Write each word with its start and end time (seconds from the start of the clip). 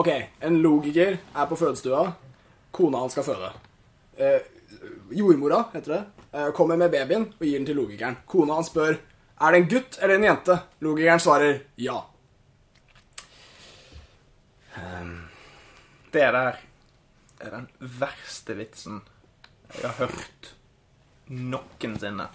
Ok, 0.00 0.08
en 0.40 0.54
logiker 0.62 1.18
er 1.36 1.46
på 1.46 1.56
fødestua. 1.60 2.06
Kona 2.72 3.02
hans 3.02 3.12
skal 3.12 3.24
føde. 3.26 3.50
Eh, 4.16 4.46
jordmora, 5.12 5.64
heter 5.74 5.92
det, 5.92 6.04
eh, 6.32 6.46
kommer 6.56 6.76
med 6.76 6.90
babyen 6.90 7.26
og 7.36 7.44
gir 7.44 7.58
den 7.58 7.66
til 7.66 7.76
logikeren. 7.76 8.16
Kona 8.26 8.54
hans 8.54 8.70
spør 8.72 8.94
er 9.40 9.52
det 9.52 9.60
en 9.60 9.68
gutt 9.68 9.98
eller 10.00 10.14
en 10.14 10.24
jente. 10.24 10.56
Logikeren 10.80 11.20
svarer 11.20 11.60
ja. 11.76 12.00
Det 16.12 16.32
der 16.32 16.56
er 17.40 17.50
den 17.50 17.68
verste 17.78 18.56
vitsen 18.56 19.02
jeg 19.74 19.90
har 19.90 20.06
hørt 20.06 20.54
noensinne. 21.28 22.30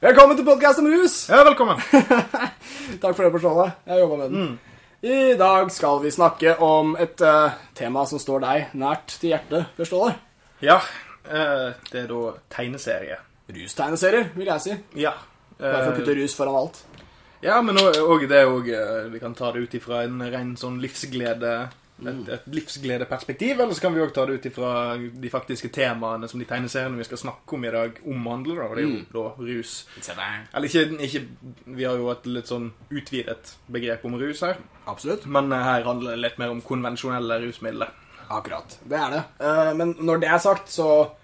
Velkommen 0.00 0.36
til 0.38 0.46
podkast 0.46 0.78
om 0.78 0.86
rus! 0.86 1.28
Ja, 1.28 1.42
velkommen. 1.42 1.82
Takk 3.02 3.16
for 3.16 3.24
det, 3.24 3.42
Pål. 3.42 3.70
Jeg 3.86 3.98
jobba 4.06 4.16
med 4.16 4.30
den. 4.30 4.58
I 5.02 5.34
dag 5.38 5.68
skal 5.70 6.00
vi 6.02 6.10
snakke 6.10 6.56
om 6.58 6.96
et 6.98 7.20
uh, 7.22 7.54
tema 7.78 8.02
som 8.06 8.18
står 8.18 8.40
deg 8.42 8.72
nært 8.80 9.12
til 9.20 9.30
hjertet, 9.30 9.68
forstår 9.78 10.08
du? 10.08 10.24
Ja, 10.66 10.80
Uh, 11.28 11.74
det 11.92 11.98
er 12.00 12.06
da 12.08 12.30
tegneserie. 12.48 13.18
Rustegneserier, 13.52 14.30
vil 14.32 14.48
jeg 14.48 14.62
si. 14.64 14.76
Ja. 14.96 15.10
For 15.58 15.66
å 15.68 15.90
eh, 15.90 15.96
putte 15.98 16.14
rus 16.16 16.32
foran 16.38 16.56
alt. 16.56 16.78
Ja, 17.44 17.58
men 17.60 17.76
og, 17.76 17.98
og 18.00 18.24
det 18.30 18.38
òg 18.48 18.70
Vi 19.12 19.20
kan 19.20 19.34
ta 19.36 19.50
det 19.52 19.66
ut 19.66 19.74
ifra 19.76 20.06
en 20.06 20.22
ren 20.24 20.54
sånn 20.56 20.78
livsglede 20.80 21.52
et, 22.06 22.28
et 22.30 22.46
livsgledeperspektiv, 22.54 23.60
eller 23.60 23.74
så 23.74 23.82
kan 23.82 23.94
vi 23.94 24.02
òg 24.04 24.12
ta 24.14 24.24
det 24.28 24.38
ut 24.38 24.46
ifra 24.46 24.70
de 24.96 25.30
faktiske 25.32 25.70
temaene 25.74 26.28
som 26.30 26.38
de 26.38 26.46
tegneseriene 26.46 26.98
vi 27.00 27.06
skal 27.08 27.20
snakke 27.24 27.56
om 27.56 27.66
i 27.66 27.72
dag, 27.74 27.98
omhandler. 28.06 28.60
da, 28.60 28.68
Og 28.68 28.76
det 28.76 28.84
er 28.84 28.88
jo 28.88 29.00
da 29.14 29.24
rus. 29.48 29.74
Eller 30.06 30.68
ikke, 30.68 30.84
ikke 31.08 31.24
Vi 31.78 31.86
har 31.88 31.98
jo 31.98 32.10
et 32.12 32.28
litt 32.30 32.50
sånn 32.50 32.70
utvidet 32.90 33.54
begrep 33.66 34.06
om 34.06 34.18
rus 34.20 34.44
her, 34.46 34.60
Absolutt. 34.86 35.26
men 35.26 35.50
eh, 35.52 35.66
her 35.66 35.86
handler 35.88 36.14
det 36.14 36.22
litt 36.22 36.38
mer 36.38 36.54
om 36.54 36.62
konvensjonelle 36.62 37.40
rusmidler. 37.42 37.90
Akkurat. 38.28 38.78
Det 38.84 38.98
er 38.98 39.14
det. 39.16 39.22
Eh, 39.42 39.72
men 39.78 39.96
når 39.98 40.22
det 40.22 40.34
er 40.34 40.42
sagt, 40.44 40.70
så 40.72 41.14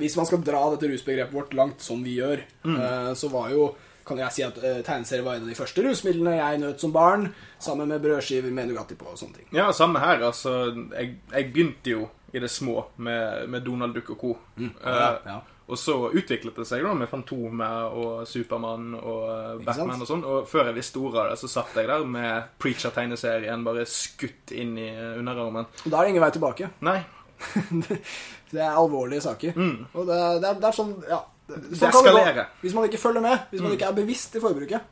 Hvis 0.00 0.14
man 0.16 0.24
skal 0.24 0.40
dra 0.40 0.60
dette 0.70 0.88
rusbegrepet 0.88 1.34
vårt 1.34 1.52
langt 1.52 1.82
som 1.82 1.98
vi 2.00 2.14
gjør, 2.16 2.40
mm. 2.64 2.76
så 3.18 3.28
var 3.28 3.50
jo 3.52 3.66
kan 4.10 4.20
jeg 4.24 4.36
si 4.36 4.44
at 4.46 4.58
uh, 4.60 4.80
tegneserier 4.86 5.24
var 5.26 5.38
en 5.38 5.46
av 5.46 5.52
de 5.52 5.58
første 5.58 5.84
rusmidlene 5.86 6.36
jeg 6.36 6.62
nøt 6.64 6.82
som 6.82 6.92
barn, 6.94 7.28
sammen 7.62 7.88
med 7.90 8.02
brødskiver 8.04 8.52
med 8.54 8.70
Nugatti 8.72 8.98
på 8.98 9.08
og 9.14 9.18
sånne 9.20 9.40
ting. 9.40 9.48
Ja, 9.56 9.70
samme 9.76 10.02
her. 10.02 10.26
Altså, 10.28 10.58
jeg, 10.92 11.16
jeg 11.32 11.52
begynte 11.54 11.94
jo 11.94 12.08
i 12.30 12.38
det 12.42 12.50
små 12.52 12.84
med, 13.02 13.48
med 13.50 13.64
Donald 13.66 13.96
Duck 13.96 14.12
og 14.14 14.20
co. 14.20 14.36
Ja, 14.60 14.68
Eh, 14.90 15.16
ja. 15.32 15.40
Og 15.70 15.78
så 15.78 15.94
utviklet 16.18 16.56
det 16.58 16.64
seg 16.66 16.82
da 16.82 16.90
med 16.98 17.06
Fantomet 17.06 17.92
og 17.94 18.24
Supermann 18.26 18.88
og 18.98 19.20
eh, 19.30 19.60
Batman 19.62 20.02
og 20.02 20.08
sånn. 20.08 20.24
Og 20.26 20.48
før 20.50 20.66
jeg 20.66 20.76
visste 20.80 20.98
ordet 20.98 21.20
av 21.22 21.28
det, 21.30 21.36
så 21.44 21.50
satt 21.52 21.76
jeg 21.78 21.86
der 21.86 22.02
med 22.10 22.48
Preacher-tegneserien 22.58 23.62
bare 23.66 23.84
skutt 23.86 24.50
inn 24.50 24.74
i 24.82 24.88
eh, 24.90 25.12
underarmen. 25.20 25.68
Og 25.84 25.86
da 25.92 26.00
er 26.00 26.08
det 26.08 26.14
ingen 26.16 26.24
vei 26.24 26.32
tilbake. 26.34 26.72
Nei, 26.86 26.96
det 28.52 28.60
er 28.60 28.70
alvorlige 28.76 29.20
saker. 29.24 29.52
Og 29.94 30.06
det, 30.06 30.16
det, 30.42 30.48
er, 30.48 30.54
det 30.62 30.68
er 30.70 30.76
sånn 30.76 30.94
Ja. 31.08 31.20
Sånn 31.50 31.90
kan 31.90 32.04
det 32.06 32.34
gå. 32.36 32.42
Hvis 32.62 32.74
man 32.76 32.84
ikke 32.86 32.98
følger 33.02 33.22
med, 33.24 33.46
hvis 33.50 33.62
man 33.64 33.72
ikke 33.74 33.88
er 33.90 33.94
bevisst 33.96 34.36
i 34.38 34.42
forbruket, 34.42 34.84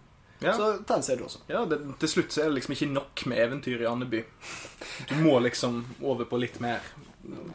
Ja. 0.42 0.52
så 0.54 0.72
tegneserier 0.86 1.22
også. 1.26 1.38
Ja, 1.50 1.64
det, 1.66 1.78
Til 1.98 2.08
slutt 2.08 2.30
så 2.34 2.42
er 2.44 2.50
det 2.50 2.56
liksom 2.60 2.74
ikke 2.76 2.88
nok 2.92 3.22
med 3.30 3.38
eventyr 3.42 3.80
i 3.82 3.86
Andeby. 3.90 4.20
Du 5.10 5.14
må 5.22 5.38
liksom 5.42 5.80
over 6.02 6.24
på 6.30 6.38
litt 6.38 6.58
mer 6.62 6.78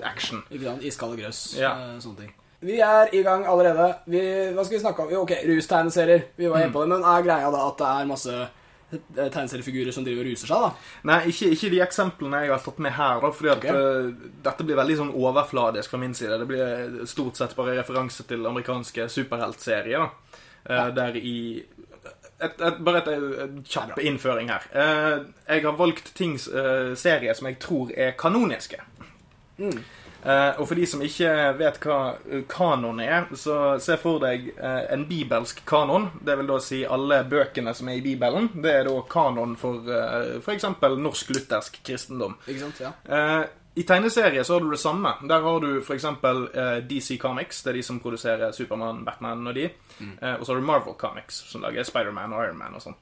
action. 0.03 0.41
Ikke 0.51 0.65
sant? 0.69 0.83
Iskald 0.87 1.15
og 1.15 1.19
grøss. 1.23 1.41
Ja. 1.59 1.73
eh, 1.93 1.99
Sånne 2.03 2.17
ting. 2.25 2.33
Vi 2.63 2.77
er 2.79 3.11
i 3.15 3.21
gang 3.23 3.43
allerede. 3.47 3.89
Vi, 4.07 4.19
hva 4.55 4.63
skal 4.63 4.77
vi 4.77 4.81
snakke 4.85 5.03
om? 5.03 5.11
Jo, 5.11 5.21
Ok, 5.25 5.31
rustegneserier. 5.47 6.23
Vi 6.39 6.47
var 6.47 6.63
inne 6.63 6.71
på 6.75 6.83
det, 6.83 6.89
men 6.93 7.03
er 7.03 7.23
greia 7.27 7.51
da 7.51 7.63
at 7.69 7.77
det 7.83 7.87
er 7.91 8.05
masse 8.11 8.35
tegneseriefigurer 9.15 9.95
som 9.95 10.05
driver 10.05 10.25
og 10.25 10.31
ruser 10.31 10.51
seg, 10.51 10.65
da? 10.65 10.71
Nei, 11.09 11.19
ikke, 11.31 11.51
ikke 11.55 11.71
de 11.73 11.81
eksemplene 11.85 12.43
jeg 12.43 12.53
har 12.53 12.63
tatt 12.65 12.81
med 12.85 12.95
her, 12.97 13.21
da, 13.23 13.31
fordi 13.37 13.51
at 13.53 13.63
okay. 13.63 13.81
eh, 13.81 14.29
dette 14.47 14.67
blir 14.67 14.79
veldig 14.79 14.99
sånn 15.01 15.13
overfladisk 15.23 15.93
fra 15.93 16.01
min 16.01 16.15
side. 16.17 16.39
Det 16.41 16.49
blir 16.49 17.07
stort 17.09 17.39
sett 17.39 17.55
bare 17.57 17.77
referanse 17.79 18.27
til 18.29 18.45
amerikanske 18.49 19.09
superheltserier, 19.11 20.05
da. 20.05 20.39
Ja. 20.63 20.83
Der 20.95 21.17
i 21.19 21.37
et, 22.43 22.61
et, 22.61 22.77
Bare 22.83 23.01
et, 23.01 23.09
et 23.43 23.57
kjapp 23.67 23.99
innføring 23.99 24.51
her. 24.51 24.67
Eh, 24.71 25.25
jeg 25.49 25.65
har 25.65 25.75
valgt 25.79 26.13
ting, 26.17 26.35
eh, 26.35 26.93
serier 26.99 27.35
som 27.37 27.49
jeg 27.49 27.59
tror 27.63 27.91
er 27.95 28.15
kanoniske. 28.19 28.79
Eh, 30.23 30.59
og 30.59 30.67
for 30.69 30.79
de 30.79 30.85
som 30.87 31.01
ikke 31.03 31.31
vet 31.59 31.79
hva 31.83 31.97
eh, 32.29 32.43
kanon 32.49 33.01
er, 33.03 33.27
så 33.35 33.75
se 33.83 33.97
for 33.99 34.21
deg 34.23 34.49
uh, 34.55 34.85
en 34.93 35.03
bibelsk 35.09 35.63
kanon. 35.67 36.09
Det 36.23 36.37
vil 36.39 36.51
da 36.53 36.59
si 36.63 36.83
alle 36.87 37.23
bøkene 37.27 37.73
som 37.75 37.91
er 37.91 37.99
i 37.99 38.05
Bibelen. 38.05 38.49
Det 38.55 38.71
er 38.71 38.87
da 38.87 38.95
kanon 39.09 39.57
for 39.59 39.83
uh, 39.89 40.39
f.eks. 40.39 40.69
norsk-luthersk 40.79 41.81
kristendom. 41.83 42.37
Ikke 42.47 42.63
sant? 42.67 42.81
Ja. 42.83 42.93
Eh, 43.03 43.43
I 43.75 43.83
tegneserier 43.83 44.43
så 44.43 44.53
har 44.53 44.61
du 44.61 44.69
det 44.71 44.77
samme. 44.77 45.15
Der 45.29 45.41
har 45.41 45.59
du 45.59 45.79
f.eks. 45.81 46.05
Eh, 46.05 46.75
DC 46.89 47.17
Comics. 47.21 47.63
Det 47.63 47.71
er 47.71 47.79
de 47.79 47.83
som 47.83 47.99
produserer 47.99 48.51
Supermann, 48.53 49.01
Batman 49.05 49.47
og 49.49 49.55
de. 49.57 49.63
Eh, 49.97 50.35
og 50.35 50.45
så 50.45 50.53
har 50.53 50.59
du 50.61 50.65
Marvel 50.67 50.93
Comics, 50.99 51.39
som 51.49 51.63
lager 51.65 51.87
Spiderman 51.87 52.35
og 52.35 52.43
Iron 52.45 52.59
Man 52.59 52.77
og 52.77 52.83
sånn. 52.83 52.99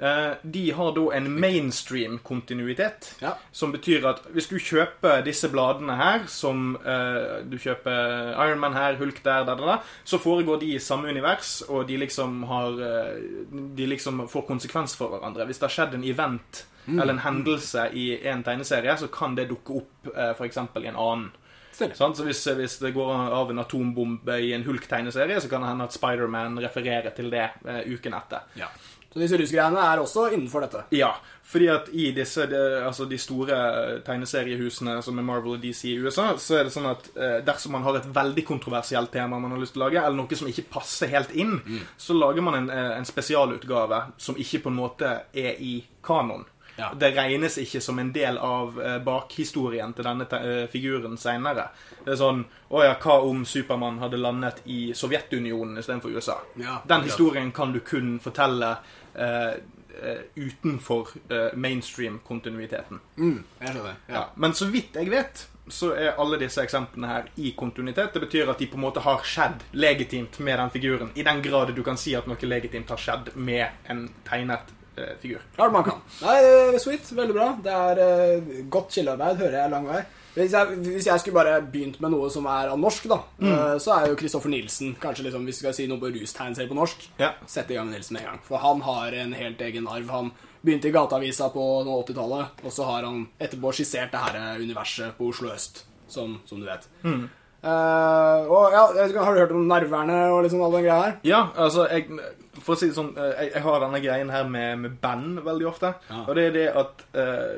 Eh, 0.00 0.38
de 0.42 0.62
har 0.76 0.94
da 0.96 1.04
en 1.18 1.28
mainstream-kontinuitet. 1.40 3.10
Ja. 3.20 3.34
Som 3.52 3.74
betyr 3.74 4.06
at 4.08 4.22
hvis 4.32 4.48
du 4.48 4.56
kjøper 4.56 5.20
disse 5.26 5.50
bladene 5.52 5.98
her, 6.00 6.24
som 6.32 6.78
eh, 6.80 7.42
du 7.44 7.58
kjøper 7.60 8.32
Iron 8.46 8.62
Man 8.62 8.76
her, 8.76 8.96
Hulk 9.00 9.20
der, 9.24 9.44
der, 9.44 9.58
der, 9.58 9.74
der, 9.74 9.98
så 10.04 10.20
foregår 10.22 10.62
de 10.62 10.70
i 10.76 10.80
samme 10.80 11.10
univers, 11.12 11.58
og 11.68 11.84
de 11.88 11.98
liksom 12.00 12.42
har 12.48 12.80
eh, 12.88 13.20
De 13.76 13.86
liksom 13.86 14.24
får 14.32 14.46
konsekvens 14.48 14.96
for 14.96 15.12
hverandre. 15.12 15.44
Hvis 15.44 15.60
det 15.60 15.68
har 15.68 15.76
skjedd 15.76 15.98
en 15.98 16.08
event 16.08 16.64
eller 16.94 17.14
en 17.16 17.24
hendelse 17.24 17.88
i 17.92 18.06
en 18.28 18.44
tegneserie, 18.46 18.96
så 18.98 19.10
kan 19.12 19.34
det 19.34 19.48
dukke 19.50 19.80
opp 19.80 20.10
eh, 20.14 20.32
f.eks. 20.36 20.56
i 20.56 20.86
en 20.86 20.96
annen. 20.96 21.28
Sånn? 21.76 22.14
Så 22.16 22.24
hvis, 22.24 22.40
hvis 22.56 22.78
det 22.80 22.94
går 22.96 23.10
av 23.36 23.50
en 23.52 23.60
atombombe 23.60 24.38
i 24.40 24.54
en 24.56 24.64
Hulk-tegneserie, 24.64 25.42
så 25.44 25.50
kan 25.52 25.60
det 25.60 25.74
hende 25.74 25.88
at 25.90 25.96
Spiderman 25.96 26.56
refererer 26.62 27.12
til 27.16 27.28
det 27.32 27.50
eh, 27.66 27.82
uken 27.92 28.16
etter. 28.16 28.52
ja. 28.56 28.70
Så 29.16 29.22
disse 29.22 29.38
rusgreiene 29.40 29.80
er 29.80 29.96
også 29.96 30.26
innenfor 30.28 30.60
dette. 30.66 30.82
Ja, 30.92 31.14
fordi 31.48 31.70
at 31.72 31.86
i 31.88 32.10
disse 32.12 32.44
de, 32.50 32.58
altså 32.84 33.06
de 33.08 33.16
store 33.16 33.56
tegneseriehusene 34.04 34.98
som 35.00 35.16
er 35.16 35.24
Marvel 35.24 35.54
og 35.54 35.62
DC 35.62 35.86
i 35.88 35.94
USA, 36.04 36.26
så 36.36 36.58
er 36.58 36.66
det 36.68 36.74
sånn 36.74 36.90
at 36.90 37.08
eh, 37.14 37.38
dersom 37.46 37.72
man 37.78 37.86
har 37.86 37.96
et 37.96 38.10
veldig 38.12 38.44
kontroversielt 38.44 39.14
tema 39.14 39.38
man 39.40 39.54
har 39.54 39.62
lyst 39.62 39.72
til 39.72 39.80
å 39.80 39.86
lage, 39.86 40.02
eller 40.02 40.20
noe 40.20 40.36
som 40.36 40.50
ikke 40.50 40.66
passer 40.74 41.08
helt 41.14 41.32
inn, 41.32 41.56
så 41.96 42.12
lager 42.12 42.44
man 42.44 42.58
en, 42.58 42.68
eh, 42.68 42.90
en 42.98 43.08
spesialutgave 43.08 44.02
som 44.20 44.36
ikke 44.36 44.66
på 44.66 44.74
en 44.74 44.78
måte 44.82 45.14
er 45.32 45.64
i 45.64 45.78
kanon. 46.04 46.44
Ja. 46.76 46.90
Det 46.94 47.10
regnes 47.16 47.58
ikke 47.58 47.80
som 47.80 47.98
en 47.98 48.12
del 48.12 48.38
av 48.38 48.76
eh, 48.82 48.98
bakhistorien 49.04 49.94
til 49.96 50.04
denne 50.06 50.26
eh, 50.40 50.66
figuren 50.72 51.16
seinere. 51.20 51.70
Det 52.04 52.12
er 52.14 52.20
sånn 52.20 52.44
Å 52.68 52.82
ja, 52.84 52.96
hva 53.00 53.20
om 53.24 53.44
Supermann 53.46 54.00
hadde 54.02 54.20
landet 54.20 54.60
i 54.64 54.92
Sovjetunionen 54.94 55.78
istedenfor 55.80 56.12
USA? 56.12 56.40
Ja, 56.60 56.80
Den 56.84 57.06
historien 57.06 57.52
kan 57.54 57.72
du 57.72 57.80
kun 57.80 58.18
fortelle 58.20 58.76
eh, 59.14 59.56
utenfor 60.34 61.08
eh, 61.30 61.52
mainstream-kontinuiteten. 61.54 63.00
Mm, 63.16 63.44
jeg 63.60 63.68
skjønner. 63.74 64.00
Ja. 64.08 64.14
Ja. 64.14 64.24
Men 64.34 64.54
så 64.54 64.68
vidt 64.72 64.98
jeg 64.98 65.10
vet, 65.10 65.46
så 65.68 65.90
er 65.98 66.18
alle 66.20 66.38
disse 66.40 66.62
eksemplene 66.62 67.10
her 67.10 67.30
i 67.42 67.52
kontinuitet. 67.58 68.12
Det 68.14 68.22
betyr 68.22 68.50
at 68.52 68.60
de 68.62 68.68
på 68.70 68.78
en 68.78 68.84
måte 68.86 69.02
har 69.02 69.24
skjedd 69.26 69.64
legitimt 69.74 70.38
med 70.38 70.60
den 70.60 70.70
figuren. 70.70 71.10
I 71.14 71.24
den 71.26 71.42
grad 71.42 71.74
du 71.74 71.82
kan 71.86 71.98
si 71.98 72.14
at 72.14 72.28
noe 72.30 72.50
legitimt 72.50 72.90
har 72.92 73.00
skjedd 73.02 73.32
med 73.34 73.90
en 73.90 74.06
tegnet 74.28 74.75
figur. 75.22 75.40
Klart 75.56 75.72
man 75.72 75.84
kan. 75.84 76.00
Nei, 76.22 76.36
eh, 76.44 76.78
sweet. 76.82 77.08
Veldig 77.12 77.34
bra. 77.36 77.48
Det 77.62 77.72
er 77.72 78.00
uh, 78.02 78.54
godt 78.72 78.94
kildearbeid, 78.96 79.36
hører 79.42 79.58
jeg 79.62 79.70
lang 79.74 79.86
vei. 79.90 80.02
Hvis 80.36 80.52
jeg, 80.52 80.76
hvis 80.84 81.06
jeg 81.08 81.20
skulle 81.22 81.38
bare 81.38 81.60
begynt 81.64 81.96
med 82.04 82.12
noe 82.12 82.26
som 82.28 82.44
er 82.52 82.68
av 82.68 82.76
norsk, 82.80 83.06
da, 83.08 83.16
eh, 83.40 83.76
så 83.80 83.94
er 83.94 84.10
jo 84.10 84.18
Kristoffer 84.20 84.52
Nilsen 84.52 84.90
kanskje 85.00 85.24
liksom, 85.24 85.46
Hvis 85.48 85.62
vi 85.62 85.64
skal 85.64 85.76
si 85.78 85.86
noe 85.88 85.96
på 86.02 86.10
rustegneserie 86.12 86.68
på 86.68 86.76
norsk, 86.76 87.06
Ja. 87.22 87.30
sett 87.48 87.70
i 87.70 87.74
gang 87.78 87.88
med 87.88 87.96
Nilsen 87.96 88.18
med 88.18 88.22
en 88.26 88.28
gang. 88.34 88.42
For 88.44 88.60
han 88.60 88.82
har 88.84 89.12
en 89.16 89.32
helt 89.32 89.60
egen 89.64 89.88
arv. 89.88 90.10
Han 90.12 90.30
begynte 90.62 90.90
i 90.90 90.92
Gateavisa 90.92 91.48
på 91.54 91.64
nå 91.86 91.96
80-tallet, 92.04 92.60
og 92.64 92.72
så 92.72 92.84
har 92.84 93.04
han 93.08 93.26
etterpå 93.40 93.72
skissert 93.72 94.12
det 94.12 94.20
her 94.26 94.36
eh, 94.42 94.60
universet 94.60 95.16
på 95.16 95.30
Oslo 95.32 95.48
øst, 95.54 95.84
som, 96.08 96.40
som 96.44 96.60
du 96.60 96.66
vet. 96.68 96.84
Eh, 97.66 98.50
og 98.52 98.74
ja, 98.74 98.82
ikke, 99.06 99.22
Har 99.26 99.34
du 99.34 99.42
hørt 99.42 99.54
om 99.56 99.66
nerverne 99.66 100.18
og 100.30 100.44
liksom 100.46 100.62
all 100.62 100.76
den 100.76 100.86
greia 100.86 100.98
her? 101.02 101.14
Ja, 101.26 101.40
altså 101.58 101.86
jeg, 101.90 102.06
For 102.60 102.74
å 102.74 102.78
si 102.78 102.88
det 102.90 102.96
sånn, 102.96 103.10
eh, 103.18 103.32
jeg, 103.40 103.50
jeg 103.56 103.64
har 103.66 103.82
denne 103.82 104.00
greien 104.04 104.30
her 104.32 104.46
med, 104.50 104.78
med 104.84 104.98
band 105.02 105.42
veldig 105.46 105.66
ofte. 105.68 105.92
Ja. 106.10 106.22
Og 106.26 106.38
det 106.38 106.46
er 106.48 106.54
det 106.56 106.66
at 106.78 107.04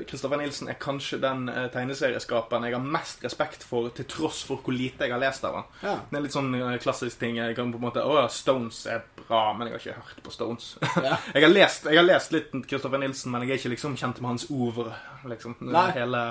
Kristoffer 0.09 0.41
Nilsen 0.41 0.71
er 0.73 0.79
kanskje 0.81 1.21
den 1.23 1.47
uh, 1.51 1.67
tegneserieskaperen 1.73 2.67
jeg 2.69 2.77
har 2.77 2.85
mest 2.97 3.25
respekt 3.25 3.65
for, 3.67 3.89
til 3.95 4.07
tross 4.11 4.43
for 4.47 4.63
hvor 4.65 4.75
lite 4.75 5.07
jeg 5.07 5.15
har 5.15 5.23
lest 5.23 5.45
av 5.49 5.59
han. 5.59 5.69
Ja. 5.83 5.95
Det 6.11 6.19
er 6.19 6.25
litt 6.27 6.37
sånn 6.37 6.53
eh, 6.59 6.77
klassisk 6.83 7.21
ting. 7.21 7.39
Jeg 7.41 7.57
kan 7.59 7.73
på 7.73 7.81
en 7.81 7.87
måte 7.89 8.05
Å 8.05 8.21
ja, 8.21 8.27
Stones 8.33 8.81
er 8.91 9.05
bra, 9.23 9.53
men 9.57 9.69
jeg 9.69 9.77
har 9.77 9.85
ikke 9.85 10.07
hørt 10.11 10.23
på 10.25 10.35
Stones. 10.35 10.71
Ja. 11.09 11.17
jeg, 11.33 11.45
har 11.45 11.53
lest, 11.53 11.87
jeg 11.87 11.97
har 12.01 12.07
lest 12.07 12.33
litt 12.35 12.55
Kristoffer 12.69 13.01
Nilsen, 13.01 13.31
men 13.33 13.45
jeg 13.45 13.55
er 13.55 13.61
ikke 13.61 13.75
liksom 13.77 13.95
kjent 14.01 14.19
med 14.23 14.33
hans 14.33 14.49
over. 14.51 14.91
Liksom, 15.31 15.55
Nei. 15.69 15.91
Hele 15.95 16.23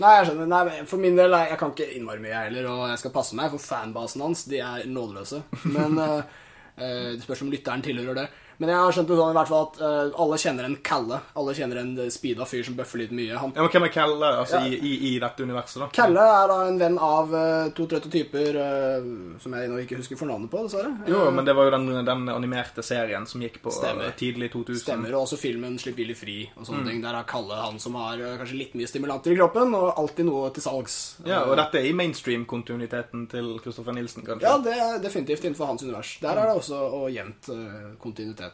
Nei, 0.00 0.12
jeg 0.16 0.28
skjønner. 0.30 0.48
Nei, 0.48 0.76
For 0.88 1.02
min 1.02 1.18
del, 1.18 1.34
jeg 1.50 1.58
kan 1.60 1.74
ikke 1.74 1.88
innmari 1.98 2.22
mye, 2.24 2.44
heller, 2.46 2.68
og 2.72 2.84
jeg 2.88 3.00
skal 3.02 3.12
passe 3.14 3.36
meg, 3.36 3.50
for 3.52 3.60
fanbasen 3.62 4.22
hans 4.24 4.46
de 4.48 4.62
er 4.64 4.86
nådeløse. 4.88 5.42
Men 5.74 5.98
eh, 6.00 6.22
Det 7.16 7.24
spørs 7.26 7.42
om 7.44 7.50
lytteren 7.52 7.84
tilhører 7.84 8.22
det. 8.22 8.28
Men 8.60 8.68
jeg 8.68 8.76
har 8.76 8.92
skjønt 8.92 9.08
det 9.08 9.16
sånn 9.16 9.30
i 9.32 9.36
hvert 9.38 9.48
fall 9.48 9.62
at 9.70 9.78
eh, 9.80 10.18
alle 10.20 10.36
kjenner 10.36 10.66
en 10.68 10.74
Kalle. 10.84 11.18
Alle 11.40 11.54
kjenner 11.56 11.78
en 11.80 11.92
eh, 12.04 12.10
speeda 12.12 12.44
fyr 12.44 12.62
som 12.66 12.74
bøffer 12.76 13.00
litt 13.00 13.14
mye. 13.16 13.38
Han 13.40 13.54
Ja, 13.56 13.62
men 13.64 13.70
Hvem 13.72 13.86
er 13.86 13.92
Kalle 13.94 14.28
altså, 14.42 14.60
i, 14.68 14.74
i, 14.76 14.90
i 15.08 15.12
dette 15.22 15.46
universet, 15.48 15.80
da? 15.80 15.88
Kalle 15.96 16.26
er 16.28 16.50
da 16.52 16.58
en 16.68 16.76
venn 16.82 16.98
av 17.00 17.32
eh, 17.34 17.70
to 17.78 17.86
trøtte 17.88 18.10
typer 18.12 18.58
eh, 18.60 19.06
som 19.40 19.56
jeg 19.56 19.70
nå 19.72 19.78
ikke 19.80 19.96
husker 20.02 20.20
fornavnet 20.20 20.52
på, 20.52 20.60
dessverre. 20.68 20.92
Jo, 21.08 21.22
Eh, 21.24 21.32
men 21.38 21.48
det 21.48 21.54
var 21.56 21.70
jo 21.70 21.72
den, 21.78 21.88
den 22.04 22.28
animerte 22.34 22.84
serien 22.84 23.24
som 23.26 23.40
gikk 23.40 23.56
på 23.64 23.72
Stemmer. 23.72 24.10
eh, 24.10 24.14
tidlig 24.20 24.50
2000. 24.52 24.82
Stemmer, 24.84 25.14
og 25.16 25.24
også 25.24 25.40
filmen 25.40 25.78
'Slipp 25.80 25.96
Willy 25.96 26.14
fri' 26.14 26.48
og 26.56 26.60
Mm. 26.60 26.66
sånne 26.68 26.84
ting. 26.90 27.00
Der 27.02 27.16
er 27.16 27.24
Kalle 27.24 27.54
han 27.64 27.78
som 27.80 27.94
har 27.96 28.20
eh, 28.20 28.36
kanskje 28.36 28.58
litt 28.60 28.74
mye 28.76 28.86
stimulanter 28.92 29.32
i 29.32 29.36
kroppen, 29.40 29.72
og 29.74 29.96
alltid 29.96 30.26
noe 30.28 30.50
til 30.52 30.62
salgs. 30.62 30.98
Ja, 31.24 31.44
og 31.48 31.56
dette 31.56 31.78
er 31.80 31.88
i 31.88 31.92
mainstream-kontinuiteten 31.96 33.26
til 33.30 33.58
Christopher 33.62 33.92
Nilsen, 33.96 34.22
kanskje? 34.26 34.42
Ja, 34.44 34.58
det 34.58 34.76
er 34.76 34.98
definitivt 35.00 35.44
innenfor 35.44 35.66
hans 35.66 35.82
univers. 35.82 36.18
Der 36.20 36.36
er 36.36 36.46
det 36.52 36.56
også 36.60 36.76
og 37.00 37.10
jevnt 37.12 37.48
eh, 37.48 37.96
kontinuitet. 38.02 38.49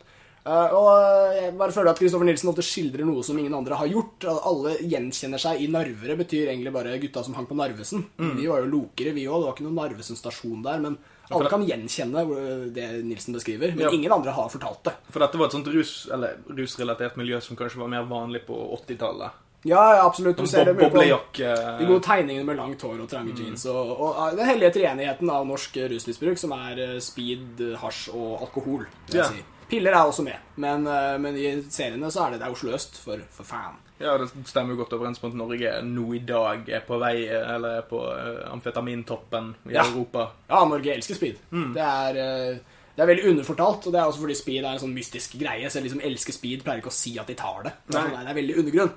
Eh, 0.46 0.74
og 0.78 0.88
eh, 0.94 1.38
jeg 1.40 1.54
bare 1.58 1.74
føler 1.74 1.90
at 1.90 1.98
Kristoffer 1.98 2.28
Nilsen 2.28 2.50
ofte 2.52 2.62
skildrer 2.62 3.02
noe 3.08 3.24
som 3.26 3.38
ingen 3.40 3.54
andre 3.56 3.74
har 3.80 3.88
gjort. 3.90 4.22
At 4.30 4.44
Alle 4.46 4.76
gjenkjenner 4.78 5.42
seg 5.42 5.64
i 5.64 5.66
Narvere, 5.72 6.14
betyr 6.20 6.52
egentlig 6.52 6.72
bare 6.76 6.92
gutta 7.02 7.24
som 7.26 7.34
hang 7.34 7.48
på 7.50 7.56
Narvesen. 7.58 8.04
Vi 8.38 8.46
var 8.46 8.62
jo 8.62 8.70
lokere, 8.70 9.14
vi 9.16 9.24
òg. 9.26 9.40
Det 9.42 9.48
var 9.48 9.56
ikke 9.56 9.66
noen 9.66 9.80
Narvesen-stasjon 9.80 10.62
der. 10.62 10.78
Men 10.84 10.98
alle 11.34 11.50
kan 11.50 11.64
gjenkjenne 11.66 12.22
eh, 12.22 12.68
det 12.76 12.86
Nilsen 13.08 13.34
beskriver. 13.34 13.74
Men 13.74 13.88
Ja. 13.88 13.90
ingen 13.98 14.12
andre 14.14 14.30
har 14.36 14.48
fortalt 14.52 14.84
det. 14.86 14.94
For 15.10 15.18
dette 15.24 15.40
var 15.40 15.46
et 15.50 15.56
sånt 15.58 15.66
rus, 15.74 15.96
eller 16.14 16.38
rusrelatert 16.46 17.16
miljø 17.18 17.40
som 17.42 17.58
kanskje 17.58 17.82
var 17.82 17.90
mer 17.90 18.06
vanlig 18.06 18.44
på 18.46 18.54
80-tallet. 18.78 19.42
Ja, 19.66 19.82
ja, 19.96 20.06
absolutt. 20.06 20.36
Du 20.38 20.46
ser 20.46 20.68
det 20.68 20.76
mye 20.78 20.86
på 20.94 21.00
de 21.02 21.86
gode 21.88 22.02
tegningene 22.06 22.44
med 22.46 22.56
langt 22.60 22.82
hår 22.86 23.00
og 23.02 23.08
trange 23.10 23.34
jeans. 23.34 23.64
Og, 23.66 23.96
og 23.98 24.36
den 24.38 24.46
hellige 24.46 24.76
treenigheten 24.76 25.26
av 25.32 25.42
norsk 25.48 25.74
rusmisbruk, 25.90 26.38
som 26.38 26.54
er 26.54 27.00
speed, 27.02 27.64
hasj 27.82 28.12
og 28.14 28.44
alkohol. 28.46 28.86
vil 29.10 29.18
jeg 29.18 29.24
Ja. 29.24 29.28
si. 29.32 29.42
Piller 29.68 29.90
er 29.96 30.06
også 30.06 30.22
med, 30.22 30.38
men, 30.62 30.86
eh, 30.86 31.16
men 31.18 31.36
i 31.36 31.48
seriene 31.74 32.06
så 32.14 32.26
er 32.26 32.30
det, 32.36 32.40
det 32.42 32.46
er 32.46 32.54
Oslo 32.54 32.70
øst, 32.76 33.00
for, 33.02 33.18
for 33.34 33.48
faen. 33.48 33.80
Ja, 33.98 34.12
det 34.20 34.28
stemmer 34.46 34.74
jo 34.76 34.82
godt 34.82 34.92
overens 34.94 35.18
med 35.22 35.32
at 35.32 35.38
Norge 35.40 35.70
nå 35.88 36.04
i 36.14 36.20
dag 36.28 36.68
er 36.68 36.82
på 36.86 36.98
vei, 37.00 37.14
eller 37.32 37.78
er 37.80 37.86
på 37.88 37.98
eh, 38.12 38.44
amfetamintoppen 38.52 39.54
i 39.70 39.74
Ja. 39.74 39.86
Europa. 39.88 40.28
Ja, 40.50 40.60
Norge 40.68 40.92
elsker 40.94 41.16
speed. 41.18 41.40
Det, 41.50 41.82
er, 41.82 42.18
eh, 42.20 42.84
det 42.94 43.02
er 43.02 43.10
veldig 43.10 43.26
underfortalt, 43.32 43.88
og 43.88 43.96
det 43.96 44.00
er 44.02 44.06
også 44.10 44.22
fordi 44.22 44.36
speed 44.38 44.62
er 44.62 44.70
en 44.76 44.82
sånn 44.84 44.94
mystisk 44.94 45.34
greie. 45.40 45.70
Selv 45.72 45.88
de 45.88 45.94
som 45.96 46.04
elsker 46.04 46.36
speed, 46.36 46.62
pleier 46.66 46.84
ikke 46.84 46.92
å 46.92 46.98
si 47.00 47.16
at 47.18 47.26
de 47.32 47.38
tar 47.40 47.66
det. 47.66 47.72
Det 47.88 47.96
er, 47.98 48.06
sånn, 48.12 48.22
det 48.28 48.34
er 48.34 48.40
veldig 48.42 48.58
undergrunn. 48.62 48.94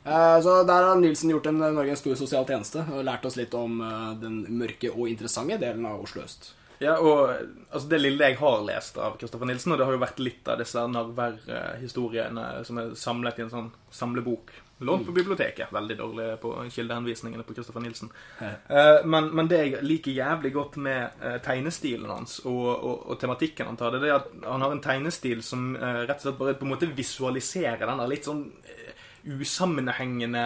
Så 0.00 0.54
der 0.64 0.86
har 0.88 0.96
Nilsen 0.96 1.28
gjort 1.34 1.50
en, 1.50 1.58
Norge 1.60 1.92
en 1.92 1.98
stor 2.00 2.14
sosial 2.16 2.46
tjeneste 2.48 2.80
og 2.88 3.02
lært 3.04 3.26
oss 3.28 3.36
litt 3.36 3.52
om 3.58 3.74
den 4.22 4.38
mørke 4.56 4.88
og 4.94 5.10
interessante 5.10 5.58
delen 5.60 5.84
av 5.84 6.00
Oslo 6.06 6.22
øst. 6.24 6.54
Ja, 6.80 6.96
og 6.96 7.28
altså, 7.70 7.88
Det 7.88 8.00
lille 8.00 8.30
jeg 8.30 8.38
har 8.40 8.64
lest 8.64 8.96
av 8.96 9.18
Kristoffer 9.20 9.48
Nilsen, 9.48 9.74
og 9.74 9.78
det 9.78 9.86
har 9.88 9.96
jo 9.96 10.00
vært 10.00 10.22
litt 10.24 10.48
av 10.48 10.60
disse 10.62 10.86
Narver-historiene 10.88 12.46
som 12.64 12.80
er 12.80 12.94
samlet 12.96 13.38
i 13.38 13.44
en 13.44 13.52
sånn 13.52 13.70
samlebok. 13.92 14.54
Lånt 14.80 15.04
på 15.04 15.12
biblioteket. 15.12 15.68
Veldig 15.76 15.96
dårlig 15.98 16.40
på 16.40 16.54
kildehenvisningene 16.72 17.44
på 17.44 17.52
Kristoffer 17.54 17.84
Nilsen. 17.84 18.08
Eh, 18.40 19.04
men, 19.04 19.28
men 19.36 19.50
det 19.50 19.58
jeg 19.60 19.84
liker 19.84 20.16
jævlig 20.16 20.54
godt 20.54 20.78
med 20.80 21.20
eh, 21.20 21.36
tegnestilen 21.44 22.08
hans 22.08 22.38
og, 22.46 22.68
og, 22.72 23.02
og 23.12 23.20
tematikken 23.20 23.68
han 23.68 23.76
tar, 23.76 23.98
det 24.00 24.08
er 24.08 24.16
at 24.16 24.30
han 24.46 24.64
har 24.64 24.72
en 24.72 24.80
tegnestil 24.80 25.44
som 25.44 25.74
eh, 25.76 26.06
rett 26.08 26.16
og 26.16 26.30
slett 26.30 26.40
bare 26.40 26.56
på 26.56 26.64
en 26.64 26.72
måte 26.72 26.88
visualiserer 26.96 27.84
den 27.84 28.06
litt 28.08 28.30
sånn 28.30 28.46
usammenhengende 29.24 30.44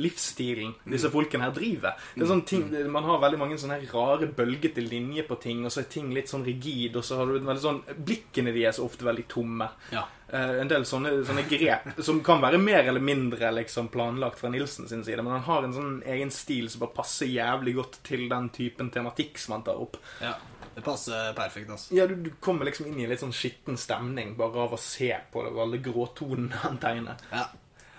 livsstilen 0.00 0.74
disse 0.84 1.10
folkene 1.12 1.46
her 1.46 1.54
driver. 1.56 1.96
Det 2.14 2.24
er 2.24 2.30
sånn 2.30 2.44
ting, 2.48 2.66
Man 2.92 3.06
har 3.06 3.22
veldig 3.22 3.40
mange 3.40 3.58
sånne 3.60 3.78
rare, 3.92 4.28
bølgete 4.36 4.84
linjer 4.84 5.26
på 5.28 5.38
ting, 5.42 5.64
og 5.64 5.72
så 5.72 5.82
er 5.82 5.90
ting 5.92 6.12
litt 6.14 6.32
sånn 6.32 6.46
rigid, 6.46 6.96
og 6.96 7.06
så 7.06 7.20
har 7.20 7.30
du 7.30 7.38
veldig 7.38 7.62
sånn 7.62 7.82
Blikkene 7.96 8.54
deres 8.54 8.80
er 8.80 8.86
ofte 8.86 9.06
veldig 9.06 9.26
tomme. 9.30 9.68
Ja. 9.94 10.06
Uh, 10.26 10.56
en 10.58 10.70
del 10.70 10.82
sånne, 10.88 11.20
sånne 11.22 11.44
grep 11.46 12.00
som 12.02 12.18
kan 12.26 12.40
være 12.42 12.58
mer 12.58 12.88
eller 12.90 13.02
mindre 13.04 13.52
liksom 13.60 13.92
planlagt 13.94 14.40
fra 14.40 14.50
Nilsen 14.50 14.88
sin 14.90 15.04
side, 15.06 15.22
men 15.22 15.36
han 15.36 15.44
har 15.46 15.62
en 15.62 15.76
sånn 15.76 16.00
egen 16.02 16.32
stil 16.34 16.66
som 16.72 16.82
bare 16.82 16.96
passer 16.96 17.30
jævlig 17.30 17.76
godt 17.76 18.00
til 18.08 18.26
den 18.32 18.48
typen 18.54 18.90
tematikk 18.90 19.38
som 19.38 19.54
han 19.54 19.66
tar 19.68 19.78
opp. 19.84 20.00
Ja, 20.18 20.34
det 20.74 20.82
passer 20.84 21.30
perfekt, 21.38 21.70
altså. 21.70 21.94
Ja, 21.94 22.08
du, 22.10 22.16
du 22.20 22.32
kommer 22.42 22.66
liksom 22.66 22.90
inn 22.90 22.98
i 22.98 23.06
en 23.06 23.12
litt 23.14 23.22
sånn 23.22 23.32
skitten 23.32 23.78
stemning 23.80 24.34
bare 24.36 24.66
av 24.66 24.74
å 24.74 24.80
se 24.80 25.08
på 25.32 25.46
det, 25.46 25.54
alle 25.62 25.80
gråtonene 25.80 26.64
han 26.64 26.82
tegner. 26.82 27.22
Ja. 27.30 27.46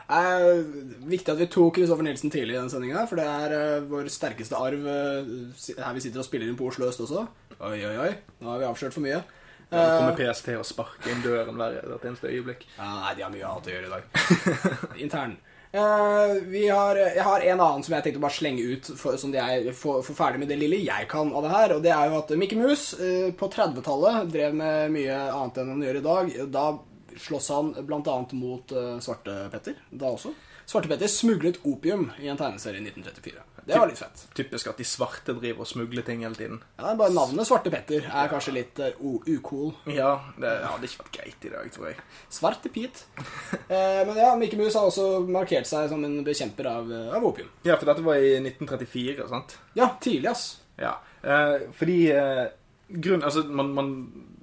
Eh, 0.07 0.62
viktig 1.04 1.33
at 1.33 1.39
vi 1.42 1.50
tok 1.51 1.74
Kristoffer 1.75 2.06
Nilsen 2.07 2.31
tidlig 2.31 2.56
i 2.56 2.59
den 2.62 2.69
sendinga, 2.71 3.04
for 3.09 3.19
det 3.19 3.25
er 3.27 3.56
eh, 3.57 3.88
vår 3.89 4.07
sterkeste 4.12 4.56
arv 4.56 4.86
eh, 4.88 5.33
her 5.83 5.98
vi 5.98 6.04
sitter 6.06 6.24
og 6.24 6.27
spiller 6.27 6.48
inn 6.48 6.59
på 6.59 6.69
Oslo 6.69 6.88
øst 6.88 7.04
også. 7.04 7.25
Oi, 7.57 7.81
oi, 7.83 7.98
oi. 8.06 8.13
Nå 8.39 8.54
har 8.54 8.62
vi 8.62 8.69
avslørt 8.69 8.95
for 8.95 9.04
mye. 9.04 9.19
Ja, 9.68 9.75
nå 9.75 9.98
kommer 9.98 10.13
Eh, 10.15 10.31
PST 10.31 10.54
og 10.56 10.63
sparker 10.63 11.12
inn 11.12 11.25
døren 11.25 11.59
hver 11.59 11.81
hvert 11.83 12.07
eneste 12.07 12.31
øyeblikk. 12.31 12.63
ja, 12.77 12.88
nei, 13.01 13.13
de 13.18 13.25
har 13.25 13.36
mye 13.36 13.51
annet 13.51 13.68
å 13.68 13.75
gjøre 13.75 13.89
i 13.89 13.94
dag. 13.98 14.09
Intern. 15.07 15.38
Vi 16.48 16.62
har, 16.71 16.95
jeg 16.95 17.24
har 17.27 17.44
en 17.44 17.59
annen 17.59 17.83
som 17.83 17.94
jeg 17.94 18.06
tenkte 18.06 18.21
å 18.21 18.24
bare 18.24 18.38
slenge 18.38 18.63
ut, 18.63 18.88
for, 18.95 19.18
sånn 19.19 19.36
at 19.36 19.59
jeg 19.59 19.75
får, 19.75 20.00
får 20.07 20.15
ferdig 20.15 20.39
med 20.39 20.50
det 20.50 20.56
lille 20.62 20.80
jeg 20.80 21.09
kan 21.12 21.33
av 21.36 21.44
det 21.44 21.51
her. 21.51 21.74
Og 21.75 21.83
det 21.83 21.92
er 21.92 22.07
jo 22.07 22.21
at 22.21 22.31
Mikke 22.39 22.56
Mus 22.57 22.94
på 23.38 23.50
30-tallet 23.51 24.31
drev 24.31 24.56
med 24.56 24.95
mye 24.95 25.19
annet 25.27 25.59
enn 25.59 25.74
han 25.75 25.83
gjør 25.83 26.00
i 26.00 26.06
dag. 26.07 26.31
Da 26.56 26.69
slåss 27.21 27.49
han 27.53 27.73
bl.a. 27.87 28.17
mot 28.31 28.71
uh, 28.71 28.97
Svarte-Petter. 29.03 29.79
Da 29.89 30.13
også. 30.13 30.33
Svarte-Petter 30.67 31.07
smuglet 31.07 31.61
opium 31.63 32.09
i 32.19 32.27
en 32.27 32.39
tegneserie 32.39 32.81
i 32.81 32.89
1934. 32.89 33.43
Det 33.67 33.75
var 33.79 33.87
litt 33.87 33.99
fett. 33.99 34.21
Typisk 34.35 34.67
at 34.71 34.79
de 34.79 34.85
svarte 34.87 35.33
driver 35.35 35.63
og 35.63 35.67
smugler 35.67 36.03
ting 36.07 36.21
hele 36.23 36.35
tiden. 36.39 36.59
Ja, 36.79 36.93
bare 36.99 37.11
Navnet 37.15 37.47
Svarte-Petter 37.47 38.05
er 38.07 38.29
kanskje 38.31 38.53
litt 38.55 38.79
uh, 38.79 39.07
ucool. 39.27 39.73
Ja, 39.91 40.13
det 40.39 40.53
hadde 40.63 40.87
ikke 40.87 41.05
vært 41.05 41.17
greit 41.17 41.47
i 41.47 41.51
dag, 41.53 41.71
tror 41.75 41.89
jeg. 41.89 41.97
Svarte 42.31 42.71
Pete. 42.71 43.07
Eh, 43.67 44.01
men 44.07 44.15
ja, 44.15 44.29
Mikke 44.39 44.55
Mus 44.59 44.77
har 44.79 44.87
også 44.87 45.25
markert 45.27 45.67
seg 45.67 45.89
som 45.91 46.03
en 46.07 46.21
bekjemper 46.23 46.69
av, 46.69 46.87
eh, 46.91 47.09
av 47.17 47.25
opium. 47.27 47.49
Ja, 47.67 47.75
for 47.75 47.89
dette 47.89 48.05
var 48.05 48.21
i 48.23 48.37
1934, 48.39 49.27
sant? 49.27 49.57
Ja, 49.75 49.89
tidlig, 50.03 50.29
ass. 50.31 50.45
Ja, 50.79 50.93
eh, 51.23 51.67
fordi 51.75 51.97
eh, 52.15 52.45
grunn, 52.89 53.23
altså, 53.23 53.43
man, 53.51 53.73
man, 53.75 53.87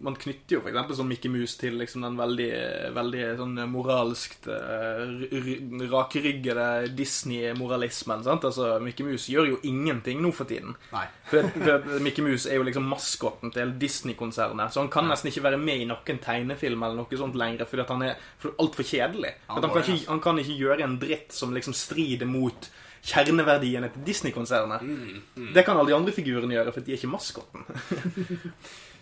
man 0.04 0.16
knytter 0.20 0.58
jo 0.58 0.62
eksempel 0.68 0.96
sånn 0.98 1.08
Mickey 1.08 1.30
Mouse 1.32 1.56
til 1.60 1.78
liksom 1.80 2.02
den 2.04 2.18
veldig, 2.18 2.48
veldig 2.96 3.22
sånn 3.38 3.54
moralsk 3.72 4.34
eh, 4.52 5.86
rakryggede 5.90 6.66
Disney-moralismen? 6.98 8.24
Altså, 8.28 8.78
Mickey 8.84 9.06
Mouse 9.06 9.32
gjør 9.32 9.48
jo 9.54 9.58
ingenting 9.66 10.20
nå 10.22 10.32
for 10.36 10.48
tiden. 10.50 10.74
Nei. 10.92 11.06
For, 11.30 11.48
for 11.56 12.04
Mickey 12.04 12.24
Mouse 12.26 12.50
er 12.50 12.60
jo 12.60 12.66
liksom 12.68 12.88
maskotten 12.90 13.52
til 13.54 13.74
Disney-konsernet, 13.80 14.72
så 14.74 14.82
han 14.84 14.92
kan 14.92 15.08
nesten 15.10 15.30
ikke 15.32 15.44
være 15.48 15.60
med 15.60 15.84
i 15.84 15.88
noen 15.90 16.20
tegnefilm 16.24 16.84
eller 16.84 17.00
noe 17.00 17.20
sånt 17.20 17.38
lenger, 17.40 17.68
fordi 17.70 17.88
han 17.90 18.06
er 18.10 18.18
for- 18.42 18.56
altfor 18.60 18.86
kjedelig. 18.88 19.34
Han, 19.48 19.62
han, 19.62 19.70
kan 19.72 19.82
ikke, 19.84 20.10
han 20.10 20.24
kan 20.24 20.42
ikke 20.44 20.58
gjøre 20.60 20.84
en 20.86 20.98
dritt 21.02 21.32
som 21.34 21.54
liksom 21.56 21.76
strider 21.76 22.28
mot 22.28 22.68
kjerneverdiene 23.04 23.90
til 23.92 24.04
Disney-konsernet. 24.06 24.82
Mm, 24.82 25.52
Det 25.54 25.64
kan 25.66 25.76
alle 25.76 25.90
de 25.92 25.96
andre 25.96 26.12
figurene 26.12 26.56
gjøre, 26.56 26.72
for 26.72 26.80
de 26.80 26.92
er 26.94 27.00
ikke 27.00 27.12
maskotten. 27.12 27.66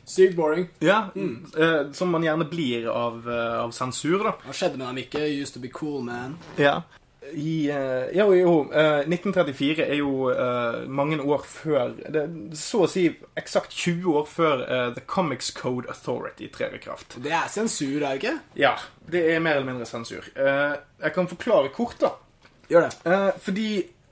Sykt 0.04 0.34
boring. 0.36 0.66
Ja, 0.82 1.04
eh, 1.14 1.92
Som 1.92 2.10
man 2.10 2.24
gjerne 2.24 2.48
blir 2.50 2.88
av, 2.90 3.28
eh, 3.30 3.60
av 3.62 3.70
sensur, 3.70 4.18
da. 4.24 4.34
Hva 4.42 4.52
skjedde 4.56 4.80
med 4.80 4.88
dem 4.88 4.98
ikke? 5.04 5.22
Used 5.42 5.54
to 5.54 5.60
be 5.62 5.70
cool, 5.70 6.02
man. 6.02 6.38
Ja. 6.58 6.80
I, 7.32 7.70
uh, 7.70 8.10
jo, 8.12 8.32
jo, 8.34 8.54
eh, 8.74 9.06
1934 9.06 9.86
er 9.86 10.00
jo 10.00 10.26
mange 10.90 11.16
år 11.22 11.44
før 11.46 11.94
det, 12.12 12.24
Så 12.58 12.82
å 12.82 12.88
si 12.90 13.06
eksakt 13.38 13.70
20 13.70 14.16
år 14.18 14.26
før 14.26 14.64
The 14.96 15.00
Comics 15.06 15.52
Code 15.54 15.88
Authority 15.88 16.50
trer 16.52 16.74
i 16.74 16.82
kraft. 16.82 17.16
Det 17.22 17.30
er 17.32 17.46
sensur, 17.48 18.02
er 18.02 18.18
det 18.18 18.20
ikke? 18.20 18.34
Ja, 18.58 18.74
det 19.08 19.22
er 19.30 19.40
mer 19.40 19.60
eller 19.60 19.70
mindre 19.70 19.86
sensur. 19.86 20.26
Jeg 20.34 21.14
kan 21.14 21.30
forklare 21.30 21.72
kort, 21.72 21.96
da. 22.02 22.10
Gjør 22.72 22.86
det. 22.88 22.94
Eh, 23.12 23.28
fordi 23.44 23.66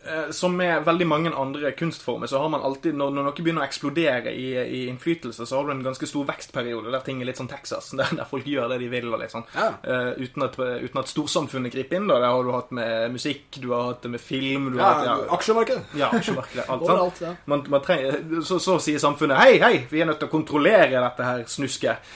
eh, 0.05 0.31
som 0.37 0.53
med 0.57 0.85
veldig 0.87 1.07
mange 1.09 1.31
andre 1.37 1.71
kunstformer, 1.77 2.29
så 2.29 2.39
har 2.43 2.49
man 2.53 2.63
alltid, 2.65 2.95
når, 2.97 3.11
når 3.17 3.27
noe 3.29 3.37
begynner 3.37 3.65
å 3.65 3.69
eksplodere 3.69 4.33
i, 4.37 4.47
i 4.61 4.81
innflytelse, 4.91 5.47
så 5.49 5.57
har 5.61 5.69
du 5.69 5.73
en 5.75 5.83
ganske 5.85 6.09
stor 6.09 6.27
vekstperiode 6.29 6.93
der 6.93 7.05
ting 7.07 7.21
er 7.23 7.29
litt 7.31 7.41
sånn 7.41 7.49
Texas, 7.51 7.91
der, 8.01 8.13
der 8.19 8.29
folk 8.29 8.49
gjør 8.49 8.69
det 8.75 8.81
de 8.83 8.91
vil. 8.93 9.09
og 9.13 9.21
litt 9.23 9.33
sånn. 9.33 9.47
Ja. 9.57 9.71
Uh, 9.85 10.13
uten, 10.21 10.45
at, 10.47 10.59
uten 10.61 11.03
at 11.03 11.13
storsamfunnet 11.13 11.73
griper 11.77 12.01
inn. 12.01 12.09
da, 12.11 12.19
Det 12.21 12.31
har 12.35 12.45
du 12.49 12.53
hatt 12.57 12.71
med 12.81 13.17
musikk, 13.17 13.49
du 13.61 13.71
har 13.73 13.91
hatt 13.93 14.05
det 14.05 14.13
med 14.17 14.25
film 14.25 14.71
du 14.75 14.79
Ja, 14.81 14.91
har 14.93 15.11
hatt, 15.15 15.33
Aksjemarkedet. 15.39 15.97
ja, 16.01 16.13
aksjemarkedet, 16.21 16.67
alt 16.69 16.85
sant? 16.85 16.87
Overalt, 16.91 17.25
ja. 17.25 17.35
Man, 17.53 17.65
man 17.73 17.85
trenger, 17.87 18.21
så, 18.45 18.61
så 18.61 18.77
sier 18.83 19.01
samfunnet 19.01 19.41
Hei, 19.41 19.57
hei, 19.63 19.75
vi 19.91 20.01
er 20.05 20.09
nødt 20.13 20.21
til 20.21 20.29
å 20.29 20.37
kontrollere 20.37 21.01
dette 21.01 21.27
her 21.33 21.45
snusket. 21.49 22.13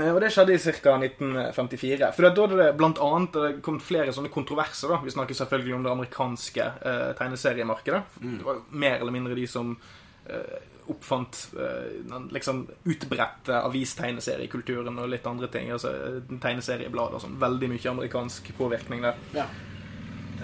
Eh, 0.00 0.10
Og 0.14 0.20
det 0.20 0.30
skjedde 0.34 0.54
i 0.54 0.58
ca. 0.58 0.94
1954. 0.98 2.12
For 2.16 2.22
da 2.28 2.30
hadde 2.46 2.56
det 2.62 2.76
blant 2.78 2.98
annet 2.98 3.32
det 3.32 3.62
kom 3.62 3.80
flere 3.80 4.12
sånne 4.12 4.30
kontroverser. 4.32 4.88
da. 4.88 5.00
Vi 5.04 5.10
snakker 5.14 5.34
selvfølgelig 5.34 5.74
om 5.74 5.82
det 5.86 5.92
amerikanske 5.92 6.68
eh, 6.84 7.10
tegneseriemarkedet. 7.18 8.02
Det 8.20 8.44
var 8.44 8.62
mer 8.70 9.00
eller 9.00 9.12
mindre 9.12 9.34
de 9.34 9.46
som 9.46 9.76
eh, 10.28 10.56
oppfant 10.88 11.38
eh, 11.56 12.02
den 12.10 12.28
liksom 12.32 12.66
utbredte 12.84 13.60
avistegneseriekulturen 13.64 14.98
og 14.98 15.08
litt 15.08 15.26
andre 15.26 15.48
ting. 15.48 15.70
altså 15.72 15.88
eh, 15.94 16.18
Tegneserieblad 16.42 17.14
og 17.16 17.22
sånn. 17.24 17.38
Veldig 17.40 17.70
mye 17.72 17.90
amerikansk 17.94 18.52
påvirkning 18.58 19.02
der. 19.06 19.16
Ja. 19.36 19.46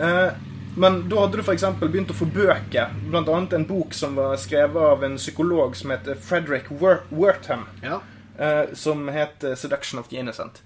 Eh, 0.00 0.32
men 0.80 1.00
da 1.10 1.24
hadde 1.24 1.40
du 1.40 1.42
f.eks. 1.42 1.64
begynt 1.80 2.12
å 2.12 2.14
få 2.14 2.28
bøker, 2.30 2.92
blant 3.10 3.28
annet 3.28 3.56
en 3.58 3.64
bok 3.66 3.92
som 3.96 4.14
var 4.14 4.36
skrevet 4.38 4.78
av 4.94 5.02
en 5.04 5.16
psykolog 5.18 5.74
som 5.76 5.90
heter 5.90 6.14
Frederick 6.14 6.68
Wor- 6.70 7.02
Wertham. 7.10 7.66
ja. 7.82 8.00
Eh, 8.40 8.72
som 8.74 9.08
het 9.08 9.44
eh, 9.44 9.54
'Seduction 9.54 10.00
of 10.00 10.08
the 10.08 10.16
Innocent'. 10.16 10.62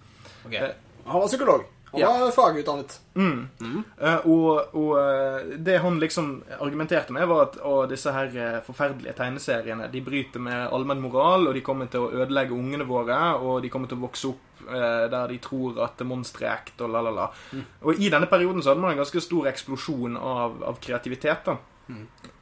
Okay. 0.46 0.58
Eh, 0.58 0.74
Han 1.06 1.20
var 1.20 1.26
psykolog. 1.28 1.64
Han 1.92 2.00
Ja. 2.00 2.08
var 2.18 2.30
fagutdannet. 2.30 3.00
Eh, 3.16 4.26
og 4.26 4.74
og 4.74 4.98
eh, 4.98 5.56
det 5.58 5.78
han 5.80 6.00
liksom 6.00 6.42
argumenterte 6.60 7.12
med, 7.12 7.28
var 7.28 7.42
at 7.42 7.56
å, 7.62 7.86
disse 7.88 8.10
her 8.12 8.60
forferdelige 8.66 9.12
tegneseriene 9.14 9.90
de 9.92 10.00
bryter 10.00 10.40
med 10.40 10.72
allmenn 10.72 11.00
moral, 11.00 11.46
og 11.48 11.54
de 11.54 11.60
kommer 11.60 11.86
til 11.86 12.00
å 12.00 12.10
ødelegge 12.10 12.50
ungene 12.56 12.84
våre, 12.86 13.34
og 13.38 13.62
de 13.62 13.68
kommer 13.68 13.86
til 13.88 13.98
å 13.98 14.06
vokse 14.08 14.28
opp 14.28 14.40
der 15.10 15.28
de 15.28 15.38
tror 15.38 15.78
at 15.84 16.00
monstre 16.06 16.46
er 16.46 16.56
ekte, 16.56 16.84
og 16.84 16.90
la, 16.90 17.00
la, 17.02 17.10
la. 17.10 17.28
Og 17.82 17.94
i 18.00 18.08
denne 18.08 18.26
perioden 18.26 18.62
så 18.62 18.70
hadde 18.72 18.80
man 18.80 18.90
en 18.92 18.96
ganske 19.04 19.20
stor 19.20 19.46
eksplosjon 19.46 20.16
av, 20.16 20.62
av 20.64 20.78
kreativitet, 20.80 21.44
da. 21.44 21.56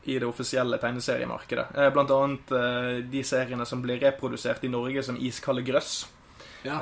I 0.04 0.18
det 0.18 0.26
offisielle 0.26 0.78
tegneseriemarkedet. 0.82 1.66
Eh, 1.78 1.90
Blant 1.94 2.10
annet 2.10 2.50
eh, 2.52 2.96
de 3.12 3.22
seriene 3.24 3.66
som 3.68 3.82
blir 3.84 4.00
reprodusert 4.02 4.64
i 4.64 4.70
Norge 4.72 5.02
som 5.06 5.16
Iskalde 5.20 5.62
grøss. 5.62 6.08
Ja, 6.62 6.76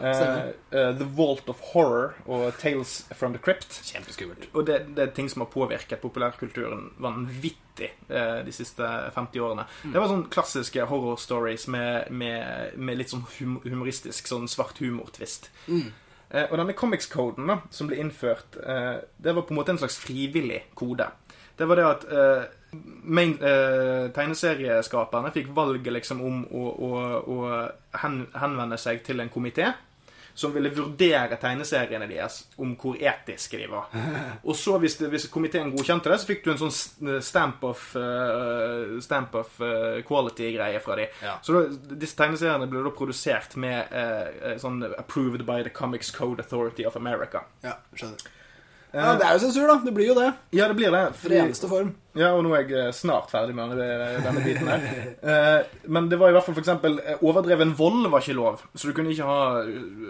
Eh, 0.71 0.91
The 0.99 1.07
Vault 1.17 1.49
of 1.49 1.61
Horror 1.73 2.15
og 2.27 2.57
Tales 2.61 3.07
from 3.17 3.33
the 3.33 3.41
Crypt. 3.41 3.79
Kjempeskummelt. 3.85 4.49
Og 4.55 4.67
det, 4.69 4.79
det 4.97 5.03
er 5.07 5.12
ting 5.17 5.29
som 5.33 5.41
har 5.45 5.49
påvirket 5.53 6.00
populærkulturen 6.03 6.91
vanvittig 7.00 7.91
de 8.45 8.53
siste 8.53 8.85
50 9.15 9.41
årene. 9.41 9.65
Det 9.87 9.97
var 9.97 10.11
sånn 10.11 10.27
klassiske 10.33 10.85
horror 10.91 11.17
stories 11.17 11.65
med, 11.73 12.11
med, 12.12 12.77
med 12.77 12.99
litt 13.00 13.12
sånn 13.12 13.25
hum 13.39 13.57
humoristisk 13.65 14.29
sånn 14.29 14.49
svart 14.53 14.83
humor-twist. 14.85 15.49
Eh, 15.71 16.45
og 16.50 16.57
denne 16.61 16.77
comics-koden 16.77 17.49
som 17.73 17.89
ble 17.89 17.97
innført, 18.05 18.61
det 18.61 19.33
var 19.33 19.43
på 19.49 19.55
en 19.55 19.61
måte 19.62 19.73
en 19.73 19.81
slags 19.81 19.97
frivillig 20.03 20.67
kode. 20.77 21.09
Det 21.57 21.69
var 21.69 21.81
det 21.81 21.89
at 21.89 22.05
main, 23.03 23.37
eh, 23.43 24.09
tegneserieskaperne 24.15 25.33
fikk 25.35 25.53
valget 25.55 25.93
liksom 25.93 26.25
om 26.25 26.43
å, 26.47 26.67
å, 26.71 26.91
å 27.21 27.39
hen, 28.03 28.25
henvende 28.39 28.79
seg 28.81 29.05
til 29.07 29.23
en 29.23 29.33
komité 29.33 29.73
som 30.41 30.53
ville 30.55 30.71
vurdere 30.73 31.37
tegneseriene 31.41 32.07
deres 32.09 32.39
om 32.62 32.73
hvor 32.81 32.97
etiske 32.97 33.59
de 33.61 33.67
var. 33.69 33.91
Og 34.49 34.57
så, 34.57 34.79
hvis, 34.81 34.97
det, 35.00 35.11
hvis 35.12 35.29
komiteen 35.33 35.73
godkjente 35.75 36.12
det, 36.12 36.19
så 36.23 36.31
fikk 36.31 36.47
du 36.47 36.53
en 36.55 36.62
sånn 36.62 37.21
stamp 37.25 37.65
of, 37.67 37.83
uh, 37.99 38.97
stamp 39.05 39.37
of 39.37 39.59
eh, 39.65 40.00
quality-greie 40.07 40.81
fra 40.85 40.97
dem. 41.00 41.21
Ja. 41.25 41.37
Så 41.45 41.57
da, 41.57 41.65
disse 41.93 42.17
tegneseriene 42.19 42.71
ble 42.71 42.85
da 42.87 42.95
produsert 42.95 43.57
med 43.61 43.93
uh, 43.93 44.57
sånn 44.61 44.81
'approved 44.91 45.45
by 45.49 45.65
the 45.67 45.75
Comics 45.75 46.15
Code 46.15 46.41
Authority 46.41 46.87
of 46.89 46.97
America'. 46.97 47.45
Ja, 47.67 47.77
skjønner. 47.93 48.39
Ja, 48.92 49.14
det 49.18 49.26
er 49.26 49.37
jo 49.37 49.42
sensur, 49.44 49.68
da. 49.70 49.78
Det 49.85 49.92
blir 49.94 50.11
jo 50.11 50.16
det. 50.18 50.30
Ja, 50.56 50.66
det 50.70 50.76
blir 50.78 50.90
det. 50.94 51.02
For 51.20 51.35
eneste 51.35 51.68
form. 51.70 51.92
Ja, 52.18 52.32
og 52.35 52.42
nå 52.42 52.50
er 52.56 52.64
jeg 52.64 52.75
eh, 52.75 52.88
snart 52.94 53.30
ferdig 53.30 53.54
med 53.54 53.76
denne, 53.78 54.42
biten 54.42 54.66
her. 54.66 54.87
Eh, 55.20 55.66
men 55.92 56.09
det 56.11 56.16
var 56.18 56.30
i 56.30 56.35
hvert 56.35 56.47
fall 56.47 56.56
eksempel 56.59 56.97
eh, 57.04 57.20
Overdreven 57.26 57.75
vold 57.78 58.09
var 58.11 58.25
ikke 58.25 58.35
lov. 58.38 58.62
Så 58.75 58.88
du 58.88 58.94
kunne 58.97 59.12
ikke 59.12 59.28
ha 59.28 59.61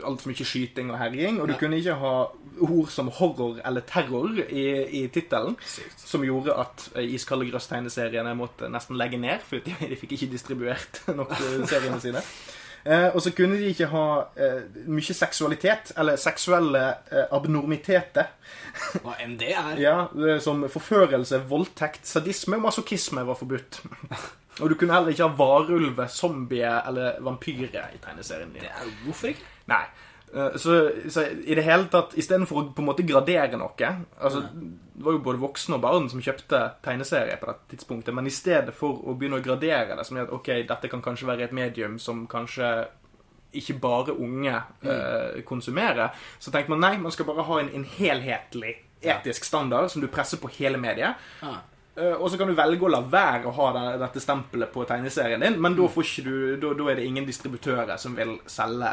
altfor 0.07 0.31
mye 0.31 0.47
skyting 0.47 0.93
og 0.95 1.01
herjing. 1.01 1.41
Og 1.43 1.51
du 1.51 1.55
ja. 1.57 1.59
kunne 1.61 1.81
ikke 1.81 1.99
ha 2.01 2.15
ord 2.61 2.93
som 2.93 3.11
horror 3.19 3.59
eller 3.67 3.85
terror 3.89 4.39
i, 4.47 4.65
i 5.01 5.03
tittelen. 5.13 5.59
Som 5.99 6.25
gjorde 6.25 6.57
at 6.63 6.87
Iskalde 7.03 7.51
grøss-tegneseriene 7.51 8.33
måtte 8.39 8.71
nesten 8.73 8.97
legge 9.01 9.21
ned. 9.21 9.45
For 9.45 9.61
de, 9.65 9.77
fikk 10.01 10.17
ikke 10.17 10.33
distribuert 10.39 11.03
nok 11.21 11.37
seriene 11.69 12.01
sine. 12.01 12.25
Eh, 12.85 13.09
og 13.15 13.21
så 13.23 13.31
kunne 13.37 13.59
de 13.61 13.69
ikke 13.75 13.87
ha 13.93 14.05
eh, 14.41 14.61
mye 14.89 15.15
seksualitet, 15.17 15.93
eller 16.01 16.17
seksuelle 16.21 16.83
eh, 17.13 17.27
abnormiteter. 17.37 18.31
Hva 19.05 19.17
enn 19.21 19.35
det 19.41 19.51
er. 19.53 19.73
Ja, 19.83 19.97
det 20.15 20.37
er 20.37 20.45
som 20.45 20.63
forførelse, 20.73 21.43
voldtekt, 21.51 22.07
sadisme 22.09 22.57
og 22.57 22.65
masochisme 22.71 23.27
var 23.29 23.37
forbudt. 23.41 23.83
Og 24.61 24.69
du 24.69 24.75
kunne 24.77 24.93
heller 24.93 25.13
ikke 25.15 25.25
ha 25.29 25.37
varulver, 25.39 26.09
zombier 26.13 26.83
eller 26.91 27.21
vampyrer 27.25 27.95
i 27.95 28.01
tegneserien 28.03 28.51
din. 28.53 28.65
Det 28.67 28.69
er 28.73 28.83
jo- 28.85 28.97
Hvorfor 29.07 29.31
ikke? 29.31 29.47
Nei. 29.71 29.85
Eh, 30.35 30.57
Så, 30.57 30.91
så 31.09 31.25
i 31.27 31.55
det 31.55 31.65
hele 31.67 31.89
tatt, 31.91 32.15
istedenfor 32.15 32.61
å 32.61 32.65
på 32.75 32.83
en 32.83 32.89
måte 32.91 33.03
gradere 33.07 33.59
noe 33.59 33.89
altså, 34.21 34.45
Det 34.55 35.03
var 35.03 35.17
jo 35.17 35.23
både 35.25 35.41
voksne 35.43 35.79
og 35.79 35.83
barn 35.83 36.07
som 36.13 36.23
kjøpte 36.23 36.61
tegneserier 36.85 37.41
på 37.41 37.49
dette 37.49 37.71
tidspunktet, 37.73 38.15
men 38.15 38.29
i 38.29 38.35
stedet 38.35 38.75
for 38.77 39.01
å 39.09 39.15
begynne 39.19 39.41
å 39.41 39.45
gradere 39.45 39.97
det 39.97 40.05
som 40.07 40.19
er 40.19 40.29
at 40.29 40.35
ok, 40.37 40.53
dette 40.69 40.91
kan 40.93 41.03
kanskje 41.03 41.27
være 41.31 41.49
et 41.49 41.57
medium 41.57 41.99
som 41.99 42.27
kanskje 42.31 42.69
ikke 43.57 43.79
bare 43.83 44.15
unge 44.15 44.53
eh, 44.87 45.41
konsumerer, 45.49 46.13
så 46.39 46.53
tenkte 46.55 46.71
man 46.71 46.85
nei, 46.85 46.93
man 47.03 47.11
skal 47.11 47.27
bare 47.27 47.43
ha 47.49 47.59
en, 47.63 47.73
en 47.75 47.87
helhetlig 47.97 48.77
etisk 49.01 49.49
standard 49.49 49.89
som 49.91 50.05
du 50.05 50.07
presser 50.13 50.39
på 50.39 50.53
hele 50.61 50.79
mediet. 50.79 51.17
Ah. 51.43 51.59
Og 52.21 52.29
så 52.31 52.39
kan 52.39 52.49
du 52.49 52.55
velge 52.55 52.85
å 52.87 52.93
la 52.93 53.01
være 53.03 53.49
å 53.49 53.55
ha 53.57 53.71
det, 53.75 53.87
dette 54.05 54.21
stempelet 54.23 54.71
på 54.73 54.85
tegneserien 54.87 55.43
din, 55.43 55.57
men 55.61 55.75
da, 55.77 55.89
får 55.91 56.07
ikke 56.07 56.25
du, 56.29 56.37
da, 56.63 56.71
da 56.79 56.87
er 56.93 57.01
det 57.01 57.09
ingen 57.09 57.27
distributører 57.27 57.99
som 57.99 58.15
vil 58.17 58.37
selge, 58.49 58.93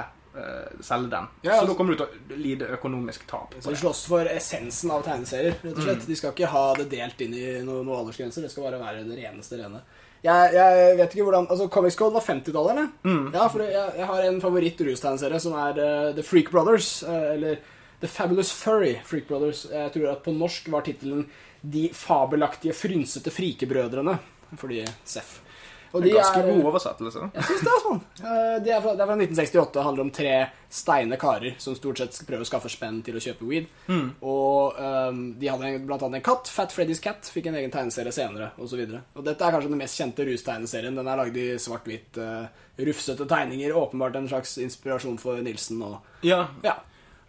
selge 0.83 1.09
den. 1.11 1.27
Ja, 1.41 1.51
så 1.51 1.61
altså- 1.61 1.67
da 1.71 1.77
kommer 1.77 1.95
du 1.95 2.03
til 2.03 2.07
å 2.07 2.39
lide 2.41 2.71
økonomisk 2.77 3.27
tap. 3.27 3.55
Så 3.59 3.69
de 3.69 3.79
slåss 3.81 4.05
for 4.07 4.25
essensen 4.31 4.91
av 4.91 5.03
tegneserier, 5.03 5.55
rett 5.63 5.77
og 5.77 5.83
slett. 5.83 6.07
De 6.07 6.15
skal 6.15 6.31
ikke 6.33 6.51
ha 6.51 6.65
det 6.75 6.89
delt 6.89 7.21
inn 7.21 7.33
i 7.33 7.45
noen 7.63 7.85
noe 7.85 8.01
aldersgrenser. 8.03 8.41
Det 8.41 8.51
skal 8.51 8.67
bare 8.67 8.81
være 8.81 9.07
det 9.07 9.17
reneste 9.21 9.57
rene. 9.61 9.81
Jeg, 10.25 10.53
jeg 10.53 10.97
vet 10.97 11.13
ikke 11.13 11.25
hvordan 11.27 11.47
Altså, 11.47 11.69
Comics 11.69 11.95
Code 11.95 12.13
var 12.13 12.25
50-tallet, 12.25 12.71
eller? 12.71 13.33
Ja, 13.33 13.47
for 13.47 13.63
jeg, 13.63 13.91
jeg 13.97 14.05
har 14.05 14.21
en 14.27 14.41
favoritt-rustegneserie 14.41 15.39
som 15.39 15.53
er 15.53 15.81
uh, 15.81 16.13
The 16.17 16.23
Freak 16.25 16.51
Brothers. 16.51 17.03
Uh, 17.03 17.33
eller 17.35 17.59
The 18.01 18.07
Fabulous 18.07 18.51
Furry 18.51 18.95
Freak 19.05 19.27
Brothers. 19.27 19.65
Jeg 19.71 19.93
tror 19.93 20.11
at 20.11 20.23
på 20.25 20.33
norsk 20.35 20.69
var 20.73 20.85
tittelen 20.85 21.27
De 21.61 21.87
fabelaktige, 21.93 22.75
frynsete 22.77 23.33
frikebrødrene. 23.33 24.17
Fordi 24.57 24.83
Seff. 25.05 25.39
Og 25.97 26.03
En 26.05 26.13
ganske 26.13 26.39
er- 26.39 26.47
god 26.53 26.67
oversettelse. 26.71 27.23
jeg 27.33 27.43
synes 27.49 27.61
det, 27.65 27.73
altså. 27.73 27.93
Eh, 28.21 28.59
Det 28.63 28.71
er 28.75 28.81
fra, 28.81 28.93
det 28.95 29.01
er 29.01 29.09
fra 29.09 29.15
1968. 29.17 29.73
Det 29.73 29.83
handler 29.83 30.03
om 30.07 30.11
tre 30.11 30.35
steine 30.69 31.17
karer 31.17 31.55
som 31.57 31.75
stort 31.75 31.97
sett 32.01 32.17
prøver 32.27 32.43
å 32.45 32.49
skaffe 32.49 32.69
spenn 32.69 33.01
til 33.03 33.15
å 33.15 33.23
kjøpe 33.23 33.47
weed. 33.47 33.67
Og 34.21 34.79
um, 34.79 35.21
de 35.39 35.47
hadde 35.49 35.63
en, 35.69 35.85
blant 35.87 36.03
annet 36.03 36.19
en 36.21 36.25
katt. 36.27 36.47
Fat 36.51 36.73
Freddy's 36.75 37.01
Cat 37.03 37.29
fikk 37.33 37.47
en 37.51 37.55
egen 37.59 37.71
tegneserie 37.73 38.11
senere, 38.15 38.51
osv. 38.59 38.81
Og, 38.87 38.99
og 39.15 39.25
dette 39.27 39.41
er 39.47 39.55
kanskje 39.55 39.69
den 39.71 39.81
mest 39.81 39.99
kjente 39.99 40.25
rustegneserien. 40.27 40.95
Den 40.97 41.07
er 41.07 41.17
lagd 41.21 41.37
i 41.37 41.47
svart-hvitt, 41.61 42.19
uh, 42.21 42.47
rufsete 42.77 43.27
tegninger. 43.29 43.73
Åpenbart 43.73 44.15
en 44.19 44.27
slags 44.29 44.57
inspirasjon 44.63 45.17
for 45.21 45.39
Nilsen. 45.41 45.81
Og, 45.83 45.97
Ja, 46.25 46.47
ja. 46.63 46.75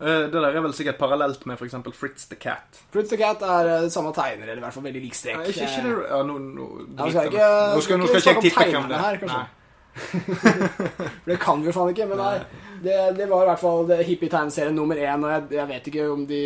Eh, 0.00 0.24
Det 0.30 0.32
der 0.32 0.48
er 0.56 0.60
vel 0.64 0.72
sikkert 0.74 0.98
parallelt 0.98 1.44
med 1.46 1.58
f.eks. 1.58 1.74
Fritz 1.98 2.26
the 2.30 2.36
Cat. 2.36 2.80
Fritz 2.94 3.10
the 3.10 3.18
Cat 3.20 3.42
er 3.42 3.70
eh, 3.76 3.88
samme 3.90 4.12
tegner, 4.16 4.46
eller 4.48 4.62
i 4.62 4.66
hvert 4.66 4.74
fall 4.74 4.84
veldig 4.88 5.02
lik 5.04 5.14
strek. 5.18 5.36
Nei, 5.40 5.52
ikke, 5.52 5.68
ikke 5.68 5.84
det 5.86 5.94
ja, 6.10 6.22
nå, 6.22 6.38
no, 6.38 6.66
Ja, 6.86 7.04
nå, 7.04 7.10
skal 7.10 7.30
ikke- 7.30 7.52
nå 7.74 7.80
skal, 7.86 7.98
nå 8.02 8.06
skal 8.06 8.08
ikke 8.08 8.14
jeg 8.14 8.22
snakke 8.22 8.38
om 8.38 8.48
tippe 8.48 8.68
hvem 8.72 8.88
det 8.88 8.98
her, 9.04 9.14
er. 9.14 9.22
kanskje. 9.26 9.46
For 11.24 11.30
det 11.32 11.38
kan 11.42 11.60
vi 11.60 11.66
jo 11.66 11.72
faen 11.74 11.88
ikke. 11.94 12.06
Men 12.06 12.20
nei, 12.22 12.34
det, 12.84 12.98
det 13.18 13.26
var 13.30 13.42
i 13.42 13.48
hvert 13.50 13.62
fall 13.62 13.88
hippie-tegneserien 14.06 14.76
nummer 14.76 14.94
én. 15.00 15.24
Og 15.26 15.32
jeg, 15.32 15.42
jeg 15.58 15.68
vet 15.72 15.88
ikke 15.90 16.04
om 16.12 16.22
de 16.28 16.42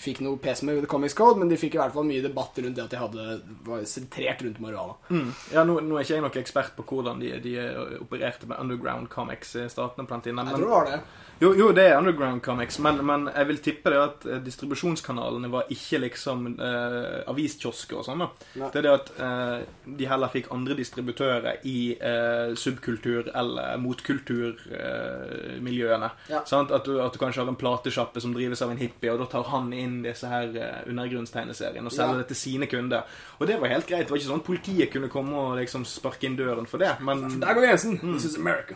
fikk 0.00 0.20
noe 0.24 0.38
pes 0.42 0.62
med 0.66 0.74
The 0.82 0.88
Comics 0.90 1.16
Code, 1.18 1.38
men 1.40 1.50
de 1.50 1.58
fikk 1.60 1.74
i 1.76 1.80
hvert 1.82 1.94
fall 1.94 2.08
mye 2.08 2.24
debatt 2.24 2.54
rundt 2.58 2.76
det 2.78 2.84
at 2.84 2.94
de 2.94 3.02
hadde 3.02 3.22
var 3.66 3.78
sentrert 3.88 4.40
rundt 4.44 4.60
marihuana. 4.62 4.94
Mm. 5.10 5.30
Ja, 5.54 5.60
nå, 5.66 5.72
nå 5.84 5.92
er 5.98 6.02
ikke 6.06 6.16
jeg 6.16 6.24
noen 6.24 6.42
ekspert 6.44 6.72
på 6.78 6.82
hvordan 6.88 7.16
de, 7.22 7.28
de 7.44 7.52
opererte 8.00 8.48
med 8.50 8.60
underground 8.60 9.06
comics 9.12 9.50
i 9.58 9.60
statene 9.72 10.06
på 10.08 10.14
den 10.16 10.24
tiden. 10.28 10.46
Jeg 10.48 10.54
tror 10.58 10.66
det 10.66 10.74
var 10.74 10.86
det. 10.92 10.98
Jo, 11.42 11.48
jo, 11.58 11.72
det 11.74 11.82
er 11.90 11.96
underground 11.98 12.38
comics, 12.46 12.76
men, 12.78 13.00
men 13.06 13.24
jeg 13.26 13.46
vil 13.48 13.58
tippe 13.58 13.90
det 13.90 13.98
at 13.98 14.24
eh, 14.30 14.38
distribusjonskanalene 14.44 15.48
var 15.50 15.64
ikke 15.74 15.98
liksom 16.04 16.46
eh, 16.62 17.26
aviskiosker 17.30 17.96
og 17.98 18.04
sånn. 18.06 18.22
da. 18.22 18.28
Det 18.70 18.78
er 18.78 18.82
det 18.86 18.92
at 18.94 19.10
eh, 19.18 19.58
de 19.98 20.06
heller 20.08 20.30
fikk 20.30 20.46
andre 20.54 20.74
distributører 20.78 21.58
i 21.66 21.98
eh, 21.98 22.54
subkultur- 22.54 23.34
eller 23.34 23.74
motkulturmiljøene. 23.82 26.10
Ja. 26.30 26.44
Sant? 26.46 26.70
At, 26.70 26.86
du, 26.86 27.02
at 27.02 27.12
du 27.12 27.18
kanskje 27.20 27.42
har 27.42 27.48
en 27.50 27.58
platesjappe 27.58 28.20
som 28.22 28.30
drives 28.36 28.62
av 28.62 28.70
en 28.70 28.78
hippie, 28.80 29.10
og 29.12 29.18
da 29.24 29.28
tar 29.34 29.44
han 29.50 29.72
inn 29.74 29.83
disse 30.04 30.28
her 30.30 30.48
eh, 30.56 30.88
undergrunnstegneseriene 30.90 31.86
og 31.86 31.92
selge 31.92 32.12
Ja. 32.12 32.18
det 32.18 32.26
til 32.32 32.36
sine 32.36 32.66
kunder. 32.66 33.02
Og 33.38 33.46
det 33.46 33.60
var 33.60 33.68
helt 33.68 33.86
greit. 33.86 34.06
Det 34.06 34.10
var 34.10 34.18
ikke 34.18 34.30
sånn 34.30 34.40
at 34.42 34.46
politiet 34.46 34.90
kunne 34.92 35.08
komme 35.12 35.34
og 35.36 35.56
liksom 35.60 35.84
sparke 35.84 36.24
inn 36.28 36.36
døren 36.36 36.66
for 36.66 36.78
det. 36.78 36.92
Men 37.00 37.40
Der 37.40 37.54
går 37.54 37.66
grensen. 37.68 37.98
This 37.98 38.24
is 38.24 38.36
America. 38.36 38.74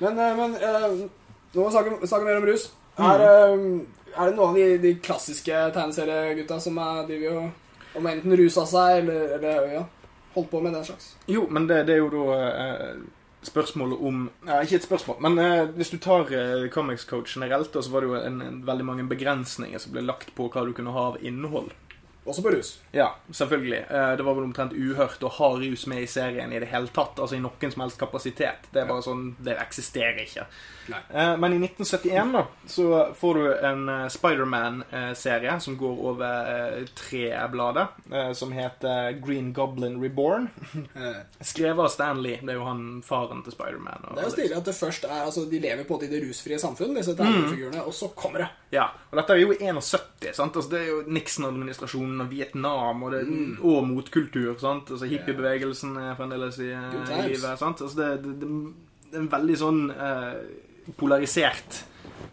Men, 0.00 0.18
eh, 0.18 0.36
men 0.36 0.54
eh, 0.54 0.88
nå 1.54 1.62
må 1.62 1.68
vi 1.68 2.06
snakke, 2.06 2.24
mer 2.24 2.36
om 2.36 2.44
rus. 2.46 2.70
Er, 2.98 3.20
eh, 3.20 3.80
er 4.16 4.26
det 4.30 4.36
noen 4.36 4.48
av 4.48 4.54
de, 4.54 4.78
de 4.78 4.94
klassiske 5.02 5.60
tegneseriegutta 5.74 6.60
som 6.60 6.78
er, 6.78 7.04
driver 7.06 7.36
og 7.42 7.96
om 7.98 8.06
enten 8.06 8.36
rusa 8.36 8.64
seg 8.66 8.98
eller, 9.02 9.36
eller 9.38 9.70
ja, 9.72 9.84
holdt 10.34 10.50
på 10.50 10.60
med 10.62 10.74
den 10.74 10.84
slags? 10.84 11.14
Jo, 11.26 11.46
men 11.50 11.66
det, 11.66 11.86
det 11.86 11.94
er 11.94 12.02
jo 12.04 12.10
da 12.12 12.94
spørsmålet 13.46 14.00
om 14.02 14.30
ja, 14.46 14.60
Ikke 14.62 14.78
et 14.80 14.86
spørsmål, 14.86 15.20
men 15.22 15.38
eh, 15.38 15.68
hvis 15.76 15.92
du 15.92 15.98
tar 16.02 16.32
eh, 16.34 16.68
Comics 16.74 17.04
Coach 17.08 17.36
generelt, 17.36 17.74
så 17.74 17.90
var 17.92 18.02
det 18.02 18.10
jo 18.10 18.16
en, 18.18 18.40
en, 18.42 18.62
veldig 18.66 18.86
mange 18.86 19.06
begrensninger 19.08 19.78
som 19.78 19.94
ble 19.94 20.06
lagt 20.06 20.34
på 20.34 20.48
hva 20.50 20.64
du 20.66 20.72
kunne 20.76 20.94
ha 20.94 21.10
av 21.12 21.20
innhold. 21.22 21.70
Også 22.28 22.42
på 22.44 22.52
rus. 22.52 22.74
Ja, 22.92 23.10
selvfølgelig. 23.32 23.82
Eh, 23.90 24.16
Det 24.18 24.24
var 24.26 24.34
vel 24.36 24.44
omtrent 24.44 24.72
uhørt 24.76 25.22
å 25.24 25.30
ha 25.38 25.48
rus 25.56 25.86
med 25.88 26.02
i 26.02 26.06
serien 26.06 26.52
i 26.52 26.58
det 26.60 26.68
hele 26.68 26.88
tatt. 26.92 27.16
Altså 27.18 27.36
i 27.38 27.40
noen 27.40 27.72
som 27.72 27.82
helst 27.86 27.98
kapasitet. 28.00 28.68
Det 28.72 28.82
er 28.82 28.86
bare 28.90 29.02
sånn, 29.06 29.30
det 29.42 29.56
eksisterer 29.58 30.20
ikke. 30.26 30.44
Nei. 30.92 31.00
Eh, 31.12 31.36
Men 31.36 31.52
i 31.56 31.58
1971 31.64 32.32
da, 32.32 32.44
så 32.66 33.14
får 33.16 33.34
du 33.40 33.46
en 33.70 33.88
eh, 33.88 34.08
Spiderman-serie 34.08 35.60
som 35.60 35.76
går 35.80 35.98
over 36.12 36.84
tre 36.94 37.24
blader, 37.52 37.88
som 38.34 38.52
heter 38.52 39.12
Green 39.24 39.52
Goblin 39.52 40.00
Reborn. 40.02 40.48
Skrevet 41.40 41.78
av 41.84 41.88
Stanley. 41.92 42.38
Det 42.42 42.52
er 42.54 42.58
jo 42.58 42.64
han 42.68 42.84
faren 43.06 43.42
til 43.46 43.52
Spiderman. 43.54 44.04
Det 44.14 44.22
er 44.22 44.28
jo 44.28 44.34
stilig 44.34 44.56
at 44.58 44.68
det 44.68 44.74
først 44.78 45.04
er 45.08 45.24
Altså, 45.28 45.44
de 45.50 45.58
lever 45.60 45.84
på 45.84 45.98
det 46.00 46.08
i 46.08 46.12
det 46.14 46.22
rusfrie 46.28 46.58
samfunn, 46.60 46.94
disse 46.96 47.12
tegnefigurene, 47.18 47.82
og 47.84 47.92
så 47.94 48.08
kommer 48.16 48.44
det. 48.44 48.48
Ja, 48.72 48.86
og 49.10 49.18
dette 49.18 49.34
er 49.34 49.40
jo 49.42 49.52
i 49.52 49.58
71, 49.60 50.32
sant? 50.36 50.56
Altså, 50.56 50.70
det 50.72 50.80
er 50.80 50.88
jo 50.88 51.02
Nixon-administrasjonen 51.12 52.17
og 52.24 52.30
Vietnam 52.32 53.04
og, 53.06 53.12
det, 53.14 53.24
og 53.64 53.84
motkultur, 53.88 54.54
sant? 54.60 54.90
Altså, 54.94 55.08
hippiebevegelsen 55.10 55.98
er 56.02 56.16
fremdeles 56.18 56.60
i, 56.64 56.72
i 56.72 57.20
livet, 57.28 57.52
sant? 57.60 57.84
Altså, 57.84 57.98
det, 58.00 58.08
det, 58.24 58.38
det, 58.40 59.12
er 59.12 59.22
en 59.22 59.30
veldig 59.32 59.58
sånn 59.58 59.84
eh, 59.94 60.34
polarisert 60.98 61.82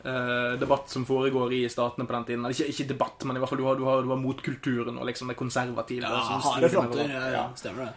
eh, 0.03 0.55
debatt 0.59 0.89
som 0.91 1.05
foregår 1.07 1.53
i 1.53 1.61
statene 1.71 2.07
på 2.07 2.17
den 2.17 2.27
tiden. 2.31 2.49
Ikke, 2.51 2.69
ikke 2.73 2.89
debatt, 2.93 3.27
men 3.27 3.37
i 3.37 3.43
hvert 3.43 3.53
fall 3.53 3.61
du 3.61 3.67
har, 3.67 3.79
du 3.79 3.85
har, 3.87 4.03
du 4.05 4.11
har 4.13 4.21
motkulturen 4.21 4.99
og 4.99 5.07
liksom 5.09 5.31
det 5.31 5.37
konservative. 5.39 6.09
Ja, 6.09 6.41
harde 6.49 6.65
med 6.67 6.75
fronter. 6.75 7.15
Ja, 7.15 7.29
ja, 7.35 7.45
stemmer 7.59 7.87
det. 7.87 7.93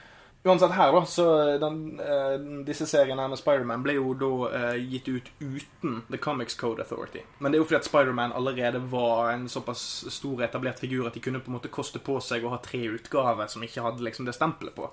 Uansett 0.48 0.74
her, 0.76 0.92
da, 0.92 1.02
så 1.04 1.24
den, 1.60 1.80
eh, 2.00 2.36
disse 2.66 2.86
seriene 2.88 3.22
her 3.22 3.32
med 3.32 3.40
Spiderman 3.40 3.82
ble 3.84 3.98
jo 3.98 4.14
da 4.18 4.30
eh, 4.58 4.78
gitt 4.92 5.08
ut 5.08 5.28
uten 5.40 5.98
The 6.08 6.20
Comics 6.24 6.56
Code 6.58 6.82
Authority. 6.84 7.24
Men 7.38 7.52
det 7.52 7.58
er 7.58 7.62
jo 7.62 7.68
fordi 7.68 7.80
at 7.80 7.88
Spiderman 7.90 8.32
allerede 8.36 8.80
var 8.92 9.32
en 9.32 9.48
såpass 9.48 9.82
stor 10.14 10.42
etablert 10.46 10.80
figur 10.80 11.06
at 11.08 11.18
de 11.18 11.24
kunne 11.24 11.42
på 11.44 11.52
en 11.52 11.58
måte 11.58 11.72
koste 11.72 12.00
på 12.00 12.16
seg 12.24 12.46
å 12.46 12.54
ha 12.54 12.62
tre 12.64 12.86
utgaver 12.94 13.52
som 13.52 13.66
ikke 13.66 13.84
hadde 13.84 14.06
liksom 14.06 14.28
det 14.28 14.36
stempelet 14.38 14.76
på. 14.78 14.88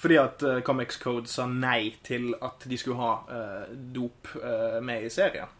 Fordi 0.00 0.16
at 0.16 0.42
uh, 0.48 0.60
Comics 0.64 0.96
Code 0.96 1.28
sa 1.28 1.44
nei 1.44 1.92
til 2.02 2.30
at 2.40 2.64
de 2.64 2.78
skulle 2.80 2.96
ha 2.96 3.12
uh, 3.28 3.72
dop 3.92 4.30
uh, 4.40 4.78
med 4.80 5.04
i 5.04 5.12
serien. 5.12 5.50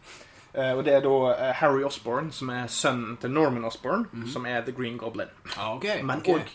Eh, 0.53 0.71
og 0.75 0.83
det 0.85 0.93
er 0.93 1.03
da 1.05 1.17
eh, 1.31 1.53
Harry 1.55 1.83
Osborn, 1.87 2.31
som 2.35 2.49
er 2.51 2.67
sønnen 2.67 3.15
til 3.21 3.31
Norman 3.31 3.65
Osborn, 3.65 4.07
som 4.27 4.45
er 4.45 4.65
The 4.65 4.73
Green 4.75 4.97
Goblin. 4.99 5.31
Ah, 5.55 5.75
ok. 5.77 5.85
Men 6.03 6.23
òg 6.27 6.49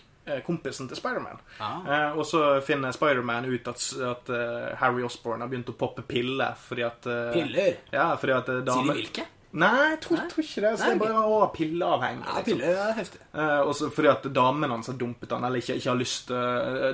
kompisen 0.47 0.91
til 0.91 0.99
Spiderman. 0.99 1.39
Ah. 1.63 1.79
Eh, 1.87 2.19
og 2.19 2.27
så 2.29 2.43
finner 2.67 2.95
Spiderman 2.97 3.47
ut 3.49 3.71
at, 3.71 3.87
at 4.11 4.33
uh, 4.33 4.75
Harry 4.81 5.07
Osborn 5.07 5.45
har 5.45 5.53
begynt 5.53 5.71
å 5.73 5.77
poppe 5.79 6.05
piller 6.07 6.59
fordi 6.59 6.85
at 6.87 7.09
uh, 7.09 7.33
Piller? 7.35 7.81
Ja, 7.95 8.11
fordi 8.21 8.37
at 8.37 8.53
damer... 8.53 8.83
Sier 8.83 8.93
de 8.93 9.01
hvilke? 9.01 9.27
Nei, 9.57 9.73
jeg 9.95 10.01
tror, 10.05 10.21
tror 10.29 10.45
ikke 10.45 10.63
det. 10.65 10.71
Så 10.77 10.85
Nei, 10.85 10.89
det 10.91 10.97
er 10.97 11.01
bare 11.01 11.21
å, 11.25 11.37
pilleavhengig. 11.55 12.25
Ja, 12.27 12.33
liksom. 12.37 12.59
piller 12.61 12.81
er 12.83 12.97
heftig. 12.99 13.21
Eh, 13.33 13.61
og 13.63 13.73
så 13.79 13.89
fordi 13.95 14.11
at 14.13 14.27
damene 14.37 14.69
hans 14.75 14.91
har 14.91 14.99
dumpet 15.01 15.33
han, 15.33 15.47
eller 15.49 15.63
ikke, 15.63 15.79
ikke 15.81 15.93
har 15.93 16.01
lyst 16.01 16.33
uh, 16.35 16.91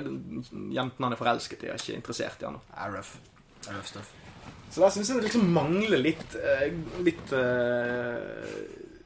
Jentene 0.71 1.09
han 1.09 1.15
er 1.15 1.19
forelsket 1.19 1.65
i, 1.65 1.71
er 1.73 1.81
ikke 1.81 1.97
interessert 1.97 2.43
i 2.43 2.47
han. 2.47 2.61
Det 2.69 2.85
er 2.85 2.93
rough. 2.95 3.17
Det 3.57 3.73
er 3.73 3.79
rough 3.79 3.89
stuff. 3.89 4.13
Så 4.73 4.81
der 4.81 4.93
syns 4.95 5.11
jeg 5.11 5.19
det 5.19 5.27
liksom 5.27 5.51
mangler 5.53 6.01
litt 6.01 6.37
eh, 6.39 6.71
Litt 7.05 7.33
eh, 7.37 8.55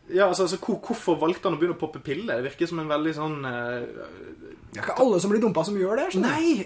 Ja, 0.09 0.27
altså, 0.27 0.47
altså 0.47 0.59
hvor, 0.61 0.79
Hvorfor 0.87 1.17
valgte 1.19 1.49
han 1.49 1.57
å 1.57 1.61
begynne 1.61 1.75
å 1.75 1.81
poppe 1.81 2.01
piller? 2.03 2.39
Det 2.39 2.51
virker 2.51 2.69
som 2.69 2.83
en 2.83 2.91
veldig 2.91 3.15
sånn 3.17 3.39
uh, 3.43 3.81
Det 4.71 4.79
er 4.79 4.85
ikke 4.85 4.99
alle 5.03 5.19
som 5.23 5.33
blir 5.33 5.43
dumpa, 5.43 5.65
som 5.67 5.79
gjør 5.79 6.01
det. 6.01 6.07
Sånn. 6.15 6.27
Nei! 6.27 6.63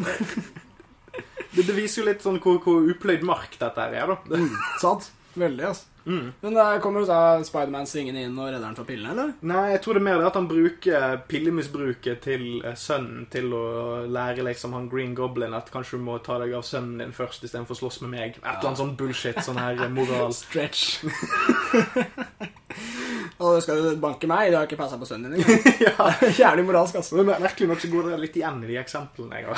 det, 1.55 1.65
det 1.65 1.77
viser 1.77 2.03
jo 2.03 2.10
litt 2.12 2.25
sånn 2.25 2.41
hvor, 2.43 2.62
hvor 2.63 2.86
upløyd 2.93 3.25
mark 3.27 3.57
dette 3.57 3.88
her 3.88 4.03
er, 4.03 4.13
da. 4.13 4.41
Mm, 4.41 4.53
sant? 4.83 5.10
Veldig, 5.33 5.65
altså. 5.71 5.91
Mm. 6.05 6.33
Men 6.41 6.53
da 6.53 6.79
kommer 6.81 7.03
jo 7.03 7.10
da 7.10 7.43
Spiderman 7.45 7.86
svingende 7.88 8.24
inn 8.25 8.38
og 8.39 8.50
redder 8.50 8.65
han 8.65 8.77
fra 8.77 8.86
pillene, 8.88 9.12
eller? 9.13 9.33
Nei, 9.45 9.65
jeg 9.75 9.81
tror 9.83 9.95
det 9.95 10.01
er 10.01 10.07
mer 10.07 10.19
det 10.19 10.29
at 10.31 10.39
han 10.39 10.50
bruker 10.50 11.17
pillemisbruket 11.29 12.24
til 12.25 12.45
eh, 12.65 12.77
sønnen 12.79 13.27
til 13.31 13.53
å 13.53 13.65
lære 14.10 14.45
liksom 14.48 14.74
han 14.77 14.89
Green 14.91 15.13
Goblin 15.17 15.53
at 15.57 15.69
kanskje 15.74 16.01
du 16.01 16.07
må 16.07 16.17
ta 16.25 16.39
deg 16.41 16.55
av 16.57 16.65
sønnen 16.67 17.03
din 17.03 17.15
først 17.15 17.45
istedenfor 17.45 17.77
å 17.77 17.81
slåss 17.83 18.01
med 18.05 18.15
meg. 18.15 18.41
Et 18.41 18.50
eller 18.50 18.71
annet 18.71 18.81
sånn 18.81 18.98
bullshit, 19.00 19.43
sånn 19.45 19.62
her 19.62 19.86
moral. 19.93 20.33
Stretch. 20.41 21.05
Og 23.39 23.61
skal 23.63 23.79
du 23.81 23.95
banke 24.01 24.27
meg? 24.29 24.51
Du 24.51 24.57
har 24.59 24.67
ikke 24.67 24.79
passa 24.79 25.00
på 25.01 25.07
sønnen 25.09 25.33
din 25.33 25.41
engang. 25.41 25.61
ja. 25.88 25.95
Jævlig 26.43 26.65
moralsk, 26.67 27.00
altså. 27.00 27.17
Men 27.19 27.31
merkelig 27.31 27.69
nok 27.71 27.81
så 27.83 27.89
går 27.91 28.09
det 28.11 28.21
litt 28.25 28.38
igjen 28.41 28.63
i 28.65 28.69
de 28.69 28.77
eksemplene 28.81 29.41
jeg 29.41 29.45
har. 29.50 29.57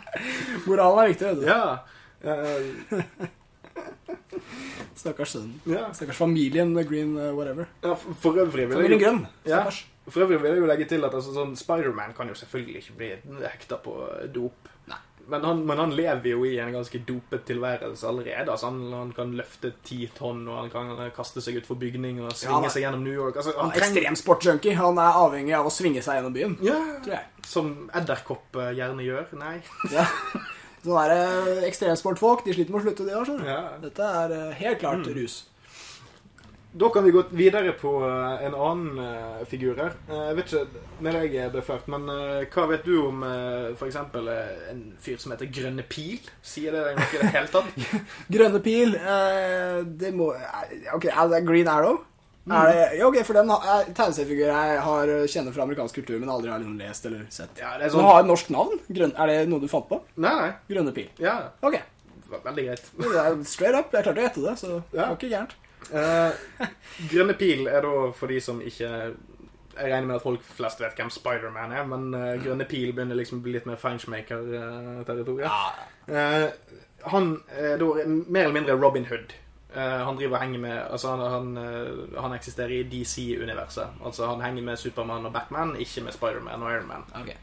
Moralen 0.68 1.02
er 1.02 1.12
viktig. 1.12 1.26
vet 1.26 1.38
du. 1.40 1.44
ja. 1.48 1.62
Uh... 2.26 2.62
Stakkars 4.96 5.36
sønnen. 5.36 5.58
ja. 5.68 5.84
Stakkars 5.94 6.18
familien 6.18 6.72
Green 6.88 7.16
uh, 7.18 7.32
whatever. 7.36 7.68
ja. 7.84 7.94
For, 7.94 8.16
for 8.22 8.40
øvrig 8.44 8.68
vil 8.68 8.78
Familien 8.80 8.98
jeg 8.98 9.04
Grønn. 9.06 9.20
Grønn. 9.24 9.44
Ja. 9.44 9.60
Stakkars. 9.60 9.84
For 10.06 10.22
øvrig 10.22 10.38
vil 10.42 10.52
jeg 10.52 10.62
jo 10.62 10.70
legge 10.70 10.86
til 10.90 11.04
at 11.06 11.14
altså, 11.18 11.34
sånn, 11.34 11.56
Spiderman 11.58 12.14
kan 12.16 12.28
jo 12.30 12.36
selvfølgelig 12.38 12.82
ikke 12.82 12.98
bli 13.00 13.08
hekta 13.42 13.80
på 13.82 13.96
dop. 14.34 14.70
Men 15.28 15.42
han, 15.42 15.60
men 15.66 15.78
han 15.82 15.90
lever 15.96 16.28
jo 16.30 16.44
i 16.46 16.52
en 16.62 16.70
ganske 16.72 17.00
dopet 17.08 17.44
tilværelse 17.48 18.06
allerede. 18.06 18.46
Altså, 18.52 18.68
han, 18.70 18.92
han 18.94 19.12
kan 19.16 19.32
løfte 19.34 19.72
ti 19.82 20.04
tonn, 20.14 20.44
og 20.48 20.60
han 20.60 20.70
kan 20.70 21.10
kaste 21.16 21.42
seg 21.42 21.56
utfor 21.60 21.78
bygninger 21.80 22.22
og 22.28 22.32
svinge 22.38 22.62
Ja, 22.62 22.70
seg 22.70 22.84
gjennom 22.84 23.02
New 23.02 23.14
York. 23.16 23.36
Altså, 23.40 23.56
Han 23.56 23.66
han 23.66 23.72
er 23.74 23.80
trenger 23.80 23.96
ekstrem 24.04 24.18
sportsjunkie. 24.22 24.76
Han 24.78 25.00
er 25.02 25.18
avhengig 25.24 25.56
av 25.58 25.66
å 25.66 25.72
svinge 25.74 26.02
seg 26.06 26.20
gjennom 26.20 26.36
byen. 26.36 26.54
ja, 26.62 26.76
Tror 27.02 27.16
jeg. 27.16 27.24
Som 27.46 27.72
edderkopp 27.94 28.60
gjerne 28.78 29.02
gjør. 29.08 29.26
Nei. 29.42 29.56
Ja. 29.96 30.06
Sånne 30.86 31.18
eh, 31.18 31.64
ekstremsportfolk 31.66 32.44
de 32.46 32.52
sliter 32.54 32.70
med 32.70 32.78
å 32.78 32.84
slutte, 32.86 33.06
de 33.08 33.14
òg. 33.18 33.30
Ja. 33.42 33.60
Dette 33.82 34.06
er 34.22 34.34
eh, 34.36 34.52
helt 34.60 34.78
klart 34.84 35.02
Mm. 35.02 35.16
rus. 35.18 35.40
Da 36.76 36.88
kan 36.92 37.04
vi 37.04 37.10
gå 37.10 37.22
videre 37.30 37.72
på 37.72 37.90
eh, 38.04 38.42
en 38.46 38.54
annen 38.54 38.98
uh, 39.00 39.44
figur 39.48 39.78
her. 39.80 39.94
Eh, 40.10 40.24
Jeg 40.28 40.36
vet 40.36 40.50
ikke 40.52 40.82
med 41.06 41.14
jeg 41.32 41.52
ble 41.54 41.62
født, 41.64 41.86
men 41.92 42.04
uh, 42.10 42.42
hva 42.52 42.66
vet 42.68 42.84
du 42.84 42.98
om 43.00 43.22
uh, 43.24 43.70
f.eks. 43.72 43.96
en 43.96 44.82
fyr 45.00 45.16
som 45.22 45.32
heter 45.32 45.48
Grønne 45.56 45.86
Pil? 45.88 46.28
Sier 46.44 46.76
det 46.76 46.82
deg 46.84 47.00
noe 47.00 47.08
i 47.08 47.22
det 47.22 47.30
hele 47.32 47.50
tatt? 47.54 47.80
Grønne 48.34 48.60
pil 48.64 48.92
Det 50.02 50.12
må 50.16 50.28
Ok, 50.92 51.08
er 51.08 51.32
det 51.32 51.42
Green 51.48 51.72
Arrow? 51.72 52.02
Er 52.46 52.68
det, 52.70 52.84
ja, 53.00 53.08
ok, 53.08 53.18
for 53.26 53.40
den 53.40 53.48
er 53.56 53.88
tegneseriefigur 53.90 54.52
jeg 54.52 54.78
har 54.84 55.12
kjenner 55.32 55.54
fra 55.56 55.64
amerikansk 55.64 55.96
kultur, 55.98 56.20
men 56.22 56.30
aldri 56.30 56.52
har 56.52 56.60
liksom 56.62 56.76
lest 56.78 57.08
eller 57.08 57.24
sett. 57.34 57.56
Ja, 57.58 57.72
det 57.80 57.88
er 57.88 57.90
sånn... 57.90 58.04
den 58.04 58.10
har 58.12 58.20
et 58.22 58.28
norsk 58.28 58.52
navn? 58.54 58.78
Grøn, 58.86 59.16
er 59.16 59.32
det 59.32 59.40
noe 59.50 59.64
du 59.64 59.66
fant 59.72 59.88
på? 59.90 59.98
Nei, 60.22 60.34
nei. 60.44 60.52
Grønne 60.70 60.94
pil. 60.94 61.08
Ja, 61.18 61.40
Ok. 61.66 61.80
veldig 62.44 62.68
greit. 62.68 62.90
Straight 63.48 63.74
up. 63.74 63.90
Jeg 63.96 64.06
klarte 64.06 64.20
å 64.20 64.26
gjette 64.28 64.44
det, 64.44 64.58
så 64.60 64.76
det 64.92 65.00
var 65.00 65.16
ikke 65.16 65.32
gærent. 65.32 65.56
Eh, 65.92 66.68
grønne 67.12 67.36
pil 67.38 67.68
er 67.70 67.84
da 67.84 68.10
for 68.16 68.32
de 68.32 68.40
som 68.42 68.58
ikke 68.58 68.88
Jeg 69.76 69.90
regner 69.92 70.08
med 70.08 70.16
at 70.16 70.24
folk 70.24 70.42
flest 70.56 70.80
vet 70.80 70.96
hvem 70.98 71.10
Spiderman 71.12 71.74
er, 71.76 71.84
men 71.86 72.08
eh, 72.16 72.38
Grønne 72.42 72.64
pil 72.68 72.94
begynner 72.96 73.18
liksom 73.18 73.42
å 73.42 73.44
bli 73.44 73.52
litt 73.58 73.66
mer 73.68 73.76
Feinschmaker-territoriet. 73.76 75.50
Eh, 76.08 76.46
han 77.12 77.34
er 77.52 77.76
da 77.82 77.90
mer 78.06 78.46
eller 78.46 78.56
mindre 78.56 78.78
Robin 78.80 79.04
Hood. 79.10 79.36
Eh, 79.76 79.98
han 80.08 80.16
driver 80.16 80.38
og 80.38 80.42
henger 80.42 80.62
med 80.62 80.76
Altså, 80.78 81.10
han, 81.16 81.32
han, 81.32 81.56
eh, 81.60 82.20
han 82.22 82.32
eksisterer 82.32 82.78
i 82.78 82.86
DC-universet. 82.88 84.00
Altså, 84.04 84.26
han 84.26 84.40
henger 84.40 84.62
med 84.62 84.80
Supermann 84.80 85.26
og 85.26 85.32
Batman, 85.32 85.76
ikke 85.76 86.06
med 86.06 86.16
Spiderman 86.16 86.62
og 86.62 86.72
Iron 86.72 86.88
Man. 86.88 87.10
Ok. 87.14 87.34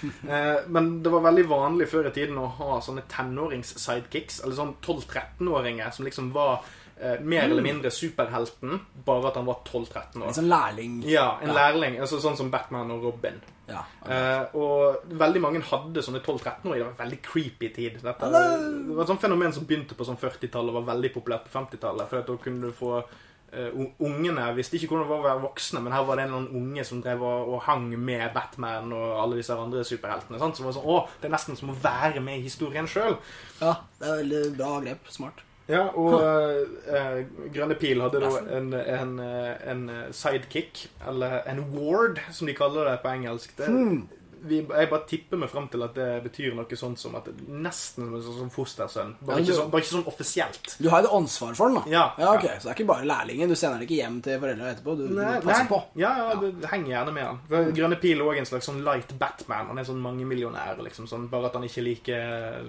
Eh, 0.00 0.58
men 0.72 1.02
det 1.04 1.10
var 1.12 1.20
veldig 1.20 1.42
vanlig 1.48 1.86
før 1.90 2.06
i 2.08 2.12
tiden 2.16 2.38
å 2.40 2.46
ha 2.56 2.78
sånne 2.80 3.02
tenårings-sidekicks, 3.10 4.38
eller 4.40 4.56
sånn 4.56 4.70
12-13-åringer 4.80 5.90
som 5.92 6.06
liksom 6.06 6.30
var 6.32 6.64
eh, 7.00 7.20
mer 7.20 7.42
eller 7.48 7.62
mindre 7.62 7.90
superhelten, 7.90 8.80
bare 9.06 9.28
at 9.30 9.34
han 9.40 9.46
var 9.46 9.60
12-13 9.64 10.22
år. 10.22 10.28
En 10.28 10.34
sånn 10.34 10.48
lærling. 10.50 11.02
Ja, 11.08 11.38
en 11.42 11.48
Ja. 11.48 11.54
lærling, 11.54 11.98
altså 12.00 12.20
sånn 12.20 12.36
som 12.36 12.50
Batman 12.50 12.90
og 12.90 13.02
Robin. 13.04 13.40
Ja. 13.70 13.84
Eh, 14.08 14.44
og 14.56 14.96
veldig 15.06 15.40
mange 15.40 15.60
hadde 15.62 16.02
sånne 16.02 16.20
12-13-åringer. 16.20 16.84
Det 16.84 16.86
var 16.90 16.96
en 16.98 17.10
veldig 17.10 17.22
creepy 17.22 17.68
tid. 17.74 18.00
Dette, 18.02 18.20
det- 18.32 18.86
det 18.88 18.96
var 18.96 19.02
et 19.02 19.08
sånt 19.08 19.20
fenomen 19.20 19.52
som 19.54 19.64
begynte 19.64 19.94
på 19.94 20.04
sånn 20.04 20.18
40-tallet 20.18 20.74
og 20.74 20.84
var 20.84 20.94
veldig 20.94 21.12
populært 21.14 21.44
på 21.48 21.52
50-tallet. 21.58 22.08
For 22.08 22.22
da 22.22 22.36
kunne 22.36 22.60
du 22.60 22.72
få 22.72 23.04
Uh, 23.52 23.66
un- 23.74 23.92
Ungene 23.98 24.54
visste 24.54 24.76
ikke 24.78 24.86
hvordan 24.94 25.08
det 25.08 25.10
var 25.10 25.18
å 25.18 25.24
være 25.24 25.42
voksne, 25.42 25.80
men 25.82 25.92
her 25.92 26.04
var 26.04 26.14
det 26.16 26.26
en 26.28 26.46
unge 26.54 26.84
som 26.86 27.02
drev 27.02 27.20
og, 27.20 27.48
og 27.54 27.60
hang 27.62 27.88
med 27.98 28.32
Batman 28.32 28.92
og 28.92 29.18
alle 29.24 29.34
disse 29.40 29.50
andre 29.50 29.82
superheltene. 29.82 30.38
Sant? 30.38 30.54
Som 30.56 30.66
var 30.66 30.72
sånn 30.76 30.86
Å, 30.86 31.08
det 31.20 31.26
er 31.26 31.34
nesten 31.34 31.56
som 31.58 31.70
å 31.70 31.74
være 31.74 32.20
med 32.22 32.38
i 32.38 32.42
historien 32.42 32.86
sjøl. 32.86 33.16
ja, 33.60 33.74
det 33.98 34.06
er 34.08 34.22
veldig 34.22 34.56
bra 34.56 34.80
grep. 34.80 34.98
Smart. 35.10 35.42
Ja, 35.70 35.84
og 35.94 36.16
eh, 36.20 37.20
Grønne 37.54 37.76
Pil 37.78 38.00
hadde 38.02 38.20
da 38.24 38.30
en, 38.58 38.72
en, 38.74 39.12
eh, 39.22 39.52
en 39.70 39.84
sidekick, 40.16 40.88
eller 41.08 41.40
en 41.50 41.60
ward, 41.76 42.18
som 42.34 42.50
de 42.50 42.54
kaller 42.58 42.90
det 42.90 42.96
på 43.04 43.12
engelsk. 43.14 43.54
Det, 43.58 43.68
Hmm. 43.70 44.08
Vi, 44.42 44.60
jeg 44.62 44.88
bare 44.90 45.06
tipper 45.08 45.40
meg 45.40 45.50
fram 45.52 45.66
til 45.72 45.82
at 45.84 45.94
det 45.96 46.08
betyr 46.24 46.54
noe 46.56 46.78
sånt 46.78 47.00
som 47.00 47.14
at 47.18 47.28
det 47.28 47.46
nesten 47.48 48.08
som 48.22 48.36
sånn 48.38 48.52
fostersønn. 48.54 49.14
Bare, 49.20 49.38
Ja, 49.38 49.44
ikke 49.44 49.56
sånn, 49.58 49.70
bare 49.72 49.84
ikke 49.84 49.92
sånn 49.94 50.06
offisielt. 50.10 50.76
Du 50.80 50.88
har 50.92 51.02
jo 51.02 51.08
et 51.10 51.16
ansvar 51.20 51.56
for 51.58 51.70
den, 51.70 51.80
da. 51.80 51.84
Ja, 51.90 52.04
Ja, 52.18 52.34
ok, 52.34 52.46
Så 52.58 52.68
det 52.68 52.72
er 52.72 52.78
ikke 52.78 52.88
bare 52.92 53.08
lærlingen. 53.08 53.48
Du 53.48 53.56
sender 53.56 53.78
den 53.78 53.86
ikke 53.88 54.00
hjem 54.00 54.20
til 54.24 54.40
foreldra 54.40 54.70
etterpå. 54.74 54.96
Du, 54.98 55.04
du 55.08 55.20
passer 55.46 55.68
på. 55.70 55.80
Ja, 56.00 56.12
ja, 56.18 56.34
du 56.40 56.66
henger 56.72 56.92
gjerne 56.94 57.14
med 57.16 57.26
han. 57.28 57.40
For 57.48 57.72
Grønne 57.80 58.00
Pil 58.00 58.18
er 58.18 58.26
òg 58.26 58.40
en 58.42 58.50
slags 58.50 58.70
sånn 58.70 58.82
light 58.86 59.14
Batman. 59.20 59.70
Han 59.72 59.78
er 59.82 59.88
sånn 59.88 60.02
mangemillionær, 60.04 60.80
liksom. 60.86 61.08
Sånn, 61.10 61.28
bare 61.32 61.50
at 61.50 61.58
han 61.58 61.66
ikke 61.68 61.80
er 61.82 61.88
like 61.88 62.20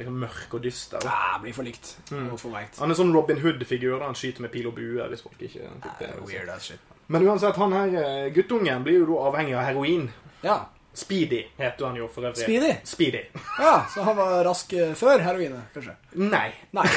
liksom, 0.02 0.20
mørk 0.26 0.58
og 0.58 0.64
dyster. 0.66 1.04
Ja, 1.08 1.38
blir 1.42 1.56
for 1.56 1.68
likt. 1.68 1.96
Mm. 2.12 2.32
For. 2.38 2.58
Han 2.82 2.92
er 2.92 2.98
sånn 3.00 3.14
Robin 3.16 3.40
Hood-figur. 3.42 4.02
Han 4.04 4.18
skyter 4.18 4.46
med 4.46 4.52
pil 4.54 4.68
og 4.68 4.76
bue, 4.78 5.08
hvis 5.12 5.24
folk 5.26 5.40
ikke 5.40 5.70
fikk 5.86 6.00
det. 6.02 6.12
Weird 6.28 6.52
shit. 6.62 6.80
Men 7.12 7.26
uansett, 7.28 7.58
han 7.60 7.74
her 7.76 7.96
eh, 8.00 8.30
guttungen 8.32 8.84
blir 8.86 9.02
jo 9.02 9.08
da 9.10 9.26
avhengig 9.28 9.56
av 9.58 9.66
heroin. 9.68 10.06
Ja. 10.46 10.62
Speedy 10.94 11.46
heter 11.58 11.86
han 11.86 11.96
jo 11.96 12.08
for 12.12 12.28
øvrig. 12.28 12.44
Speedy? 12.44 12.74
Speedy. 12.84 13.24
ja, 13.60 13.86
så 13.94 14.04
han 14.04 14.18
var 14.18 14.44
rask 14.44 14.74
eh, 14.74 14.94
før 14.98 15.24
heroinet, 15.24 15.72
kanskje? 15.74 15.96
Nei. 16.20 16.50
Nei. 16.76 16.88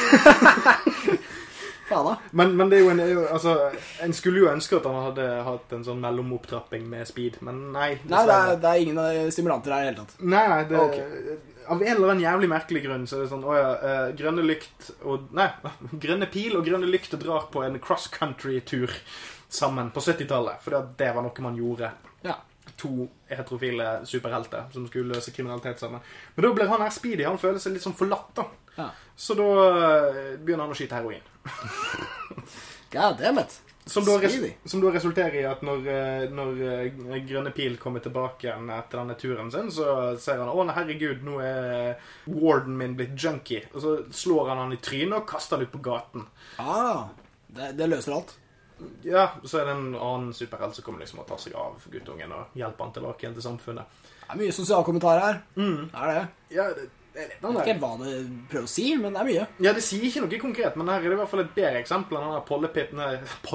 Faen, 1.88 2.07
da. 2.07 2.16
Men, 2.30 2.57
men 2.57 2.70
det 2.72 2.78
er 2.78 2.80
jo 2.80 2.92
en 2.94 3.00
altså, 3.28 3.54
En 4.02 4.14
skulle 4.16 4.40
jo 4.40 4.48
ønske 4.48 4.78
at 4.78 4.87
han 4.88 5.02
hadde 5.11 5.26
hatt 5.44 5.74
en 5.76 5.83
sånn 5.85 6.00
mellomopptrapping 6.00 6.87
med 6.88 7.04
speed, 7.09 7.37
men 7.44 7.66
nei. 7.74 7.90
Nei, 8.09 8.22
det 8.24 8.38
er, 8.38 8.54
det 8.62 8.70
er 8.70 8.85
ingen 8.87 9.35
stimulanter 9.35 9.74
her 9.74 9.85
i 9.85 9.90
det 9.90 9.92
hele 9.92 10.07
tatt. 10.07 10.16
Nei, 10.24 10.44
nei, 10.50 10.62
det, 10.70 10.80
okay. 10.80 11.37
Av 11.68 11.85
en 11.85 11.92
eller 11.94 12.14
annen 12.14 12.24
jævlig 12.24 12.48
merkelig 12.52 12.83
grunn 12.87 13.07
så 13.09 13.18
er 13.18 13.22
det 13.24 13.30
sånn 13.30 13.44
Å 13.46 13.54
ja, 13.57 13.68
eh, 13.88 14.09
grønne 14.18 14.42
lykt 14.44 14.90
og 15.04 15.30
Nei, 15.37 15.46
grønne 16.04 16.28
pil 16.33 16.59
og 16.59 16.66
grønne 16.66 16.88
lykt 16.88 17.14
drar 17.20 17.46
på 17.52 17.62
en 17.64 17.78
cross 17.85 18.09
country-tur 18.12 18.92
sammen 19.54 19.92
på 19.94 20.02
70-tallet. 20.02 20.64
For 20.64 20.94
det 20.98 21.12
var 21.14 21.22
noe 21.22 21.44
man 21.44 21.61
gjorde. 21.61 21.92
Ja. 22.24 22.40
To 22.82 23.08
heterofile 23.30 24.00
superhelter 24.08 24.64
som 24.74 24.87
skulle 24.88 25.14
løse 25.14 25.30
kriminalitet 25.30 25.78
sammen. 25.78 26.00
Men 26.34 26.46
da 26.48 26.52
blir 26.56 26.72
han 26.72 26.82
her 26.82 26.90
speedy. 26.94 27.24
Han 27.24 27.38
føler 27.38 27.62
seg 27.62 27.76
litt 27.76 27.84
sånn 27.84 27.96
forlatt, 27.96 28.32
da. 28.34 28.48
Ja. 28.74 28.88
Så 29.16 29.37
da 29.38 29.46
eh, 29.70 30.32
begynner 30.40 30.66
han 30.66 30.74
å 30.74 30.78
skyte 30.78 30.98
heroin. 30.98 31.22
God 32.94 33.20
damn 33.20 33.38
it. 33.38 33.60
Som 33.87 34.04
da, 34.04 34.16
Speedy. 34.18 34.54
som 34.64 34.80
da 34.80 34.88
resulterer 34.94 35.34
i 35.42 35.44
at 35.44 35.60
når, 35.62 35.82
eh, 35.92 36.22
når 36.32 36.60
eh, 36.64 37.18
Grønne 37.28 37.50
Pil 37.52 37.74
kommer 37.76 38.00
tilbake 38.00 38.46
igjen 38.46 38.70
etter 38.72 39.02
denne 39.02 39.16
turen 39.20 39.50
sin, 39.52 39.68
så 39.70 40.16
ser 40.16 40.40
han 40.40 40.48
'Å, 40.48 40.64
herregud, 40.72 41.20
nå 41.26 41.37
er 41.44 42.00
warden 42.24 42.78
min 42.80 42.96
blitt 42.96 43.12
junkie'. 43.12 43.68
Og 43.74 43.82
så 43.84 43.92
slår 44.08 44.48
han 44.48 44.62
han 44.62 44.72
i 44.72 44.80
trynet 44.80 45.18
og 45.18 45.28
kaster 45.28 45.58
han 45.58 45.66
ut 45.66 45.74
på 45.74 45.82
gaten. 45.84 46.24
Ah, 46.58 47.10
det, 47.48 47.74
det 47.76 47.90
løser 47.90 48.16
alt. 48.16 48.32
Ja, 49.06 49.28
Så 49.44 49.60
er 49.60 49.68
det 49.68 49.76
en 49.76 49.94
annen 49.94 50.32
superhelt 50.34 50.74
som 50.74 50.84
kommer 50.84 51.04
liksom 51.04 51.20
og 51.22 51.28
tar 51.28 51.38
seg 51.40 51.54
av 51.58 51.78
guttungen 51.92 52.32
og 52.34 52.58
hjelper 52.58 52.84
han 52.87 52.92
tilbake 52.96 53.24
igjen 53.24 53.37
til 53.37 53.46
samfunnet. 53.46 54.02
Det 54.24 54.34
er 54.34 54.40
mye 54.40 54.56
sosialkommentar 54.56 55.20
her. 55.22 55.40
Mm. 55.56 55.88
Det 55.92 56.00
er 56.02 56.10
det. 56.10 56.24
Ja, 56.56 56.66
det, 56.74 56.88
det 57.14 57.22
er 57.22 57.28
litt 57.30 57.44
Jeg 57.44 57.54
vet 57.54 57.68
ikke 57.68 57.76
hva 57.84 57.92
det 58.00 58.14
prøver 58.50 58.66
å 58.66 58.72
si, 58.74 58.87
men 58.98 59.14
det 59.14 59.22
er 59.22 59.30
mye. 59.30 59.46
Ja, 59.68 59.76
det 59.76 59.84
sier 59.87 60.08
ikke 60.08 60.24
noe 60.24 60.42
konkret, 60.42 60.76
men 60.80 60.90
her 60.90 60.98
er 60.98 61.06
det 61.06 61.18
i 61.18 61.22
hvert 61.22 61.30
fall 61.30 61.44
et 61.44 61.54
bedre 61.54 61.80
eksempel 61.84 62.18
enn 62.18 62.26
den 62.26 62.37
der 62.40 62.48
pollepippen 62.48 63.04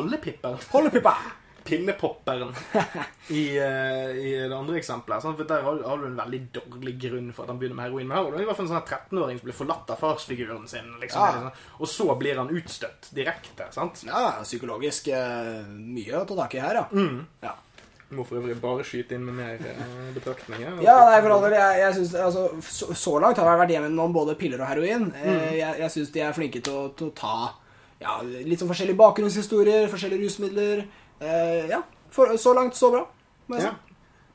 Pollepippen? 0.71 1.29
Pillepopperen 1.69 2.51
i, 3.39 3.43
eh, 3.61 4.11
i 4.17 4.31
det 4.49 4.55
andre 4.57 4.79
eksempelet. 4.79 5.21
Sant? 5.23 5.37
For 5.37 5.47
Der 5.49 5.63
har, 5.65 5.79
har 5.85 6.01
du 6.01 6.07
en 6.09 6.17
veldig 6.17 6.41
dårlig 6.57 6.95
grunn 7.05 7.31
for 7.35 7.45
at 7.45 7.53
han 7.53 7.61
begynner 7.61 7.77
med 7.79 7.85
heroin. 7.89 8.07
Men 8.09 8.17
her 8.17 8.23
har 8.25 8.33
du 8.35 8.41
i 8.41 8.47
hvert 8.49 8.57
fall 8.59 8.67
en 8.67 8.73
sånn 8.73 8.89
13-åring 8.89 9.39
som 9.39 9.49
blir 9.51 9.57
forlatt 9.59 9.93
av 9.93 10.01
farsfiguren 10.01 10.67
sin. 10.71 10.91
Liksom, 11.01 11.21
Ja. 11.21 11.31
liksom. 11.37 11.63
Og 11.79 11.91
så 11.93 12.09
blir 12.19 12.41
han 12.41 12.49
utstøtt 12.59 13.11
direkte. 13.15 13.69
sant? 13.75 14.03
Ja, 14.09 14.25
psykologisk 14.43 15.07
eh, 15.13 15.63
mye 15.69 16.21
å 16.23 16.25
ta 16.29 16.35
tak 16.43 16.55
i 16.57 16.63
her, 16.65 16.81
ja. 16.81 16.85
Mm. 16.91 17.25
Ja, 17.45 17.55
Må 18.17 18.23
for 18.25 18.39
øvrig 18.39 18.55
bare 18.57 18.81
skyte 18.81 19.13
inn 19.13 19.25
med 19.27 19.35
mer 19.37 19.59
eh, 19.61 19.81
betraktninger. 20.15 20.79
ja 20.81 20.95
nei, 21.05 21.19
for 21.21 21.35
all 21.35 21.43
jeg, 21.53 21.75
jeg 21.83 21.93
synes, 21.99 22.15
altså, 22.25 22.47
så, 22.65 22.87
så 22.97 23.13
langt 23.21 23.37
har 23.37 23.51
jeg 23.51 23.59
vært 23.61 23.73
hjemme 23.75 23.91
med 23.93 24.15
både 24.15 24.33
piller 24.39 24.63
og 24.63 24.71
heroin. 24.71 25.11
Eh, 25.13 25.59
Jeg, 25.59 25.75
jeg 25.83 25.91
syns 25.93 26.09
de 26.15 26.23
er 26.25 26.33
flinke 26.33 26.61
til 26.65 26.73
å, 26.73 26.87
til 26.97 27.11
å 27.11 27.13
ta 27.13 27.35
ja, 28.01 28.15
litt 28.23 28.57
sånn 28.63 28.69
forskjellige 28.71 28.97
bakgrunnshistorier, 28.97 29.85
forskjellige 29.91 30.23
rusmidler. 30.25 30.81
Eh, 31.19 31.67
ja, 31.69 31.81
for, 32.09 32.37
så 32.37 32.53
langt 32.53 32.75
så 32.75 32.91
bra. 32.91 33.05
Må 33.47 33.55
jeg 33.59 33.63
Ja. 33.65 33.69
si. 33.71 33.85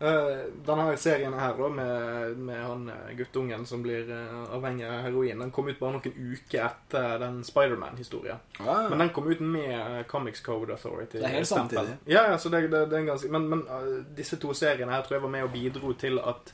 Eh, 0.04 0.40
denne 0.66 0.96
serien 0.98 1.32
her 1.38 1.54
da, 1.56 1.68
med, 1.70 2.36
med 2.36 2.58
han 2.60 2.88
eh, 2.90 3.12
guttungen 3.16 3.62
som 3.64 3.80
blir 3.82 4.08
uh, 4.10 4.50
avhengig 4.52 4.84
av 4.84 5.04
heroin, 5.06 5.38
den 5.38 5.52
kom 5.54 5.68
ut 5.70 5.78
bare 5.78 5.94
noen 5.94 6.34
uker 6.34 6.64
etter 6.66 7.14
den 7.22 7.38
Spiderman-historien. 7.46 8.42
Ja, 8.58 8.88
Men 8.90 8.98
den 8.98 9.12
kom 9.14 9.30
ut 9.30 9.40
med 9.40 10.02
Comics 10.10 10.42
Code 10.44 10.74
Authority. 10.74 11.20
Det 11.22 11.24
er 11.30 11.36
helt 11.38 11.48
samtidig. 11.48 11.94
Ja, 12.10 12.26
ja, 12.32 12.36
så 12.38 12.50
det, 12.52 12.66
det, 12.74 12.82
det 12.90 12.98
er 12.98 13.04
en 13.04 13.06
ganske 13.14 13.30
Men, 13.30 13.48
men 13.48 13.62
uh, 13.70 14.02
disse 14.18 14.36
to 14.42 14.52
seriene 14.52 14.92
her 14.92 15.06
tror 15.06 15.20
jeg 15.20 15.22
var 15.24 15.34
med 15.38 15.46
og 15.46 15.54
bidro 15.54 15.94
til 15.94 16.18
at 16.18 16.52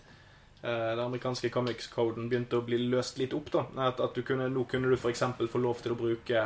den 0.61 0.99
amerikanske 1.01 1.49
comics-coden 1.49 2.27
begynte 2.29 2.59
å 2.59 2.64
bli 2.66 2.77
løst 2.93 3.16
litt 3.16 3.33
opp. 3.33 3.47
da 3.49 3.62
At, 3.87 3.97
at 4.05 4.12
du 4.12 4.21
kunne, 4.21 4.51
Nå 4.53 4.66
kunne 4.69 4.90
du 4.93 4.97
f.eks. 4.99 5.23
få 5.49 5.59
lov 5.59 5.81
til 5.81 5.95
å 5.95 5.97
bruke 5.97 6.43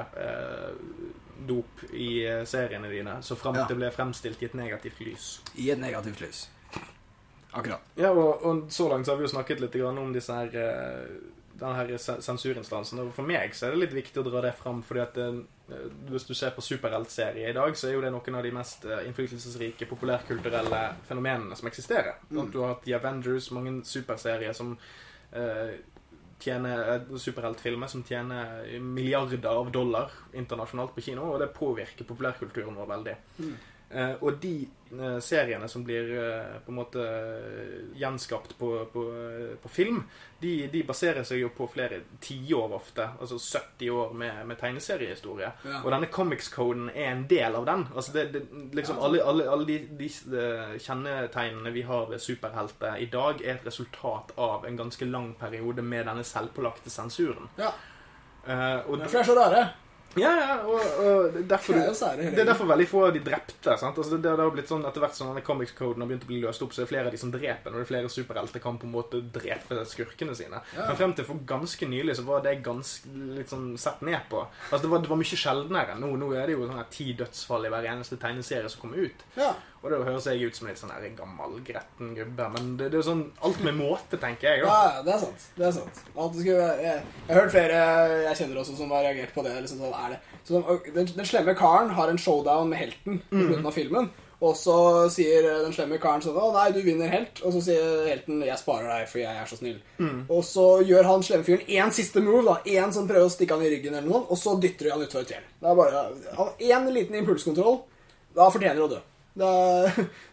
dop 1.47 1.85
i 1.93 2.25
eh, 2.27 2.45
seriene 2.49 2.89
dine, 2.93 3.19
så 3.23 3.37
fram 3.37 3.55
Ja. 3.59 3.67
til 3.67 3.77
det 3.77 3.83
ble 3.85 3.91
fremstilt 3.95 4.43
i 4.43 4.47
et 4.51 4.55
negativt 4.55 5.01
lys. 5.01 5.29
I 5.57 5.71
et 5.71 5.79
negativt 5.79 6.21
lys. 6.21 6.49
Akkurat. 7.55 7.81
Ja, 7.95 8.11
og, 8.11 8.43
og 8.43 8.65
så 8.73 8.89
langt 8.91 9.07
så 9.07 9.13
har 9.13 9.19
vi 9.21 9.29
jo 9.29 9.35
snakket 9.37 9.61
litt 9.63 9.73
grann 9.79 9.99
om 9.99 10.13
disse 10.13 10.35
her 10.35 10.55
eh, 10.59 11.17
denne 11.55 11.75
her 11.79 11.93
sensurinstansen. 11.99 12.99
Og 13.05 13.13
for 13.15 13.23
meg 13.29 13.55
så 13.55 13.69
er 13.69 13.75
det 13.77 13.83
litt 13.85 13.95
viktig 13.95 14.23
å 14.23 14.27
dra 14.27 14.41
det 14.43 14.55
fram, 14.59 14.81
fordi 14.83 15.03
at 15.05 15.15
det, 15.15 15.29
hvis 16.11 16.27
du 16.27 16.35
ser 16.35 16.51
på 16.57 16.65
superheltserier 16.67 17.53
i 17.53 17.57
dag, 17.57 17.77
så 17.79 17.89
er 17.89 17.95
jo 17.95 18.03
det 18.03 18.11
noen 18.11 18.39
av 18.41 18.43
de 18.43 18.51
mest 18.57 18.85
eh, 18.89 19.05
innflytelsesrike 19.09 19.87
populærkulturelle 19.91 20.83
fenomenene 21.07 21.55
som 21.57 21.71
eksisterer. 21.71 22.19
Mm. 22.31 22.51
Du 22.51 22.59
har 22.65 22.75
hatt 22.75 22.83
The 22.89 22.97
Avengers, 22.99 23.51
mange 23.55 23.77
superserier 23.87 24.53
som 24.57 24.75
eh, 25.31 25.77
tjener 26.45 26.83
eh, 26.95 27.15
superheltfilmer 27.21 27.91
som 27.91 28.05
tjener 28.07 28.79
milliarder 28.81 29.49
av 29.51 29.71
dollar 29.73 30.13
internasjonalt 30.37 30.95
på 30.95 31.05
kino, 31.09 31.31
og 31.33 31.41
det 31.43 31.53
påvirker 31.57 32.09
populærkulturen 32.09 32.77
vår 32.79 32.91
veldig. 32.95 33.17
Mm. 33.39 33.55
Eh, 33.91 34.15
og 34.21 34.39
de 34.43 34.65
eh, 34.91 35.19
seriene 35.23 35.69
som 35.71 35.85
blir 35.87 36.09
eh, 36.19 36.55
på 36.65 36.73
en 36.73 36.79
måte 36.81 37.05
gjenskapt 37.95 38.57
på, 38.59 38.71
på, 38.93 39.03
på 39.63 39.71
film, 39.71 40.01
de, 40.41 40.55
de 40.73 40.83
baserer 40.89 41.23
seg 41.27 41.43
jo 41.45 41.51
på 41.55 41.69
flere 41.71 42.01
tiår 42.25 42.75
ofte. 42.75 43.07
Altså 43.21 43.39
70 43.39 43.93
år 43.95 44.17
med, 44.19 44.41
med 44.49 44.59
tegneseriehistorie. 44.61 45.53
Ja. 45.63 45.83
Og 45.85 45.93
denne 45.95 46.11
comics-coden 46.13 46.91
er 46.95 47.13
en 47.13 47.25
del 47.31 47.61
av 47.61 47.69
den. 47.69 47.87
Altså 47.95 48.17
det, 48.17 48.27
det, 48.35 48.45
liksom 48.75 48.99
Ja, 48.99 49.07
alle, 49.09 49.23
alle, 49.23 49.49
alle 49.53 49.69
de, 49.69 49.79
de 50.01 50.11
kjennetegnene 50.83 51.75
vi 51.75 51.87
har 51.87 52.11
ved 52.11 52.25
superhelter 52.25 52.99
i 52.99 53.09
dag, 53.13 53.45
er 53.45 53.59
et 53.59 53.67
resultat 53.69 54.35
av 54.41 54.67
en 54.67 54.81
ganske 54.81 55.07
lang 55.07 55.35
periode 55.39 55.85
med 55.87 56.09
denne 56.11 56.27
selvpålagte 56.27 56.93
sensuren. 56.93 57.51
Ja. 57.61 57.71
Uh, 58.45 58.85
og, 58.91 58.99
Derfor 59.01 59.23
er 59.23 59.27
så 59.31 59.39
rare. 59.39 59.65
Ja, 60.21 60.31
ja, 60.41 60.57
og, 60.63 60.81
og 61.05 61.39
derfor 61.49 61.75
Det 61.75 61.85
er 61.85 62.21
det 62.35 62.43
er 62.45 62.49
derfor 62.49 62.69
veldig 62.71 62.87
få 62.89 63.05
av 63.09 63.15
de 63.17 63.23
drepte. 63.25 63.77
sant? 63.81 63.97
Altså 63.99 64.17
det, 64.17 64.23
det 64.23 64.35
har 64.45 64.53
blitt 64.55 64.71
sånn 64.71 64.85
Etter 64.87 65.03
hvert 65.05 65.17
som 65.19 65.31
sånn, 65.31 65.43
comics-koden 65.47 66.05
har 66.05 66.11
begynt 66.11 66.27
å 66.27 66.31
bli 66.31 66.41
løst 66.45 66.63
opp, 66.65 66.75
så 66.75 66.83
er 66.83 66.87
det 66.87 66.93
flere 66.93 67.11
av 67.11 67.17
de 67.17 67.21
som 67.21 67.33
dreper. 67.35 67.71
Når 67.73 67.83
det 67.83 67.87
er 67.87 67.91
flere 67.91 68.13
superhelter 68.13 68.63
kan 68.65 68.79
på 68.81 68.89
en 68.89 68.95
måte 68.95 69.21
drepe 69.35 69.83
skurkene 69.91 70.37
sine. 70.39 70.63
Ja. 70.77 70.89
Men 70.89 71.01
frem 71.01 71.17
til 71.19 71.29
for 71.29 71.43
ganske 71.49 71.89
nylig 71.91 72.17
så 72.21 72.27
var 72.29 72.45
det 72.47 72.57
ganske 72.65 73.11
litt 73.39 73.53
sånn 73.53 73.73
sett 73.81 74.03
ned 74.07 74.27
på. 74.31 74.45
Altså 74.71 74.83
Det 74.87 74.93
var, 74.95 75.05
det 75.05 75.13
var 75.13 75.23
mye 75.23 75.43
sjeldnere. 75.45 75.99
Nå, 76.01 76.15
nå 76.21 76.33
er 76.35 76.47
det 76.47 76.59
jo 76.59 76.67
sånn 76.67 76.79
her 76.79 76.91
ti 76.95 77.11
dødsfall 77.19 77.67
i 77.67 77.73
hver 77.75 77.91
eneste 77.95 78.21
tegneserie 78.21 78.71
som 78.73 78.85
kommer 78.85 79.09
ut. 79.09 79.27
Ja. 79.39 79.53
Og 79.85 79.93
det 79.93 79.99
høres 80.01 80.27
jeg 80.31 80.49
ut 80.49 80.57
som 80.57 80.69
litt 80.71 80.79
sånn 80.81 80.93
her 80.95 81.03
gammel, 81.13 81.59
gretten 81.67 82.15
gubbe. 82.17 82.47
Men 82.55 82.71
det, 82.81 82.89
det 82.89 82.97
er 82.97 83.03
jo 83.03 83.09
sånn 83.11 83.25
alt 83.45 83.61
med 83.67 83.77
måte, 83.77 84.17
tenker 84.17 84.49
jeg. 84.49 84.63
Ja, 84.65 84.79
ja, 84.95 85.03
det 85.05 85.13
er 85.13 85.23
sant. 85.27 85.45
Det 85.59 85.67
er 85.69 85.75
sant. 85.77 86.01
Skulle, 86.39 86.69
jeg, 86.81 87.03
har 87.29 87.41
hørt 87.43 87.53
flere 87.53 87.83
jeg 88.25 88.39
kjenner 88.41 88.63
også 88.63 88.79
som 88.79 88.95
har 88.97 89.05
reagert 89.05 89.37
på 89.37 89.45
det. 89.45 89.53
Liksom, 89.61 89.85
sånn, 89.85 89.99
er 90.07 90.15
det. 90.17 90.41
Så, 90.49 90.63
den, 90.89 91.13
den 91.21 91.29
slemme 91.29 91.57
karen 91.59 91.93
har 91.99 92.09
en 92.09 92.21
showdown 92.21 92.73
med 92.73 92.81
helten 92.81 93.21
på 93.29 93.45
slutten 93.45 93.69
av 93.69 93.77
filmen. 93.77 94.13
Og 94.45 94.57
så 94.59 94.75
sier 95.13 95.47
den 95.47 95.73
slemme 95.73 96.01
karen 96.01 96.25
sånn 96.25 96.37
'Å 96.37 96.51
nei, 96.57 96.67
du 96.73 96.81
vinner 96.85 97.09
helt.' 97.13 97.45
Og 97.45 97.53
så 97.55 97.63
sier 97.69 98.09
helten 98.09 98.43
'Jeg 98.43 98.59
sparer 98.61 98.89
deg, 98.89 99.09
for 99.09 99.19
jeg 99.21 99.37
er 99.37 99.47
så 99.49 99.57
snill'. 99.61 99.81
Og 100.29 100.45
så 100.45 100.67
gjør 100.85 101.05
han 101.13 101.23
slemme 101.23 101.45
fyren 101.45 101.69
én 101.69 101.93
siste 101.93 102.21
move, 102.25 102.45
da. 102.45 102.57
Én 102.65 102.93
som 102.93 103.09
prøver 103.09 103.29
å 103.29 103.33
stikke 103.33 103.57
han 103.57 103.65
i 103.65 103.71
ryggen, 103.73 103.95
eller 103.95 104.09
noe, 104.09 104.27
og 104.29 104.37
så 104.41 104.57
dytter 104.61 104.85
de 104.85 104.91
han 104.97 105.05
utfor 105.07 105.21
et 105.21 105.33
fjell. 105.37 105.49
Det 105.61 105.69
er 105.69 105.75
bare 105.77 106.57
Én 106.59 106.93
liten 106.93 107.21
impulskontroll. 107.21 107.83
Da 108.35 108.51
fortjener 108.51 108.77
du 108.81 108.89
å 108.89 108.95
dø. 108.97 109.01
Da, 109.35 109.51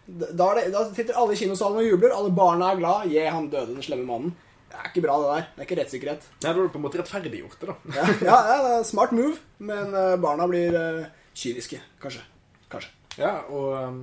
da, 0.06 0.48
det, 0.58 0.68
da 0.74 0.86
sitter 0.94 1.18
alle 1.18 1.34
i 1.34 1.40
kinosalen 1.40 1.82
og 1.82 1.88
jubler, 1.88 2.14
alle 2.14 2.32
barna 2.38 2.72
er 2.72 2.82
glad. 2.82 3.10
Gi 3.10 3.26
han 3.26 3.50
døde, 3.52 3.74
den 3.74 3.86
slemme 3.86 4.08
mannen. 4.08 4.36
Det 4.72 4.80
er 4.80 4.88
ikke 4.88 5.04
bra, 5.04 5.18
det 5.20 5.32
der. 5.32 5.48
Det 5.50 5.62
er 5.62 5.68
ikke 5.68 5.80
rettssikkerhet. 5.82 6.28
Nei, 6.32 6.46
da 6.46 6.54
har 6.54 6.62
du 6.62 6.72
på 6.72 6.80
en 6.80 6.86
måte 6.86 7.02
rettferdiggjort 7.02 7.60
det, 7.60 7.74
da. 7.74 7.76
Ja, 7.98 8.06
ja, 8.24 8.38
ja 8.54 8.60
det 8.64 8.72
er 8.78 8.88
smart 8.88 9.12
move, 9.16 9.36
men 9.60 9.92
eh, 10.00 10.16
barna 10.24 10.48
blir 10.48 10.78
uh, 10.78 11.10
kyniske. 11.36 11.82
Kanskje. 12.02 12.24
Kanskje. 12.72 12.94
Ja, 13.20 13.34
og 13.52 13.74
um, 13.76 13.98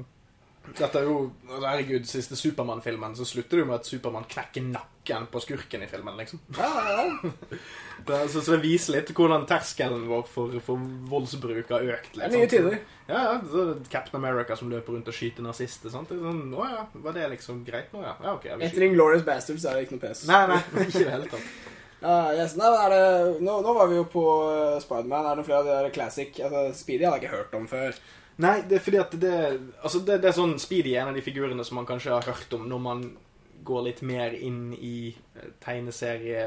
dette 0.77 1.01
er 1.01 1.09
jo 1.09 1.31
Herregud, 1.49 2.05
siste 2.11 2.37
Supermann-filmen, 2.37 3.17
så 3.17 3.25
slutter 3.29 3.57
det 3.57 3.65
jo 3.65 3.71
med 3.71 3.79
at 3.79 3.89
Supermann 3.89 4.29
knekker 4.29 4.67
nakken 5.09 5.27
på 5.27 5.41
skurken 5.41 5.83
i 5.83 5.87
filmen, 5.87 6.17
liksom. 6.17 6.41
Ja, 6.57 6.69
ja, 6.89 7.05
ja. 7.05 7.31
Det, 8.07 8.29
så, 8.29 8.41
så 8.41 8.55
det 8.55 8.63
viser 8.63 8.95
litt 8.95 9.11
hvordan 9.13 9.43
terskelen 9.45 10.05
vår 10.09 10.23
for, 10.31 10.55
for 10.65 10.81
voldsbruk 11.11 11.69
har 11.75 11.83
økt. 11.97 12.15
Er 12.17 12.31
nye 12.33 12.47
tider. 12.49 12.79
Ja, 13.09 13.19
ja, 13.25 13.33
så 13.51 13.65
Captain 13.91 14.23
America 14.23 14.57
som 14.57 14.71
løper 14.71 14.95
rundt 14.95 15.11
og 15.11 15.17
skyter 15.17 15.45
nazister. 15.45 15.91
Sant? 15.93 16.13
Er 16.15 16.23
sånn, 16.23 16.47
Å 16.55 16.69
ja, 16.71 16.85
var 17.03 17.17
det 17.17 17.27
liksom 17.35 17.65
greit 17.67 17.91
nå, 17.93 18.05
ja? 18.07 18.15
Ja, 18.23 18.37
okay, 18.39 18.55
Etter 18.65 18.87
Inglorious 18.87 19.27
Bastards 19.27 19.67
er 19.67 19.77
det 19.77 19.89
ikke 19.89 19.99
noe 19.99 20.05
pes. 20.07 20.25
Nei, 20.31 20.41
nei, 20.49 20.63
ikke 20.87 21.03
i 21.03 21.09
det 21.09 21.17
hele 21.17 21.29
tatt. 21.35 21.51
Uh, 21.99 22.31
yes. 22.39 22.55
nei, 22.55 22.71
det, 22.95 23.03
nå, 23.43 23.59
nå 23.67 23.75
var 23.75 23.91
vi 23.91 23.99
jo 23.99 24.07
på 24.09 24.25
uh, 24.47 24.79
Spiderman. 24.81 25.33
Er 25.33 25.43
det 25.43 25.49
flere 25.51 25.65
av 25.65 25.69
de 25.69 25.75
der 25.75 25.93
classic 25.93 26.39
altså, 26.39 26.65
Speedy 26.79 27.05
hadde 27.05 27.19
jeg 27.19 27.27
ikke 27.27 27.37
hørt 27.37 27.59
om 27.59 27.69
før. 27.69 28.03
Nei, 28.39 28.61
det 28.71 28.79
er 28.79 28.85
fordi 28.87 29.03
at 29.03 29.19
det 29.19 29.39
Altså, 29.83 30.01
det, 30.07 30.23
det 30.23 30.31
er 30.31 30.39
sånn 30.39 30.61
Speedy 30.63 30.95
er 30.95 31.03
en 31.03 31.11
av 31.11 31.19
de 31.19 31.27
figurene 31.27 31.67
som 31.67 31.81
man 31.81 31.89
kanskje 31.89 32.15
har 32.15 32.31
hørt 32.31 32.55
om 32.55 32.69
når 32.71 32.85
man 32.85 33.09
går 33.65 33.83
litt 33.89 34.01
mer 34.07 34.35
inn 34.35 34.73
i 34.75 35.09
eh, 35.35 35.49
tegneserie 35.65 36.43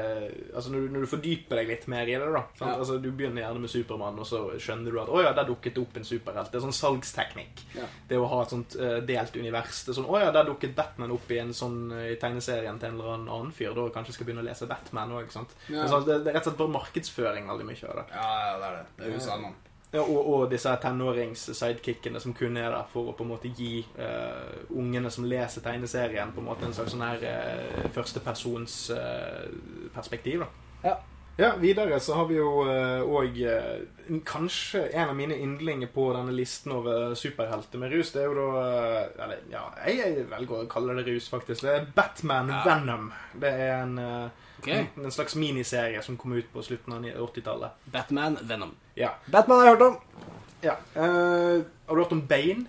Altså 0.54 0.72
når 0.72 0.80
du, 0.86 0.88
når 0.94 1.04
du 1.04 1.10
fordyper 1.10 1.60
deg 1.60 1.68
litt 1.72 1.86
mer 1.92 2.08
i 2.08 2.14
det, 2.16 2.28
da. 2.34 2.42
Ja. 2.60 2.70
Altså 2.78 2.98
Du 3.02 3.10
begynner 3.10 3.42
gjerne 3.44 3.62
med 3.62 3.72
Supermann, 3.72 4.18
og 4.22 4.26
så 4.28 4.40
skjønner 4.62 4.92
du 4.94 5.00
at 5.02 5.12
å 5.12 5.22
ja, 5.22 5.32
der 5.36 5.48
dukket 5.48 5.76
det 5.76 5.82
opp 5.84 5.96
en 6.00 6.06
superhelt. 6.08 6.50
Det 6.52 6.60
er 6.60 6.64
sånn 6.66 6.76
salgsteknikk. 6.78 7.64
Ja. 7.76 7.88
Det 8.08 8.20
å 8.20 8.28
ha 8.32 8.42
et 8.44 8.54
sånt 8.54 8.76
uh, 8.80 8.98
delt 9.08 9.36
univers. 9.36 9.82
Det 9.86 9.92
er 9.94 9.98
sånn 10.00 10.08
å 10.10 10.20
ja, 10.22 10.30
der 10.34 10.48
dukket 10.48 10.76
Batman 10.78 11.14
opp 11.14 11.30
i 11.32 11.40
en 11.42 11.52
sånn 11.56 11.80
eh, 11.96 12.12
i 12.14 12.20
tegneserien 12.22 12.80
til 12.82 12.92
en 12.92 13.00
eller 13.00 13.18
annen 13.26 13.52
fyr. 13.56 13.74
Da 13.76 13.88
kanskje 13.94 14.12
jeg 14.14 14.20
skal 14.20 14.30
begynne 14.30 14.44
å 14.44 14.48
lese 14.48 14.70
Batman 14.70 15.12
òg. 15.18 15.28
Ja. 15.32 15.44
Det, 15.68 15.82
er 15.84 15.92
sånn- 15.92 16.06
det 16.08 16.18
det 16.22 16.32
er 16.32 16.38
rett 16.38 16.46
og 16.46 16.52
slett 16.52 16.62
bare 16.62 16.76
markedsføring 16.78 17.52
veldig 17.52 17.68
mye 17.68 17.90
av 17.92 18.00
det. 18.02 18.06
Ja, 18.16 18.30
ja, 18.46 18.56
det 18.62 18.70
er 18.70 18.80
det. 18.80 18.86
Det 18.98 19.06
er 19.08 19.18
USA, 19.18 19.36
mann. 19.42 19.54
Ja, 19.92 20.00
og, 20.00 20.32
og 20.32 20.50
disse 20.50 20.76
tenårings-sidekickene 20.80 22.20
som 22.20 22.34
kun 22.36 22.56
er 22.56 22.70
der 22.72 22.84
for 22.92 23.08
å 23.10 23.12
på 23.16 23.22
en 23.26 23.30
måte 23.34 23.48
gi 23.52 23.86
uh, 23.98 24.52
ungene 24.72 25.10
som 25.12 25.24
leser 25.28 25.60
tegneserien, 25.64 26.32
på 26.32 26.40
en 26.40 26.46
måte 26.48 26.64
en 26.64 26.72
slags 26.76 26.90
sånn 26.94 27.04
her 27.04 27.20
uh, 27.28 27.90
førstepersonsperspektiv. 27.92 30.40
Uh, 30.40 30.46
da. 30.46 30.50
Ja. 30.88 30.96
Ja, 31.36 31.56
Videre 31.56 32.00
så 32.00 32.14
har 32.18 32.26
vi 32.28 32.34
jo 32.36 32.64
òg 33.08 33.38
kanskje 34.28 34.82
en 34.92 35.08
av 35.08 35.16
mine 35.16 35.36
yndlinger 35.40 35.88
på 35.94 36.12
denne 36.12 36.32
listen 36.36 36.72
over 36.76 37.14
superhelter 37.16 37.78
med 37.80 37.92
rus. 37.94 38.10
Det 38.12 38.20
er 38.20 38.26
jo 38.28 38.34
da 38.36 38.48
eh, 38.60 39.06
Eller 39.24 39.38
ja, 39.52 39.62
jeg 39.88 40.26
velger 40.30 40.56
å 40.64 40.66
kalle 40.70 40.94
det 40.98 41.04
rus, 41.08 41.28
faktisk. 41.32 41.62
Det 41.64 41.72
er 41.72 41.86
Batman 41.96 42.48
Ja. 42.52 42.60
Venom. 42.66 43.04
Det 43.32 43.48
er 43.48 43.72
en, 43.78 43.94
eh, 44.68 44.80
Ok. 44.80 44.88
en, 44.96 45.04
en 45.04 45.12
slags 45.12 45.34
miniserie 45.36 46.02
som 46.02 46.16
kom 46.16 46.32
ut 46.32 46.52
på 46.52 46.62
slutten 46.62 46.92
av 46.92 47.04
80-tallet. 47.04 47.70
Batman, 47.84 48.38
Venom. 48.42 48.74
Ja. 48.94 49.14
Batman 49.26 49.58
har 49.58 49.66
jeg 49.66 49.74
hørt 49.76 49.86
om. 49.88 49.96
ja. 50.62 50.76
Uh, 50.96 51.62
har 51.86 51.96
du 51.96 52.02
hørt 52.02 52.12
om 52.12 52.26
Bane? 52.26 52.64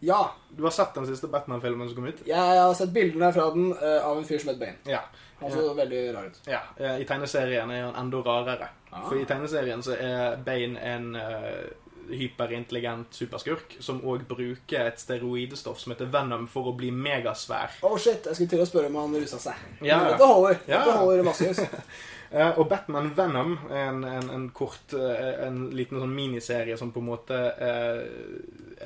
Ja. 0.00 0.30
Du 0.56 0.62
har 0.62 0.70
sett 0.70 0.94
den 0.94 1.06
siste 1.06 1.28
Batman-filmen 1.28 1.88
som 1.88 1.96
kom 1.96 2.06
ut? 2.06 2.22
Jeg 2.26 2.60
har 2.60 2.74
sett 2.74 2.92
bildene 2.92 3.32
fra 3.32 3.50
den 3.54 3.72
uh, 3.72 4.06
av 4.06 4.18
en 4.18 4.24
fyr 4.24 4.38
som 4.38 4.48
het 4.54 4.58
Bane. 4.60 4.76
Ja. 4.88 5.00
Han 5.40 5.50
så 5.52 5.74
veldig 5.74 6.00
rar 6.14 6.26
ut. 6.28 6.40
ja. 6.46 6.58
eh, 6.76 6.98
I 7.00 7.04
tegneserien 7.08 7.70
er 7.72 7.86
han 7.86 7.94
enda 7.96 8.18
rarere. 8.20 8.66
Ah. 8.90 9.06
For 9.08 9.16
i 9.16 9.24
tegneserien 9.24 9.80
så 9.82 9.94
er 9.96 10.34
Bane 10.44 10.76
en 10.84 11.14
eh, 11.16 11.70
hyperintelligent 12.12 13.14
superskurk 13.14 13.76
som 13.80 14.00
òg 14.06 14.26
bruker 14.28 14.90
et 14.90 15.00
steroidestoff 15.00 15.80
som 15.80 15.94
heter 15.94 16.10
Venom 16.12 16.46
for 16.50 16.70
å 16.70 16.76
bli 16.76 16.90
megasvær. 16.94 17.80
Å, 17.82 17.92
shit. 17.98 18.26
Jeg 18.26 18.38
skulle 18.38 18.54
til 18.54 18.64
å 18.64 18.68
spørre 18.68 18.92
om 18.92 19.00
han 19.02 19.18
rusa 19.20 19.40
seg. 19.42 19.66
Ja. 19.80 20.00
Men 20.00 20.14
dette 20.14 20.30
holder. 20.30 20.62
Ja. 20.66 20.80
Dette 20.80 20.96
holder 21.02 21.28
massevis. 21.30 21.62
Eh, 22.30 22.58
og 22.62 22.68
Batman 22.70 23.08
Venom 23.10 23.56
en, 23.74 24.04
en, 24.06 24.28
en 24.30 24.44
kort 24.54 24.92
eh, 24.94 25.40
En 25.48 25.64
liten 25.74 25.98
sånn 25.98 26.12
miniserie 26.14 26.76
som 26.78 26.92
på 26.94 27.02
en 27.02 27.08
måte 27.08 27.34
er, 27.34 28.04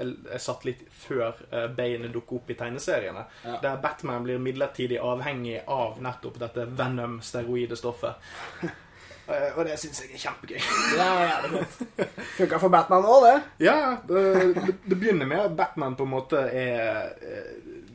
er 0.00 0.40
satt 0.40 0.64
litt 0.64 0.86
før 0.88 1.42
beinet 1.76 2.14
dukker 2.14 2.38
opp 2.40 2.48
i 2.54 2.56
tegneseriene. 2.56 3.26
Ja. 3.44 3.58
Der 3.60 3.76
Batman 3.84 4.24
blir 4.24 4.40
midlertidig 4.40 4.96
avhengig 4.96 5.58
av 5.68 6.00
nettopp 6.00 6.40
dette 6.40 6.64
Venom-steroidestoffet. 6.72 8.32
Eh, 9.24 9.50
og 9.56 9.64
det 9.64 9.78
syns 9.80 10.02
jeg 10.02 10.12
er 10.12 10.20
kjempegøy. 10.20 10.58
Det 10.92 11.04
er 11.04 11.46
det 11.48 11.62
fett. 11.64 12.16
Funka 12.38 12.60
for 12.60 12.72
Batman 12.72 13.06
òg, 13.08 13.28
det. 13.28 13.36
Ja, 13.64 13.76
det, 14.08 14.24
det, 14.56 14.78
det 14.84 14.98
begynner 14.98 15.28
med 15.28 15.44
at 15.46 15.54
Batman 15.56 15.96
på 15.96 16.04
en 16.04 16.12
måte 16.12 16.42
er 16.50 17.14
eh, 17.24 17.52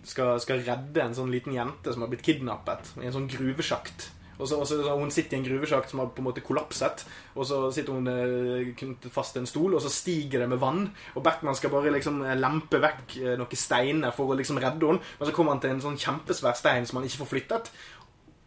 skal, 0.09 0.39
skal 0.41 0.63
redde 0.65 1.03
en 1.03 1.17
sånn 1.17 1.33
liten 1.33 1.53
jente 1.53 1.93
som 1.93 2.05
har 2.05 2.09
blitt 2.11 2.25
kidnappet 2.25 2.95
i 3.01 3.09
en 3.09 3.13
sånn 3.13 3.29
gruvesjakt. 3.29 4.09
Og 4.39 4.47
så, 4.47 4.55
og 4.55 4.67
så, 4.69 4.77
så 4.79 4.93
Hun 4.95 5.11
sitter 5.11 5.35
i 5.35 5.41
en 5.41 5.45
gruvesjakt 5.45 5.91
som 5.91 5.99
har 5.99 6.13
på 6.15 6.23
en 6.23 6.29
måte 6.29 6.41
kollapset. 6.45 7.03
Og 7.35 7.45
så 7.45 7.59
sitter 7.75 7.97
hun 7.97 8.07
eh, 8.09 8.71
knyttet 8.79 9.13
fast 9.13 9.35
til 9.35 9.43
en 9.43 9.51
stol, 9.51 9.75
og 9.75 9.83
så 9.83 9.91
stiger 9.93 10.45
det 10.45 10.49
med 10.49 10.61
vann. 10.63 10.85
Og 11.13 11.25
Batman 11.25 11.57
skal 11.59 11.73
bare 11.75 11.93
liksom 11.93 12.23
eh, 12.23 12.37
lempe 12.39 12.81
vekk 12.81 13.19
noen 13.37 13.59
steiner 13.59 14.15
for 14.15 14.31
å 14.31 14.39
liksom 14.39 14.61
redde 14.63 14.93
henne. 14.93 15.13
Men 15.19 15.29
så 15.29 15.35
kommer 15.35 15.53
han 15.53 15.61
til 15.61 15.75
en 15.75 15.85
sånn 15.85 15.99
kjempesvær 15.99 16.57
stein 16.57 16.89
som 16.89 17.01
han 17.01 17.09
ikke 17.09 17.21
får 17.25 17.33
flyttet. 17.35 17.73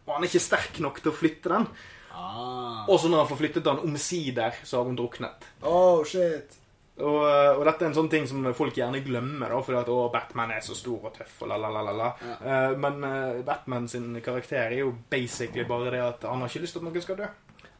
Og 0.03 0.17
han 0.17 0.25
er 0.25 0.31
ikke 0.33 0.43
sterk 0.43 0.81
nok 0.83 0.99
til 0.99 1.13
å 1.13 1.15
flytte 1.15 1.51
den. 1.53 1.69
Ah. 2.13 2.83
Og 2.89 2.99
så 2.99 3.09
når 3.09 3.23
han 3.23 3.27
får 3.31 3.39
flyttet 3.43 3.63
den 3.65 3.79
omsider, 3.87 4.59
så 4.63 4.77
har 4.81 4.85
hun 4.89 4.95
druknet. 4.99 5.47
Oh, 5.61 6.03
shit. 6.05 6.59
Og, 7.01 7.23
og 7.25 7.63
dette 7.65 7.81
er 7.81 7.89
en 7.89 7.95
sånn 7.97 8.09
ting 8.11 8.27
som 8.29 8.43
folk 8.53 8.75
gjerne 8.77 8.99
glemmer, 9.01 9.49
da, 9.49 9.61
fordi 9.65 9.79
at 9.79 9.87
å, 9.89 9.95
Batman 10.13 10.51
er 10.53 10.61
så 10.61 10.75
stor 10.77 11.07
og 11.09 11.15
tøff 11.15 11.39
og 11.41 11.49
la, 11.49 11.57
la, 11.57 11.71
la, 11.73 11.81
la, 11.87 11.93
la. 11.97 12.09
Ja. 12.21 12.35
Eh, 12.45 12.75
men 12.77 12.99
uh, 13.01 13.39
Batman 13.47 13.87
sin 13.89 14.11
karakter 14.21 14.67
er 14.67 14.75
jo 14.83 14.91
basically 15.09 15.65
bare 15.65 15.89
det 15.95 16.03
at 16.05 16.27
han 16.29 16.43
har 16.45 16.53
ikke 16.53 16.61
lyst 16.67 16.77
til 16.77 16.83
at 16.83 16.87
noen 16.91 17.01
skal 17.07 17.17
dø. 17.23 17.31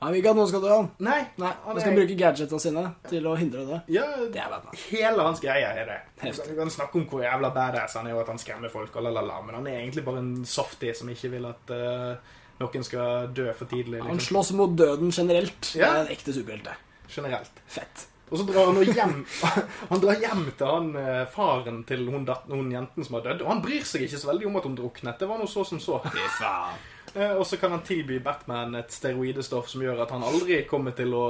Han 0.03 0.11
vil 0.11 0.19
ikke 0.19 0.31
at 0.33 0.39
noen 0.41 0.49
skal 0.49 0.63
dø, 0.65 0.71
han. 0.73 0.89
Nei, 1.05 1.19
Nei, 1.39 1.51
han 1.53 1.69
Han 1.69 1.77
er- 1.77 1.85
skal 1.85 1.93
bruke 2.01 2.17
gadgetene 2.19 2.59
sine 2.65 2.81
til 3.07 3.29
å 3.29 3.37
hindre 3.39 3.61
det. 3.69 3.77
Ja, 3.93 4.07
Det 4.33 4.41
er 4.41 4.49
Batman. 4.51 4.81
hele 4.89 5.27
hans 5.29 5.39
greie 5.45 5.69
er 5.69 5.85
det. 5.93 5.99
Heftig. 6.25 6.49
Du 6.49 6.57
kan 6.57 6.73
snakke 6.73 6.97
om 6.99 7.05
hvor 7.07 7.21
jævla 7.23 7.53
badass 7.55 7.93
han 8.01 8.09
er, 8.09 8.17
og 8.17 8.25
at 8.25 8.33
han 8.33 8.41
skremmer 8.41 8.73
folk, 8.73 8.95
og 8.97 9.05
la, 9.05 9.13
la, 9.13 9.21
la, 9.29 9.37
men 9.45 9.55
han 9.61 9.67
er 9.69 9.77
egentlig 9.85 10.03
bare 10.09 10.25
en 10.25 10.33
softie 10.43 10.91
som 10.97 11.07
ikke 11.13 11.31
vil 11.37 11.45
at 11.53 11.71
eh, 11.77 12.33
noen 12.63 12.84
skal 12.88 13.28
dø 13.36 13.49
for 13.54 13.65
tidlig. 13.71 14.02
Han 14.02 14.17
Liksom. 14.17 14.28
slåss 14.32 14.52
mot 14.58 14.73
døden 14.80 15.12
generelt. 15.12 15.62
Det 15.73 15.82
Ja. 15.82 15.93
er 15.93 16.06
en 16.08 16.12
ekte 16.15 16.34
superhelt. 16.34 16.67
Generelt. 17.15 17.52
Fett. 17.67 18.08
Og 18.32 18.39
så 18.39 18.45
drar 18.47 18.65
han 18.71 18.80
hjem 18.84 19.26
Han 19.91 19.99
drar 20.02 20.15
hjem 20.17 20.45
til 20.58 20.65
han 20.65 20.95
eh, 20.95 21.26
faren 21.30 21.84
til 21.86 22.08
hun, 22.10 22.26
dat- 22.26 22.47
hun 22.49 22.71
jenten 22.71 23.06
som 23.06 23.19
har 23.19 23.21
dødd. 23.28 23.41
Og 23.43 23.47
han 23.52 23.62
bryr 23.62 23.84
seg 23.86 24.02
ikke 24.08 24.17
så 24.23 24.32
veldig 24.32 24.47
om 24.47 24.56
at 24.58 24.63
hun 24.63 24.76
druknet. 24.80 25.19
Det 25.19 25.28
var 25.30 25.38
noe 25.38 25.47
så 25.52 25.65
som 25.65 25.80
så. 25.80 25.99
Eh, 27.15 27.30
Og 27.38 27.45
så 27.45 27.60
kan 27.62 27.69
han 27.69 27.82
tilby 27.86 28.17
Batman 28.23 28.73
et 28.80 28.89
steroidestoff 28.89 29.67
som 29.69 29.82
gjør 29.84 29.99
at 30.02 30.10
han 30.10 30.23
aldri 30.23 30.63
kommer 30.65 30.95
til 30.97 31.12
å 31.13 31.28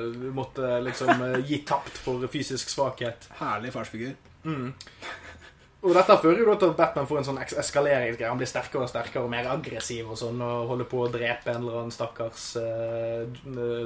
eh, 0.00 0.30
måtte 0.32 0.78
liksom 0.86 1.20
gi 1.44 1.58
tapt 1.68 1.98
for 2.00 2.24
fysisk 2.32 2.70
svakhet. 2.72 3.28
Herlig 3.36 3.74
farsfigur. 3.74 4.14
Og 5.78 5.92
dette 5.94 6.14
fører 6.18 6.40
jo 6.42 6.46
da 6.48 6.54
til 6.58 6.72
at 6.72 6.78
Batman 6.80 7.06
får 7.06 7.18
en 7.20 7.26
sånn 7.28 7.36
eskaleringsgreie. 7.38 8.26
Han 8.32 8.40
blir 8.40 8.48
sterkere 8.50 8.82
og 8.82 8.90
sterkere 8.90 9.22
og 9.22 9.30
mer 9.30 9.46
aggressiv 9.46 10.08
og 10.10 10.16
sånn, 10.18 10.40
og 10.42 10.72
holder 10.72 10.88
på 10.90 11.04
å 11.04 11.10
drepe 11.14 11.52
en 11.52 11.60
eller 11.60 11.76
annen 11.84 11.94
stakkars 11.94 12.46
uh, 12.58 13.22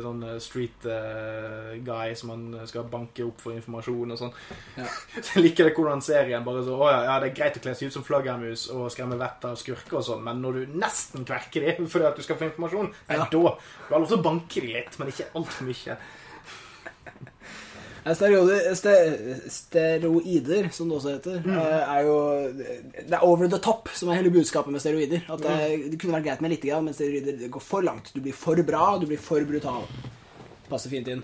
sånn 0.01 0.23
eh, 0.31 0.39
street 0.41 0.87
uh, 0.89 1.75
guy 1.85 2.15
som 2.17 2.33
han 2.33 2.47
skal 2.71 2.89
banke 2.89 3.27
opp 3.27 3.45
for 3.45 3.53
informasjon 3.59 4.17
og 4.17 4.23
sånn. 4.23 4.33
Ja. 4.79 4.89
Så 5.21 5.37
jeg 5.37 5.45
liker 5.51 5.69
det 5.69 5.75
hvordan 5.77 6.01
serien 6.05 6.49
bare 6.49 6.65
så 6.65 6.79
Å 6.81 6.89
ja, 6.89 7.03
ja, 7.11 7.19
det 7.21 7.29
er 7.29 7.37
greit 7.43 7.61
å 7.61 7.65
kle 7.67 7.77
seg 7.77 7.93
ut 7.93 7.99
som 7.99 8.09
flaggermus 8.09 8.65
og 8.73 8.89
skremme 8.95 9.21
vettet 9.21 9.51
av 9.51 9.61
skurker 9.61 10.01
og 10.01 10.09
sånn, 10.09 10.25
men 10.25 10.41
når 10.41 10.63
du 10.63 10.75
nesten 10.81 11.29
kverker 11.29 11.69
dem 11.69 11.89
fordi 11.93 12.09
at 12.09 12.17
du 12.17 12.25
skal 12.25 12.41
få 12.41 12.49
informasjon, 12.49 12.89
nei, 13.11 13.21
Ja. 13.21 13.29
da 13.29 13.29
Du 13.29 13.45
har 13.93 14.01
lov 14.01 14.09
til 14.09 14.17
å 14.23 14.25
banke 14.31 14.65
dem 14.65 14.73
litt, 14.79 14.97
men 14.97 15.13
ikke 15.13 15.29
altfor 15.37 15.69
mye. 15.69 16.01
Eh, 18.05 18.15
Steroider, 18.15 18.75
ste, 18.75 18.95
steroider, 19.49 20.69
som 20.75 20.89
det 20.91 20.97
også 20.99 21.13
heter, 21.17 21.43
mm. 21.45 21.59
er 21.59 22.01
jo 22.07 22.17
Det 22.53 23.13
er 23.15 23.27
over 23.27 23.47
the 23.47 23.61
top 23.63 23.93
som 23.95 24.11
er 24.11 24.19
hele 24.19 24.33
budskapet 24.35 24.75
med 24.75 24.83
steroider. 24.83 25.23
At 25.31 25.45
det, 25.45 25.93
det 25.93 26.01
kunne 26.01 26.17
vært 26.19 26.27
greit 26.27 26.43
med 26.43 26.57
litt, 26.57 26.67
men 26.83 26.97
steroider 26.97 27.47
går 27.53 27.63
for 27.63 27.87
langt. 27.87 28.11
Du 28.15 28.21
blir 28.21 28.35
for 28.35 28.59
bra, 28.67 28.97
du 28.99 29.07
blir 29.07 29.23
for 29.23 29.47
brutal. 29.47 29.87
Passer 30.71 30.91
fint 30.91 31.09
inn. 31.13 31.23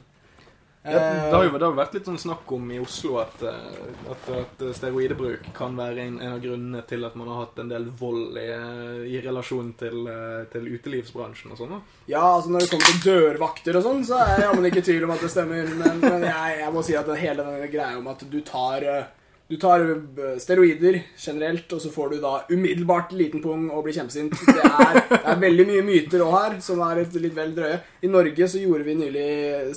Ja, 0.82 0.92
det, 0.94 1.34
har 1.34 1.44
jo, 1.44 1.50
det 1.58 1.64
har 1.66 1.72
jo 1.72 1.78
vært 1.78 1.94
litt 1.96 2.06
sånn 2.08 2.20
snakk 2.22 2.52
om 2.54 2.68
i 2.72 2.78
Oslo 2.80 3.18
at, 3.20 3.42
eh, 3.44 3.80
at, 4.12 4.28
at 4.38 4.62
steroidebruk 4.78 5.50
kan 5.56 5.74
være 5.76 6.04
en, 6.06 6.20
en 6.22 6.36
av 6.36 6.40
grunnene 6.44 6.84
til 6.88 7.04
at 7.04 7.16
man 7.18 7.28
har 7.32 7.42
hatt 7.42 7.58
en 7.60 7.72
del 7.72 7.88
vold 7.98 8.38
i, 8.38 8.46
eh, 8.54 9.02
i 9.10 9.20
relasjon 9.24 9.72
til, 9.80 10.06
eh, 10.08 10.46
til 10.52 10.70
utelivsbransjen 10.78 11.52
og 11.52 11.60
sånn. 11.60 11.76
Ja, 12.08 12.22
altså 12.22 12.54
når 12.54 12.64
det 12.64 12.70
kommer 12.72 12.88
til 12.92 13.04
dørvakter 13.10 13.80
og 13.80 13.86
sånn, 13.88 14.06
så 14.06 14.22
er 14.22 14.32
jeg 14.36 14.46
jammen 14.46 14.70
ikke 14.70 14.84
i 14.84 14.88
tvil 14.88 15.08
om 15.08 15.14
at 15.16 15.26
det 15.26 15.32
stemmer. 15.34 15.74
Men, 15.82 16.02
men 16.04 16.26
jeg, 16.30 16.58
jeg 16.62 16.74
må 16.78 16.86
si 16.86 16.96
at 16.96 17.14
hele 17.26 17.48
denne 17.50 17.70
greia 17.74 17.98
om 17.98 18.10
at 18.14 18.24
du 18.30 18.40
tar 18.46 18.86
eh, 18.86 19.14
du 19.48 19.56
tar 19.56 19.80
eh, 19.80 20.36
steroider 20.38 21.00
generelt, 21.16 21.72
og 21.72 21.80
så 21.80 21.90
får 21.92 22.10
du 22.12 22.18
da 22.20 22.34
umiddelbart 22.50 23.14
liten 23.16 23.40
pung 23.44 23.70
og 23.72 23.86
blir 23.86 23.96
kjempesint. 23.96 24.34
Det 24.44 24.60
er, 24.60 25.00
det 25.08 25.22
er 25.24 25.40
veldig 25.40 25.66
mye 25.70 25.84
myter 25.86 26.24
òg 26.24 26.34
her, 26.34 26.58
som 26.64 26.82
er 26.84 27.00
litt 27.00 27.36
vel 27.36 27.54
drøye. 27.56 27.80
I 28.04 28.12
Norge 28.12 28.48
så 28.52 28.60
gjorde 28.60 28.84
vi 28.84 28.98
nylig 28.98 29.28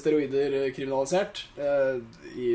steroider 0.01 0.57
kriminalisert. 0.75 1.45
Eh, 1.55 2.01
i 2.35 2.49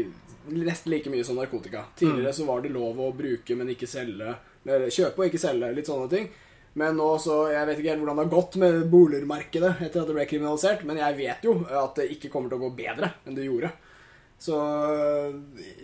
nesten 0.53 0.93
like 0.93 1.11
mye 1.11 1.25
som 1.25 1.41
narkotika. 1.41 1.87
Tidligere 1.97 2.35
så 2.37 2.45
var 2.45 2.61
det 2.63 2.75
lov 2.75 3.01
å 3.01 3.15
bruke, 3.17 3.57
men 3.57 3.73
ikke 3.73 3.89
selge. 3.91 4.37
Eller 4.67 4.93
kjøpe 4.93 5.23
og 5.23 5.31
ikke 5.31 5.41
selge. 5.41 5.73
Litt 5.73 5.89
sånne 5.89 6.13
ting. 6.13 6.29
Men 6.77 6.99
nå 7.01 7.09
så, 7.17 7.47
Jeg 7.49 7.65
vet 7.71 7.79
ikke 7.81 7.95
helt 7.95 8.03
hvordan 8.05 8.19
det 8.19 8.25
har 8.27 8.35
gått 8.37 8.57
med 8.61 8.83
boligmarkedet 8.93 9.71
etter 9.81 10.03
at 10.03 10.11
det 10.11 10.17
ble 10.19 10.29
kriminalisert, 10.29 10.85
men 10.85 11.01
jeg 11.01 11.17
vet 11.17 11.47
jo 11.49 11.55
at 11.65 11.97
det 11.97 12.11
ikke 12.13 12.29
kommer 12.29 12.53
til 12.53 12.61
å 12.61 12.67
gå 12.67 12.75
bedre 12.77 13.15
enn 13.25 13.39
det 13.39 13.49
gjorde. 13.49 13.73
Så 14.39 14.53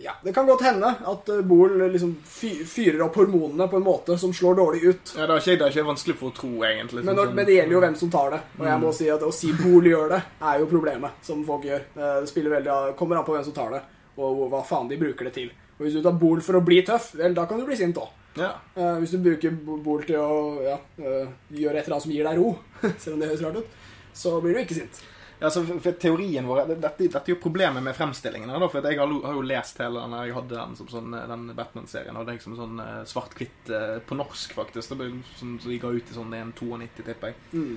ja, 0.03 0.11
det 0.23 0.33
kan 0.33 0.45
godt 0.45 0.61
hende 0.61 0.91
at 1.09 1.29
eh, 1.33 1.39
Bol 1.41 1.73
liksom 1.89 2.11
fyrer 2.25 3.01
opp 3.01 3.15
hormonene 3.17 3.65
på 3.71 3.79
en 3.79 3.85
måte 3.85 4.17
som 4.21 4.33
slår 4.35 4.55
dårlig 4.59 4.83
ut. 4.83 5.13
Ja, 5.17 5.25
Det 5.27 5.33
er 5.35 5.41
ikke, 5.41 5.57
det 5.57 5.65
er 5.65 5.73
ikke 5.73 5.87
vanskelig 5.87 6.15
for 6.19 6.29
å 6.29 6.35
tro, 6.37 6.51
egentlig. 6.67 7.01
Men, 7.01 7.09
sånn 7.15 7.19
når, 7.21 7.33
men 7.39 7.47
det 7.49 7.55
gjelder 7.57 7.75
jo 7.77 7.81
hvem 7.83 7.97
som 8.03 8.11
tar 8.13 8.35
det. 8.35 8.41
Og 8.59 8.67
jeg 8.69 8.83
må 8.83 8.93
si 8.93 9.09
at 9.09 9.25
å 9.25 9.31
si 9.33 9.51
Bol 9.57 9.89
gjør 9.89 10.13
det, 10.13 10.21
er 10.51 10.61
jo 10.61 10.69
problemet 10.69 11.25
som 11.25 11.41
folk 11.47 11.65
gjør. 11.69 11.85
Eh, 11.97 12.15
Det 12.23 12.29
spiller 12.29 12.57
veldig, 12.59 12.77
kommer 12.99 13.19
an 13.19 13.25
på 13.27 13.35
hvem 13.37 13.47
som 13.49 13.57
tar 13.57 13.73
det, 13.73 13.81
og 14.21 14.43
hva 14.53 14.61
faen 14.67 14.91
de 14.91 14.99
bruker 15.01 15.29
det 15.29 15.33
til. 15.39 15.49
Og 15.79 15.87
Hvis 15.87 15.97
du 15.97 16.03
tar 16.05 16.19
Bol 16.21 16.43
for 16.45 16.59
å 16.59 16.65
bli 16.65 16.83
tøff, 16.85 17.15
vel, 17.17 17.33
da 17.33 17.47
kan 17.49 17.59
du 17.59 17.65
bli 17.65 17.79
sint 17.79 17.97
òg. 17.97 18.11
Ja. 18.37 18.51
Eh, 18.77 18.95
hvis 19.01 19.11
du 19.13 19.19
bruker 19.21 19.51
bol 19.85 20.05
til 20.05 20.17
å 20.17 20.37
ja, 20.65 20.77
eh, 21.01 21.27
gjøre 21.53 21.77
et 21.81 21.85
eller 21.85 21.97
annet 21.97 22.05
som 22.05 22.13
gir 22.13 22.25
deg 22.29 22.37
ro, 22.39 22.53
selv 23.01 23.15
om 23.15 23.19
det 23.21 23.29
høres 23.29 23.43
rart 23.45 23.59
ut, 23.61 23.75
så 24.13 24.37
blir 24.41 24.53
du 24.57 24.61
ikke 24.63 24.77
sint. 24.77 25.01
Altså, 25.43 25.63
for, 25.67 25.95
teorien 25.99 26.45
vår 26.47 26.61
Dette, 26.71 27.07
dette 27.07 27.23
er 27.25 27.33
jo 27.33 27.39
problemet 27.43 27.83
med 27.83 27.95
fremstillingene. 27.97 28.59
Da, 28.61 28.69
for 28.71 28.85
jeg 28.87 28.99
har, 28.99 29.15
har 29.27 29.37
jo 29.37 29.45
lest 29.45 29.81
hele 29.83 30.03
den 30.03 30.15
Jeg 30.21 30.35
hadde 30.37 30.59
den 30.59 30.77
som 30.79 30.91
sånn 30.91 31.17
eh, 31.17 31.25
Den 31.31 31.49
Batman-serien 31.57 32.19
hadde 32.19 32.35
jeg 32.35 32.45
som 32.45 32.55
sånn 32.59 32.79
eh, 32.83 33.01
svart-hvitt 33.09 33.73
eh, 33.73 33.97
på 34.07 34.17
norsk, 34.19 34.55
faktisk. 34.55 34.95
Det 34.95 35.09
som, 35.39 35.57
som 35.59 35.73
de 35.73 35.81
ga 35.81 35.91
ut 35.91 36.13
i 36.13 36.17
sånn 36.17 36.37
1,92, 36.39 37.03
tipper 37.03 37.33
jeg. 37.33 37.41
Mm. 37.53 37.75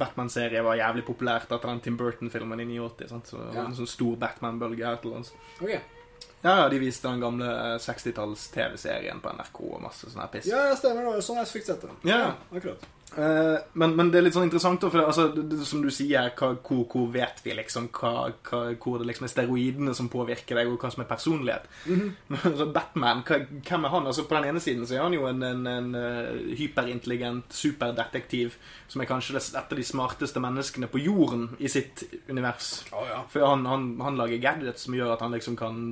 Batman-serie 0.00 0.62
var 0.64 0.78
jævlig 0.78 1.02
populært 1.04 1.50
etter 1.52 1.68
den 1.68 1.82
Tim 1.84 1.98
Burton-filmen 2.00 2.62
i 2.64 2.78
89. 2.80 3.10
Sant? 3.10 3.34
Så 3.34 3.42
Ja. 3.50 3.66
En 3.66 3.76
sånn 3.76 3.90
stor 3.90 4.16
Batman-bølge 4.22 4.86
her 4.86 5.02
til 5.02 5.12
lands. 5.12 5.34
Ok. 5.60 5.74
Ja, 6.42 6.58
ja, 6.60 6.68
de 6.68 6.78
viste 6.78 7.08
den 7.08 7.20
gamle 7.20 7.46
eh, 7.48 7.76
60-talls-TV-serien 7.82 9.20
på 9.22 9.32
NRK 9.34 9.60
og 9.66 9.80
masse 9.82 10.10
sånn 10.10 10.22
her 10.22 10.30
piss. 10.32 10.48
Ja, 10.50 10.66
ja, 10.70 10.76
stemmer. 10.78 11.02
Det 11.02 11.16
var 11.16 11.24
sånn 11.26 11.40
jeg 11.40 11.50
fikk 11.50 11.66
sett 11.66 11.82
det. 11.82 11.96
Ja. 12.06 12.36
akkurat. 12.52 12.84
Eh, 13.14 13.58
men, 13.72 13.94
men 13.96 14.10
det 14.10 14.18
er 14.18 14.24
litt 14.26 14.34
sånn 14.34 14.48
interessant, 14.48 14.80
da, 14.82 14.90
for 14.90 15.00
det, 15.00 15.06
altså, 15.08 15.26
det, 15.30 15.60
som 15.68 15.82
du 15.84 15.88
sier, 15.94 16.32
hva, 16.36 16.50
hvor, 16.66 16.82
hvor 16.90 17.06
vet 17.14 17.38
vi 17.44 17.54
liksom 17.54 17.86
hva, 17.94 18.26
hva, 18.48 18.60
hvor 18.82 18.98
det 19.00 19.06
liksom 19.08 19.28
er 19.28 19.32
steroidene 19.32 19.94
som 19.96 20.10
påvirker 20.12 20.58
deg, 20.58 20.68
og 20.68 20.82
hva 20.82 20.90
som 20.92 21.04
er 21.04 21.08
personlighet? 21.10 21.68
Men 22.32 22.42
altså, 22.42 22.66
Batman, 22.74 23.22
hvem 23.24 23.86
er 23.86 23.94
han? 23.94 24.10
Altså, 24.10 24.26
på 24.26 24.36
den 24.36 24.50
ene 24.50 24.62
siden 24.62 24.84
så 24.88 24.98
er 24.98 25.06
han 25.06 25.16
jo 25.16 25.28
en, 25.30 25.40
en, 25.46 25.62
en 25.70 25.88
eh, 26.00 26.42
hyperintelligent 26.58 27.56
superdetektiv 27.56 28.58
som 28.90 29.02
er 29.02 29.10
kanskje 29.10 29.38
et 29.38 29.56
av 29.62 29.78
de 29.78 29.86
smarteste 29.86 30.42
menneskene 30.42 30.90
på 30.90 31.00
jorden 31.06 31.48
i 31.62 31.70
sitt 31.70 32.04
univers. 32.28 32.84
Oh, 32.90 33.06
ja. 33.08 33.22
For 33.30 33.46
han, 33.46 33.64
han, 33.70 33.88
han 34.02 34.18
lager 34.18 34.42
gadgets 34.42 34.86
som 34.86 34.98
gjør 34.98 35.14
at 35.14 35.24
han 35.24 35.34
liksom 35.34 35.56
kan 35.58 35.82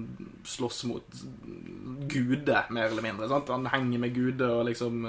slåss 0.46 0.84
mot 0.90 1.24
guder, 2.10 2.68
mer 2.74 2.90
eller 2.90 3.04
mindre. 3.06 3.30
Sant? 3.30 3.50
Han 3.54 3.70
henger 3.70 4.02
med 4.02 4.14
guder 4.14 4.58
og 4.60 4.66
liksom 4.68 5.06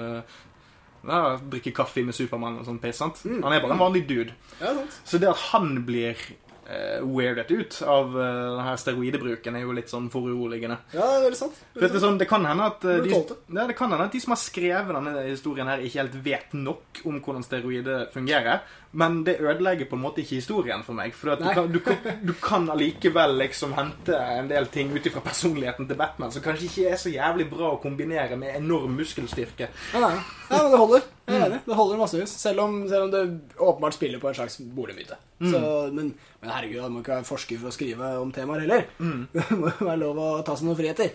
eh, 1.06 1.12
ja, 1.14 1.36
drikke 1.56 1.74
kaffe 1.76 2.04
med 2.06 2.16
Supermann 2.16 2.60
og 2.60 2.66
sånn 2.68 2.80
piss. 2.82 3.00
sant? 3.02 3.22
Han 3.26 3.52
er 3.52 3.62
bare 3.62 3.76
en 3.76 3.84
vanlig 3.86 4.06
dude. 4.08 4.34
Ja, 4.60 4.74
sant. 4.74 5.00
Så 5.04 5.22
det 5.22 5.30
at 5.30 5.48
han 5.52 5.80
blir 5.88 6.18
uh, 6.66 7.02
weirdet 7.06 7.50
ut 7.50 7.78
av 7.86 8.14
uh, 8.16 8.22
denne 8.56 8.74
steroidebruken, 8.80 9.56
er 9.56 9.64
jo 9.64 9.74
litt 9.76 9.92
sånn 9.92 10.08
foruroligende. 10.12 10.78
Ja, 10.94 11.02
det 11.02 11.18
er 11.18 11.26
veldig 11.28 11.40
sant. 11.40 11.60
Veldig 11.76 12.02
sånn, 12.02 12.18
det 12.20 12.28
kan 12.30 12.46
hende 12.48 12.70
at 12.72 12.86
eh, 12.86 13.02
de, 13.04 13.12
ja, 13.14 13.66
det 13.68 13.76
kan 13.78 13.92
hende 13.92 14.08
at 14.08 14.16
de 14.16 14.22
som 14.22 14.34
har 14.34 14.42
skrevet 14.42 14.96
denne 14.98 15.26
historien 15.28 15.70
her, 15.70 15.84
ikke 15.84 16.02
helt 16.02 16.18
vet 16.26 16.56
nok 16.58 17.02
om 17.06 17.20
hvordan 17.22 17.46
steroider 17.46 18.08
fungerer. 18.14 18.64
Men 18.96 19.24
det 19.26 19.38
ødelegger 19.40 19.88
på 19.90 19.96
en 19.96 20.02
måte 20.02 20.22
ikke 20.22 20.38
historien 20.38 20.84
for 20.86 20.96
meg. 20.96 21.14
For 21.16 21.36
du, 21.36 21.44
kan, 21.44 21.66
du, 21.72 21.80
kan, 21.84 22.20
du 22.22 22.32
kan 22.40 22.68
allikevel 22.72 23.36
liksom 23.42 23.74
hente 23.76 24.16
en 24.16 24.48
del 24.50 24.68
ting 24.72 24.92
ut 24.94 25.06
ifra 25.06 25.20
personligheten 25.24 25.88
til 25.88 25.98
Batman 25.98 26.32
som 26.32 26.44
kanskje 26.44 26.68
ikke 26.70 26.92
er 26.92 27.00
så 27.00 27.12
jævlig 27.12 27.48
bra 27.50 27.74
å 27.74 27.80
kombinere 27.82 28.38
med 28.40 28.56
enorm 28.56 28.96
muskelstyrke. 28.96 29.68
Ja, 29.92 30.02
nei. 30.02 30.14
nei 30.50 30.62
men 30.62 30.72
det 30.72 30.80
holder. 30.80 31.08
Jeg 31.26 31.40
er 31.40 31.46
enig. 31.48 31.60
Det 31.66 31.78
holder 31.80 32.00
massevis. 32.00 32.36
Selv 32.40 32.62
om, 32.62 32.78
selv 32.88 33.08
om 33.08 33.12
det 33.12 33.24
åpenbart 33.58 33.98
spiller 33.98 34.22
på 34.22 34.30
en 34.30 34.38
slags 34.38 34.60
boligmyte. 34.76 35.18
Så, 35.42 35.60
men, 35.92 36.14
men 36.40 36.54
herregud, 36.54 36.80
man 36.86 36.94
må 36.94 37.02
ikke 37.02 37.18
være 37.18 37.28
forsker 37.28 37.60
for 37.60 37.72
å 37.72 37.74
skrive 37.74 38.14
om 38.22 38.32
temaer 38.32 38.64
heller. 38.64 38.86
Det 39.34 39.58
må 39.58 39.68
jo 39.68 39.90
være 39.90 40.00
lov 40.00 40.22
å 40.22 40.30
ta 40.46 40.56
seg 40.56 40.70
noen 40.70 40.78
friheter. 40.78 41.12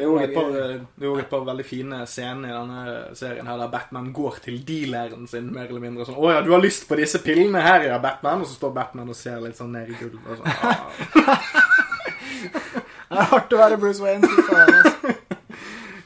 Det 0.00 0.06
er 0.06 0.08
jo 0.08 0.18
et 0.24 1.04
jo 1.04 1.14
et 1.20 1.28
par 1.28 1.44
veldig 1.44 1.66
fine 1.68 2.00
scener 2.08 2.48
i 2.48 2.56
denne 2.56 3.16
serien 3.18 3.48
her 3.50 3.58
der 3.60 3.72
Batman 3.72 4.12
går 4.16 4.40
til 4.46 4.60
dealeren 4.64 5.26
sin 5.28 5.50
mer 5.52 5.68
eller 5.68 5.82
mindre 5.84 6.06
sånn 6.08 6.16
'Å 6.16 6.32
ja, 6.32 6.40
du 6.46 6.52
har 6.54 6.62
lyst 6.64 6.88
på 6.88 6.96
disse 6.96 7.20
pillene 7.20 7.60
her, 7.60 7.84
ja, 7.90 7.98
Batman?' 7.98 8.40
Og 8.40 8.48
så 8.48 8.56
står 8.56 8.74
Batman 8.74 9.12
og 9.12 9.16
ser 9.18 9.40
litt 9.44 9.58
sånn 9.60 9.72
ned 9.76 9.90
i 9.92 9.98
gulvet 10.00 10.24
og 10.24 10.40
sånn. 10.40 10.48
Ah. 10.64 11.40
Det 13.10 13.18
er 13.18 13.26
hardt 13.26 13.52
å 13.52 13.58
være 13.58 13.76
Bruce 13.76 13.98
Wayne. 13.98 14.22
faen, 14.22 14.70
altså. 14.70 15.14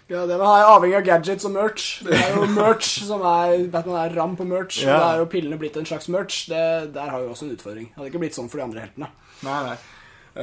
Ja, 0.09 0.23
det 0.29 0.37
er 0.37 0.43
avhengig 0.45 0.97
av 0.99 1.05
gadgets 1.05 1.47
og 1.49 1.53
merch. 1.55 1.85
Det 2.05 2.17
er 2.17 2.35
jo 2.37 2.47
merch 2.53 2.91
som 3.07 3.23
er 3.29 3.67
Batman 3.73 4.01
er 4.03 4.15
ram 4.17 4.37
på 4.37 4.45
merch. 4.49 4.83
Ja. 4.83 4.95
Og 4.95 5.01
da 5.01 5.09
er 5.13 5.23
jo 5.23 5.29
pillene 5.33 5.59
blitt 5.61 5.77
en 5.81 5.89
slags 5.89 6.09
merch. 6.13 6.45
Det, 6.49 6.61
der 6.95 7.13
har 7.13 7.25
jo 7.25 7.33
også 7.33 7.47
en 7.47 7.55
utfordring. 7.57 7.89
Det 7.91 7.99
hadde 7.99 8.11
ikke 8.13 8.23
blitt 8.25 8.37
sånn 8.37 8.51
for 8.53 8.61
de 8.61 8.67
andre 8.67 8.85
heltene. 8.85 9.09
Nei, 9.45 9.59
nei. 9.69 9.77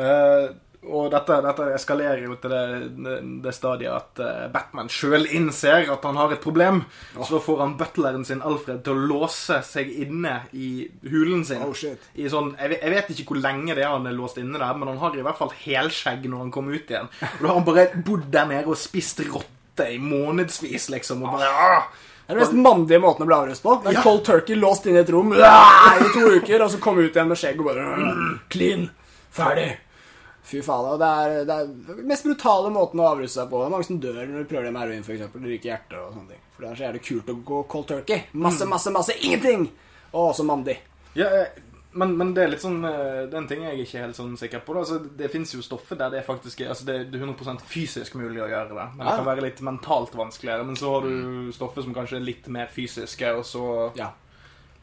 Eh, 0.01 0.45
og 0.81 1.11
dette, 1.13 1.35
dette 1.45 1.65
eskalerer 1.75 2.23
jo 2.25 2.35
til 2.41 2.49
det, 2.49 2.61
det, 3.45 3.51
stadiet 3.53 3.93
at 3.93 4.19
eh, 4.25 4.47
Batman 4.49 4.87
sjøl 4.89 5.27
innser 5.29 5.85
at 5.93 6.03
han 6.07 6.17
har 6.17 6.31
et 6.33 6.41
problem. 6.41 6.79
Så 7.27 7.37
får 7.45 7.59
han 7.61 7.75
butleren 7.77 8.25
sin 8.25 8.41
Alfred 8.41 8.81
til 8.87 8.95
å 8.97 9.03
låse 9.11 9.59
seg 9.67 9.91
inne 10.05 10.39
i 10.57 10.87
hulen 11.05 11.45
sin. 11.45 11.61
Oh, 11.61 11.73
shit. 11.77 12.01
I 12.17 12.25
sånn, 12.33 12.55
jeg, 12.57 12.73
vet- 12.73 12.81
jeg 12.87 12.95
vet 12.95 13.11
ikke 13.13 13.27
hvor 13.35 13.41
lenge 13.43 13.75
det 13.77 13.85
er 13.85 13.93
han 13.93 14.09
er 14.09 14.17
låst 14.17 14.39
inne 14.41 14.57
der, 14.57 14.73
men 14.81 14.89
han 14.89 14.97
har 15.03 15.17
i 15.19 15.25
hvert 15.27 15.37
fall 15.37 15.53
helskjegg 15.61 16.25
når 16.31 16.45
han 16.47 16.53
kommer 16.57 16.73
ut 16.79 16.89
igjen. 16.95 17.11
Og 17.21 17.43
da 17.43 17.51
har 17.51 17.59
han 17.59 17.67
bare 17.69 17.85
bodd 18.09 18.25
der 18.33 18.49
nede 18.49 18.65
og 18.73 18.79
spist 18.81 19.21
rotte 19.29 19.85
i 19.93 19.99
månedsvis, 20.01 20.89
liksom. 20.95 21.21
Og 21.27 21.37
bare, 21.37 21.51
ah! 21.51 21.85
Det 22.25 22.33
er 22.33 22.39
den 22.39 22.43
mest 22.45 22.57
mandige 22.63 22.99
måten 23.03 23.25
å 23.25 23.27
bli 23.29 23.35
avrøst 23.37 23.63
på. 23.65 23.77
Det 23.83 23.89
er 23.91 23.97
Ja. 23.99 24.03
cold 24.05 24.21
turkey 24.25 24.55
låst 24.55 24.85
inne 24.87 25.01
i 25.01 25.05
et 25.05 25.09
rom 25.13 25.33
i 25.35 25.39
to 26.13 26.25
uker, 26.39 26.61
og 26.63 26.69
så 26.71 26.79
komme 26.81 27.05
ut 27.05 27.13
igjen 27.15 27.27
med 27.27 27.37
skjegg 27.37 27.59
og 27.59 27.69
bare 27.69 27.85
Clean. 28.49 28.89
Ferdig. 29.35 29.69
Fy 30.43 30.62
faen. 30.65 30.88
og 30.93 30.99
Det 30.99 31.08
er, 31.08 31.45
det 31.45 31.56
er 31.56 31.67
den 31.95 32.08
mest 32.10 32.25
brutale 32.25 32.69
måten 32.73 32.99
å 32.99 33.10
avruse 33.12 33.38
seg 33.39 33.49
på. 33.51 33.60
Det 33.62 33.67
er 33.69 33.73
mange 33.75 33.88
som 33.88 33.99
dør 34.01 34.21
når 34.25 34.38
de 34.41 34.47
prøver 34.49 34.63
det 34.69 34.71
med 34.75 34.82
heroin, 34.82 35.04
f.eks. 35.06 35.25
De 35.34 35.47
ryker 35.51 35.69
hjertet 35.69 35.97
og 36.01 36.13
sånne 36.15 36.34
ting. 36.34 36.45
For 36.56 36.63
det 36.65 36.71
er 36.71 36.80
så 36.80 36.86
jævlig 36.88 37.01
kult 37.08 37.30
å 37.30 37.36
gå 37.51 37.60
cold 37.75 37.89
turkey. 37.91 38.23
Masse, 38.34 38.65
masse, 38.69 38.93
masse 38.95 39.17
ingenting! 39.21 39.67
Og 40.12 40.32
også 40.34 40.43
mandig. 40.43 40.80
Ja, 41.15 41.27
eh, 41.30 41.60
men, 41.93 42.13
men 42.17 42.30
det 42.36 42.43
er 42.45 42.49
litt 42.54 42.62
sånn 42.63 42.77
eh, 42.88 43.25
Den 43.32 43.47
ting 43.49 43.65
jeg 43.65 43.82
ikke 43.84 43.97
er 43.99 44.06
helt 44.06 44.15
sånn 44.15 44.34
sikker 44.39 44.62
på. 44.63 44.75
Altså, 44.80 44.97
det 45.19 45.27
fins 45.32 45.51
jo 45.56 45.62
stoffer 45.63 45.99
der 45.99 46.12
det 46.13 46.23
faktisk 46.27 46.62
er 46.63 46.71
Altså, 46.71 46.86
det 46.88 46.95
er 47.04 47.19
100% 47.19 47.63
fysisk 47.67 48.15
mulig 48.19 48.39
å 48.43 48.47
gjøre 48.49 48.71
det. 48.75 48.88
Men 48.95 49.06
det 49.06 49.15
kan 49.19 49.27
være 49.27 49.45
litt 49.45 49.62
mentalt 49.67 50.15
vanskeligere. 50.15 50.65
Men 50.67 50.80
så 50.80 50.91
har 50.95 51.08
du 51.08 51.51
stoffer 51.56 51.86
som 51.86 51.95
kanskje 51.95 52.17
er 52.19 52.25
litt 52.27 52.47
mer 52.51 52.71
fysiske, 52.71 53.32
og 53.38 53.45
så 53.47 53.65
Ja. 53.99 54.10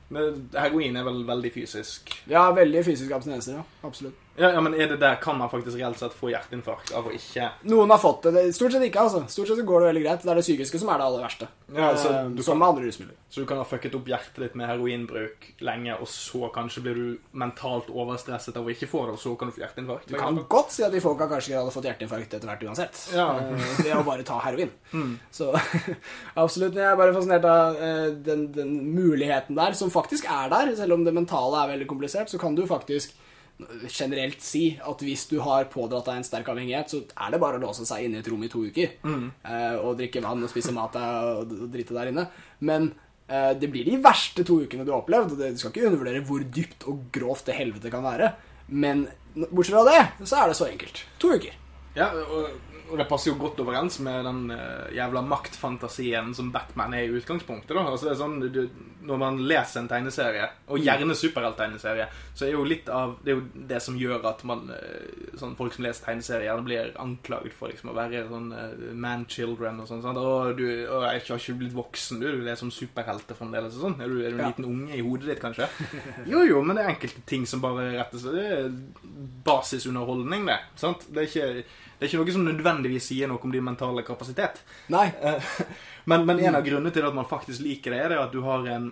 Men 0.08 0.48
heroin 0.56 0.96
er 0.96 1.04
vel 1.04 1.18
veldig 1.28 1.50
fysisk. 1.52 2.14
ja, 2.30 2.46
veldig 2.56 2.80
fysiske 2.86 3.12
abstinenser, 3.12 3.58
ja. 3.58 3.64
Absolutt. 3.84 4.16
Ja, 4.38 4.52
ja, 4.54 4.60
men 4.60 4.74
er 4.74 4.86
det 4.92 5.00
der 5.00 5.16
kan 5.20 5.36
man 5.38 5.50
faktisk 5.50 5.76
reelt 5.80 5.98
sett 5.98 6.12
få 6.14 6.30
hjerteinfarkt 6.30 6.92
av 6.94 7.06
å 7.08 7.12
ikke 7.14 7.48
Noen 7.68 7.90
har 7.90 7.98
fått 7.98 8.22
det. 8.32 8.44
Stort 8.54 8.72
sett 8.72 8.82
ikke, 8.86 9.00
altså. 9.08 9.24
Stort 9.28 9.48
sett 9.50 9.64
går 9.66 9.80
det 9.82 9.88
veldig 9.92 10.02
greit. 10.04 10.22
Det 10.22 10.30
er 10.30 10.38
det 10.38 10.44
psykiske 10.46 10.78
som 10.78 10.88
er 10.94 10.98
det 11.02 11.06
aller 11.08 11.24
verste. 11.26 11.48
Ja, 11.74 11.88
så 11.98 12.08
Eh, 12.14 12.28
du 12.30 12.42
som 12.42 12.52
kan- 12.54 12.58
med 12.60 12.68
andre 12.68 12.84
rusmidler. 12.88 13.14
Så 13.30 13.40
du 13.42 13.46
kan 13.46 13.58
ha 13.58 13.64
fucket 13.64 13.94
opp 13.94 14.06
hjertet 14.08 14.38
ditt 14.40 14.54
med 14.56 14.68
heroinbruk 14.70 15.48
lenge, 15.60 15.92
og 16.00 16.06
så 16.08 16.48
kanskje 16.54 16.82
blir 16.82 16.94
du 16.94 17.18
mentalt 17.34 17.90
overstresset 17.90 18.56
av 18.56 18.64
å 18.64 18.70
ikke 18.72 18.88
få 18.88 19.04
det, 19.06 19.12
og 19.12 19.18
så 19.18 19.34
kan 19.38 19.48
du 19.50 19.54
få 19.54 19.60
hjerteinfarkt. 19.66 20.06
Du 20.08 20.14
kan 20.14 20.36
godt 20.48 20.70
si 20.70 20.82
at 20.82 20.92
de 20.92 21.00
folka 21.00 21.28
kanskje 21.28 21.58
hadde 21.58 21.74
fått 21.74 21.84
hjerteinfarkt 21.90 22.32
etter 22.38 22.46
hvert 22.48 22.62
uansett. 22.64 23.02
Ja. 23.14 23.26
Det 23.38 23.58
Eh, 23.58 23.82
Ved 23.84 23.96
å 23.96 24.04
bare 24.04 24.22
ta 24.24 24.38
heroin. 24.40 24.70
Så 25.32 25.52
absolutt. 26.36 26.74
Jeg 26.78 26.84
er 26.92 26.96
bare 26.98 27.12
fascinert 27.16 27.44
av 27.48 27.76
eh, 27.76 28.10
den, 28.24 28.46
den 28.54 28.74
muligheten 28.94 29.56
der, 29.58 29.72
som 29.78 29.90
faktisk 29.90 30.24
er 30.30 30.48
der. 30.52 30.74
Selv 30.78 30.94
om 30.96 31.04
det 31.04 31.14
mentale 31.16 31.64
er 31.64 31.72
veldig 31.76 31.88
komplisert, 31.90 32.30
så 32.32 32.38
kan 32.40 32.54
du 32.54 32.64
faktisk 32.68 33.12
generelt 33.90 34.42
si 34.44 34.62
at 34.78 35.02
hvis 35.02 35.24
du 35.30 35.38
har 35.42 35.66
pådratt 35.72 36.06
deg 36.06 36.20
en 36.20 36.26
sterk 36.26 36.50
avhengighet, 36.52 36.92
så 36.92 37.00
er 37.10 37.34
det 37.34 37.40
bare 37.42 37.58
å 37.58 37.62
låse 37.62 37.86
seg 37.88 38.06
inne 38.06 38.20
i 38.20 38.22
et 38.22 38.30
rom 38.30 38.44
i 38.46 38.50
to 38.52 38.62
uker 38.68 38.92
eh, 39.42 39.76
og 39.80 39.98
drikke 39.98 40.22
vann 40.22 40.44
og 40.46 40.52
spise 40.52 40.74
mat 40.76 40.94
og, 41.00 41.54
og 41.56 41.68
drite 41.72 41.96
der 41.96 42.12
inne. 42.12 42.28
Men 42.62 42.92
eh, 43.26 43.54
det 43.58 43.70
blir 43.72 43.88
de 43.88 43.98
verste 44.04 44.46
to 44.46 44.60
ukene 44.62 44.86
du 44.86 44.92
har 44.94 45.02
opplevd. 45.02 45.34
og 45.34 45.42
Du 45.42 45.58
skal 45.58 45.74
ikke 45.74 45.88
undervurdere 45.90 46.22
hvor 46.28 46.44
dypt 46.44 46.86
og 46.90 47.08
grovt 47.14 47.50
det 47.50 47.58
helvete 47.58 47.90
kan 47.94 48.06
være. 48.06 48.32
Men 48.68 49.08
bortsett 49.34 49.74
fra 49.74 49.86
det, 49.88 50.28
så 50.28 50.42
er 50.42 50.52
det 50.52 50.58
så 50.60 50.70
enkelt. 50.70 51.02
To 51.22 51.34
uker. 51.34 51.58
Ja, 51.98 52.12
og, 52.14 52.52
og 52.90 52.98
det 53.00 53.08
passer 53.08 53.30
jo 53.32 53.38
godt 53.40 53.58
overens 53.64 53.98
med 54.04 54.24
den 54.24 54.50
eh, 54.54 54.88
jævla 54.96 55.20
maktfantasien 55.26 56.34
som 56.34 56.50
Batman 56.54 56.94
er 56.94 57.06
i 57.08 57.12
utgangspunktet. 57.18 57.74
da. 57.76 57.82
Altså 57.88 58.08
det 58.08 58.14
er 58.14 58.20
sånn, 58.22 58.38
du, 58.52 58.62
Når 59.08 59.18
man 59.22 59.38
leser 59.48 59.80
en 59.80 59.88
tegneserie, 59.88 60.48
og 60.68 60.82
gjerne 60.84 61.14
superhelttegneserie, 61.16 62.06
så 62.36 62.44
er 62.44 62.50
jo 62.52 62.64
litt 62.68 62.88
av 62.92 63.14
Det 63.24 63.32
er 63.32 63.38
jo 63.38 63.66
det 63.70 63.78
som 63.82 63.96
gjør 63.96 64.26
at 64.28 64.42
man, 64.48 64.66
eh, 64.74 65.34
sånn 65.40 65.54
folk 65.56 65.72
som 65.76 65.84
leser 65.86 66.04
tegneserier, 66.08 66.48
gjerne 66.50 66.66
blir 66.66 66.90
anklaget 67.00 67.54
for 67.56 67.68
liksom 67.72 67.92
å 67.92 67.96
være 67.96 68.24
sånn 68.28 68.50
eh, 68.52 68.92
man-children 68.94 69.80
og 69.80 69.88
sånn. 69.88 70.02
sant? 70.04 70.18
Å, 70.18 70.52
du 70.58 70.64
å, 70.88 71.02
jeg 71.08 71.24
har 71.28 71.38
ikke 71.40 71.58
blitt 71.62 71.76
voksen, 71.78 72.20
du. 72.20 72.28
Du 72.42 72.48
er 72.50 72.58
som 72.60 72.70
superhelter 72.74 73.38
fremdeles 73.38 73.76
og 73.78 73.86
sånn. 73.88 73.98
Er 74.02 74.08
du, 74.12 74.18
er 74.22 74.30
du 74.32 74.38
en 74.38 74.44
Ja. 74.44 74.52
liten 74.52 74.68
unge 74.68 74.94
i 74.96 75.02
hodet 75.04 75.32
ditt, 75.32 75.40
kanskje? 75.44 75.68
Jo, 76.32 76.42
jo, 76.44 76.62
men 76.62 76.76
det 76.76 76.84
er 76.84 76.92
enkelte 76.94 77.22
ting 77.26 77.46
som 77.48 77.60
bare 77.64 77.90
rettes 77.96 78.22
Det 78.28 78.44
er 78.44 78.68
basisunderholdning, 79.48 80.46
det. 80.46 80.58
sant? 80.78 81.06
Det 81.12 81.22
er 81.22 81.28
ikke 81.28 81.64
det 81.98 82.06
er 82.06 82.12
ikke 82.12 82.22
noe 82.22 82.34
som 82.36 82.46
nødvendigvis 82.46 83.08
sier 83.10 83.28
noe 83.30 83.42
om 83.42 83.52
din 83.52 83.64
mentale 83.66 84.04
kapasitet. 84.06 84.62
Nei. 84.94 85.08
Eh, 85.20 85.52
Men, 86.08 86.24
men 86.24 86.38
en 86.40 86.56
av 86.56 86.62
grunnene 86.64 86.88
til 86.94 87.04
at 87.04 87.12
man 87.12 87.26
faktisk 87.28 87.60
liker 87.60 87.92
det, 87.92 87.98
er 88.00 88.12
det 88.14 88.18
at 88.22 88.32
du 88.32 88.38
har 88.40 88.64
en 88.72 88.86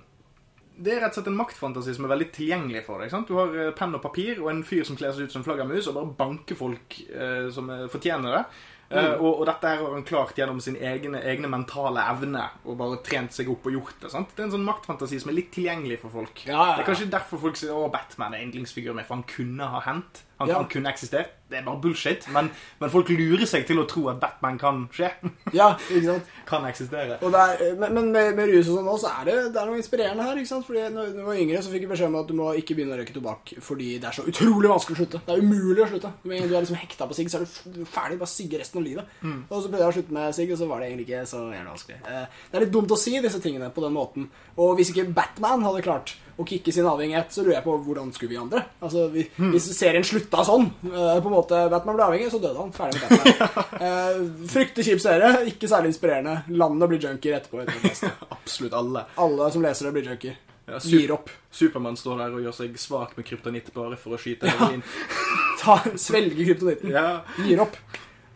Det 0.76 0.92
er 0.92 0.98
rett 1.00 1.14
og 1.14 1.22
slett 1.22 1.30
en 1.30 1.38
maktfantasi 1.38 1.94
som 1.96 2.04
er 2.04 2.10
veldig 2.12 2.26
tilgjengelig 2.36 2.82
for 2.84 3.00
deg. 3.00 3.08
sant? 3.14 3.30
Du 3.30 3.38
har 3.38 3.54
eh, 3.56 3.70
penn 3.72 3.96
og 3.96 4.02
papir 4.04 4.42
og 4.42 4.50
en 4.52 4.60
fyr 4.68 4.84
som 4.84 4.98
kler 5.00 5.14
seg 5.16 5.30
ut 5.30 5.32
som 5.32 5.44
flaggermus 5.46 5.88
og 5.88 5.96
bare 5.96 6.10
banker 6.18 6.58
folk 6.58 6.98
eh, 7.08 7.46
som 7.54 7.70
eh, 7.72 7.86
fortjener 7.88 8.36
det. 8.36 8.42
Eh, 8.90 9.14
og, 9.16 9.40
og 9.40 9.46
dette 9.48 9.70
her 9.72 9.80
har 9.80 9.94
han 9.96 10.04
klart 10.06 10.36
gjennom 10.38 10.60
sin 10.60 10.76
egne, 10.76 11.22
egne 11.24 11.48
mentale 11.50 12.04
evne 12.12 12.44
og 12.68 12.76
bare 12.78 13.00
trent 13.08 13.32
seg 13.34 13.48
opp 13.50 13.64
og 13.66 13.78
gjort 13.78 13.96
det. 14.04 14.12
sant? 14.12 14.36
Det 14.36 14.44
er 14.44 14.50
en 14.50 14.54
sånn 14.58 14.68
maktfantasi 14.68 15.22
som 15.24 15.32
er 15.32 15.38
litt 15.40 15.48
tilgjengelig 15.56 16.02
for 16.04 16.12
folk. 16.20 16.44
Ja, 16.44 16.52
ja, 16.52 16.60
ja. 16.60 16.76
Det 16.76 16.84
er 16.84 16.90
kanskje 16.92 17.08
derfor 17.16 17.40
folk 17.48 17.56
sier 17.56 17.72
å, 17.72 17.88
Batman 17.96 18.36
er 18.36 18.44
yndlingsfiguren 18.44 19.00
min, 19.00 19.08
for 19.08 19.16
han 19.16 19.26
kunne 19.32 19.72
ha 19.72 19.80
hendt. 19.88 20.25
Han, 20.38 20.49
Ja. 20.49 20.59
han 20.61 20.66
kunne 20.68 20.90
eksistert. 20.92 21.31
Det 21.49 21.59
er 21.61 21.62
bare 21.64 21.79
bullshit. 21.81 22.27
Men, 22.35 22.51
men 22.81 22.90
folk 22.90 23.09
lurer 23.09 23.46
seg 23.46 23.62
til 23.68 23.79
å 23.79 23.85
tro 23.88 24.09
at 24.11 24.18
Batman 24.20 24.59
kan 24.59 24.81
skje. 24.92 25.09
Ja, 25.55 25.68
ikke 25.88 26.03
sant? 26.05 26.27
kan 26.51 26.64
eksistere. 26.68 27.16
Er, 27.22 27.62
men 27.79 27.94
men 27.94 28.11
med, 28.12 28.35
med 28.37 28.51
rus 28.51 28.68
og 28.68 28.81
sånn 28.81 28.90
også, 28.90 29.07
så 29.07 29.12
er 29.22 29.25
det, 29.31 29.37
det 29.55 29.61
er 29.62 29.70
noe 29.70 29.79
inspirerende 29.81 30.27
her. 30.27 30.37
ikke 30.42 30.51
sant? 30.51 30.66
Fordi 30.66 30.83
når 30.90 31.12
når 31.14 31.20
jeg 31.22 31.27
var 31.31 31.40
yngre, 31.44 31.62
så 31.62 31.70
fikk 31.72 31.87
jeg 31.87 31.92
beskjed 31.94 32.11
om 32.11 32.18
at 32.20 32.29
du 32.29 32.35
må 32.37 32.51
ikke 32.61 32.77
begynne 32.77 32.96
å 32.96 33.01
røyke 33.01 33.14
tobakk 33.16 33.55
fordi 33.62 33.92
det 34.03 34.11
er 34.11 34.18
så 34.18 34.27
utrolig 34.29 34.72
vanskelig 34.75 34.96
å 34.99 35.01
slutte. 35.01 35.22
Det 35.29 35.37
er 35.38 35.46
umulig 35.46 35.85
å 35.87 35.88
slutte. 35.94 36.12
Med 36.27 36.42
en 36.42 36.51
du 36.51 36.57
er 36.59 36.66
liksom 36.66 36.81
hekta 36.83 37.09
på 37.09 37.16
sigg, 37.20 37.31
så 37.33 37.40
er 37.40 37.47
du 37.47 37.78
du 37.78 37.80
er 37.87 37.91
ferdig. 37.97 38.18
Bare 38.20 38.32
sigge 38.34 38.61
resten 38.61 38.82
av 38.82 38.87
livet. 38.91 39.16
Og 39.24 39.57
så 39.62 39.70
prøvde 39.70 39.84
jeg 39.87 39.95
å 39.95 39.97
slutte 40.01 40.18
med 40.18 40.34
sigg, 40.37 40.53
og 40.53 40.61
så 40.61 40.68
var 40.68 40.82
det 40.84 40.91
egentlig 40.91 41.09
ikke 41.09 41.24
så 41.32 41.43
jævlig 41.47 41.70
vanskelig. 41.72 41.99
Eh, 42.11 42.26
Det 42.51 42.59
er 42.61 42.66
litt 42.66 42.74
dumt 42.76 42.93
å 42.93 43.01
si 43.01 43.16
disse 43.22 43.41
tingene 43.41 43.70
på 43.72 43.87
den 43.87 43.95
måten. 43.97 44.28
Og 44.59 44.76
hvis 44.76 44.91
ikke 44.93 45.09
Batman 45.16 45.62
hadde 45.64 45.87
klart 45.87 46.16
å 46.37 46.45
kicke 46.45 46.72
sin 46.74 46.87
avhengighet, 46.89 47.30
så 47.32 47.43
lurer 47.45 47.57
jeg 47.57 47.64
på 47.64 47.74
hvordan 47.87 48.11
skulle 48.12 48.34
vi 48.34 48.39
andre? 48.41 48.62
Altså, 48.84 49.07
vi, 49.12 49.24
Hvis 49.55 49.68
serien 49.76 50.05
slutta 50.05 50.43
sånn, 50.45 50.66
uh, 50.91 51.16
på 51.22 51.30
en 51.30 51.37
måte 51.37 51.61
Batman 51.72 51.97
ble 51.97 52.09
avhengig, 52.11 52.30
så 52.32 52.41
døde 52.43 52.61
han. 52.61 52.72
Ferdig 52.76 53.01
med 53.01 53.14
Batman. 53.14 53.78
uh, 53.80 54.49
Fryktelig 54.55 54.89
kjip 54.91 55.05
serie, 55.05 55.30
ikke 55.53 55.70
særlig 55.70 55.95
inspirerende. 55.95 56.34
Landet 56.53 56.93
blir 56.93 57.07
junkier 57.09 57.39
etterpå. 57.39 57.62
etter. 57.64 58.12
Absolutt 58.37 58.76
alle. 58.76 59.07
Alle 59.24 59.49
som 59.55 59.64
leser 59.64 59.89
det, 59.89 59.95
blir 59.97 60.11
junkier. 60.12 60.37
Ja, 60.66 60.80
Gir 60.82 61.12
opp. 61.14 61.30
Supermann 61.55 61.97
står 61.97 62.24
der 62.24 62.34
og 62.34 62.43
gjør 62.43 62.55
seg 62.59 62.74
svak 62.82 63.12
med 63.16 63.26
kryptonitt 63.28 63.68
bare 63.74 63.97
for 64.01 64.16
å 64.16 64.20
skyte 64.20 64.51
heroin. 64.51 64.82
Ta, 65.62 65.78
svelge 65.95 66.43
kryptonitten. 66.43 66.91
Ja. 66.93 67.22
Gir 67.47 67.62
opp. 67.62 67.78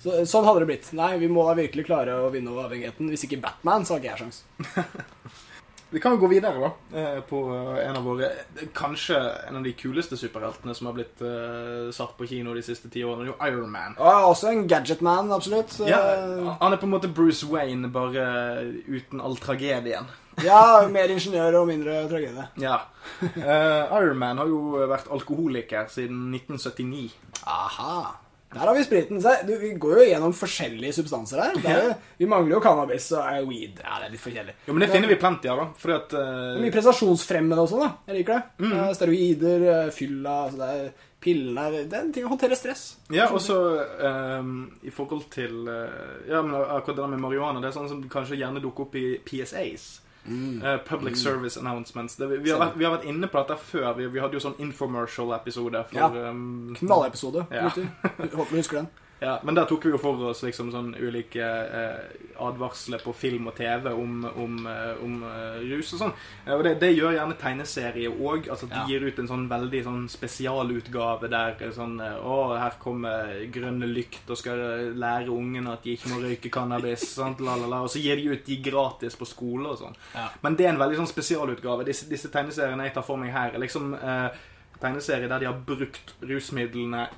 Så, 0.01 0.23
sånn 0.25 0.47
hadde 0.47 0.63
det 0.63 0.71
blitt. 0.71 0.93
Nei, 0.97 1.11
vi 1.21 1.29
må 1.29 1.45
da 1.49 1.57
virkelig 1.59 1.85
klare 1.91 2.15
å 2.23 2.31
vinne 2.33 2.55
over 2.55 2.71
avhengigheten. 2.71 3.11
Hvis 3.13 3.27
ikke 3.27 3.43
Batman, 3.43 3.85
så 3.85 3.97
har 3.99 4.01
ikke 4.01 4.15
jeg 4.15 4.23
sjans. 4.23 4.45
Vi 5.91 5.99
kan 6.01 6.13
jo 6.15 6.21
gå 6.23 6.29
videre, 6.31 6.55
da. 6.61 6.71
eh, 6.99 7.21
På 7.27 7.41
en 7.83 7.97
av 7.99 8.05
våre 8.07 8.29
Kanskje 8.77 9.17
en 9.49 9.57
av 9.59 9.65
de 9.67 9.73
kuleste 9.75 10.17
superheltene 10.17 10.75
som 10.75 10.87
har 10.87 10.95
blitt 10.95 11.23
uh, 11.23 11.91
satt 11.95 12.13
på 12.19 12.29
kino 12.31 12.55
de 12.55 12.63
siste 12.63 12.89
ti 12.93 13.03
årene. 13.03 13.27
Det 13.27 13.35
er 13.35 13.51
jo 13.51 13.59
Iron 13.59 13.73
Man. 13.75 13.97
Og 13.99 14.29
også 14.31 14.53
en 14.53 14.67
gadgetman, 14.71 15.33
absolutt. 15.35 15.75
Ja, 15.89 15.99
Eh, 16.15 16.57
han 16.61 16.73
er 16.73 16.79
på 16.79 16.87
en 16.87 16.95
måte 16.95 17.11
Bruce 17.13 17.47
Wayne, 17.51 17.89
bare 17.91 18.25
uten 18.87 19.21
all 19.21 19.37
tragedien. 19.37 20.07
ja, 20.45 20.87
mer 20.89 21.11
ingeniør 21.13 21.59
og 21.61 21.67
mindre 21.69 22.07
tragedie. 22.09 22.47
Ja. 22.67 22.79
Uh, 23.21 23.91
Iron 24.01 24.19
Man 24.19 24.39
har 24.39 24.47
jo 24.47 24.79
vært 24.89 25.11
alkoholiker 25.11 25.89
siden 25.91 26.31
1979. 26.35 27.11
Aha. 27.47 28.15
Der 28.51 28.67
har 28.67 28.75
vi 28.75 28.85
spriten. 28.85 29.21
Du, 29.47 29.53
vi 29.59 29.71
går 29.79 30.01
jo 30.01 30.07
gjennom 30.09 30.33
forskjellige 30.35 30.97
substanser 30.97 31.39
her. 31.39 31.59
Det 31.63 31.71
er, 31.71 31.93
vi 32.19 32.27
mangler 32.27 32.57
jo 32.57 32.63
cannabis 32.65 33.07
og 33.15 33.47
weed. 33.47 33.79
Ja, 33.79 34.01
det 34.01 34.09
er 34.09 34.15
litt 34.17 34.23
for 34.25 34.35
kjedelig. 34.35 34.57
Jo, 34.67 34.75
men 34.75 34.83
det 34.83 34.89
finner 34.91 35.13
vi 35.13 35.19
plenty 35.23 35.53
av, 35.53 35.61
da. 35.63 35.67
Fordi 35.79 35.95
at 35.95 36.17
er 36.19 36.59
mye 36.65 36.75
prestasjonsfremmende 36.75 37.63
også, 37.63 37.79
da. 37.79 37.93
Jeg 38.11 38.19
liker 38.19 38.41
det. 38.41 38.73
Eh, 38.73 38.91
Steroider, 38.99 39.67
eh, 39.77 39.93
fylla, 39.95 40.35
altså 40.49 40.63
det 40.65 40.73
er 40.81 41.07
pillene 41.21 41.85
Det 41.85 41.95
er 41.95 42.03
en 42.03 42.13
ting 42.17 42.27
å 42.27 42.33
håndtere 42.33 42.59
stress. 42.59 42.85
Ja, 43.13 43.29
og 43.31 43.43
så 43.45 43.57
um, 44.41 44.55
i 44.83 44.91
forhold 44.95 45.29
til 45.31 45.69
Ja, 45.69 46.41
men 46.41 46.57
akkurat 46.57 46.97
det 46.97 47.03
der 47.05 47.13
med 47.13 47.23
marihuana, 47.23 47.63
det 47.63 47.71
er 47.71 47.77
sånn 47.77 47.91
som 47.93 48.03
kanskje 48.11 48.41
gjerne 48.41 48.63
dukker 48.65 48.89
opp 48.89 48.97
i 48.99 49.09
PSAs. 49.29 49.91
Eh, 50.31 50.77
public 50.87 51.17
Service 51.17 51.57
Announcements. 51.59 52.17
Det, 52.17 52.29
vi, 52.31 52.37
vi, 52.45 52.51
har 52.51 52.61
vært, 52.63 52.79
vi 52.79 52.87
har 52.87 52.95
vært 52.95 53.07
inne 53.11 53.27
på 53.31 53.43
dette 53.43 53.57
før. 53.71 53.93
Vi, 53.99 54.07
vi 54.15 54.23
hadde 54.23 54.39
jo 54.39 54.43
sånn 54.45 54.59
infomercial-episode 54.63 55.85
Ja. 55.97 56.11
Um, 56.31 56.75
Knallepisode. 56.79 57.47
Ja. 57.51 57.71
Håper 57.73 58.51
du 58.51 58.59
husker 58.61 58.83
den. 58.83 58.91
Ja, 59.21 59.35
men 59.45 59.55
der 59.55 59.67
tok 59.69 59.85
vi 59.85 59.91
jo 59.93 59.99
for 60.01 60.17
oss 60.31 60.41
liksom 60.47 60.71
sånn 60.73 60.95
ulike 60.97 61.45
eh, 61.45 61.99
advarsler 62.41 63.03
på 63.05 63.13
film 63.13 63.51
og 63.51 63.55
TV 63.59 63.91
om, 63.93 64.25
om, 64.33 64.55
eh, 64.67 65.03
om 65.05 65.19
eh, 65.29 65.59
rus 65.75 65.91
og 65.93 66.01
sånn. 66.01 66.15
Eh, 66.47 66.55
og 66.55 66.63
det, 66.65 66.73
det 66.81 66.89
gjør 66.97 67.13
gjerne 67.19 67.37
tegneserier 67.41 68.15
òg. 68.17 68.49
Altså 68.49 68.69
de 68.71 68.79
Ja. 68.81 68.87
gir 68.89 69.05
ut 69.05 69.19
en 69.21 69.29
sånn 69.29 69.45
veldig 69.51 69.83
sånn 69.85 70.07
spesialutgave 70.09 71.29
der 71.29 71.61
sånn 71.77 71.99
Å, 72.01 72.39
her 72.59 72.79
kommer 72.81 73.35
grønne 73.53 73.89
lykt 73.93 74.31
og 74.33 74.41
skal 74.41 74.93
lære 74.97 75.29
ungene 75.29 75.73
at 75.77 75.85
de 75.85 75.99
ikke 75.99 76.15
må 76.15 76.23
røyke 76.25 76.51
cannabis. 76.51 77.05
sant, 77.21 77.41
la, 77.45 77.57
la, 77.61 77.69
la. 77.69 77.83
Og 77.85 77.93
så 77.93 78.01
gir 78.01 78.17
de 78.17 78.33
ut 78.33 78.45
de 78.47 78.57
gratis 78.65 79.17
på 79.21 79.29
skole 79.29 79.69
og 79.75 79.83
sånn. 79.85 79.97
Ja. 80.17 80.31
Men 80.43 80.57
det 80.57 80.65
er 80.67 80.73
en 80.75 80.81
veldig 80.81 81.03
sånn 81.05 81.13
spesialutgave. 81.13 81.85
Disse, 81.85 82.09
disse 82.09 82.33
tegneseriene 82.33 82.89
jeg 82.89 82.97
tar 82.97 83.05
for 83.05 83.21
meg 83.21 83.35
her, 83.37 83.53
er 83.53 83.61
liksom 83.69 83.93
eh, 84.01 84.31
tegneserier 84.81 85.29
der 85.29 85.45
de 85.45 85.51
har 85.53 85.61
brukt 85.67 86.15
rusmidlene 86.25 87.11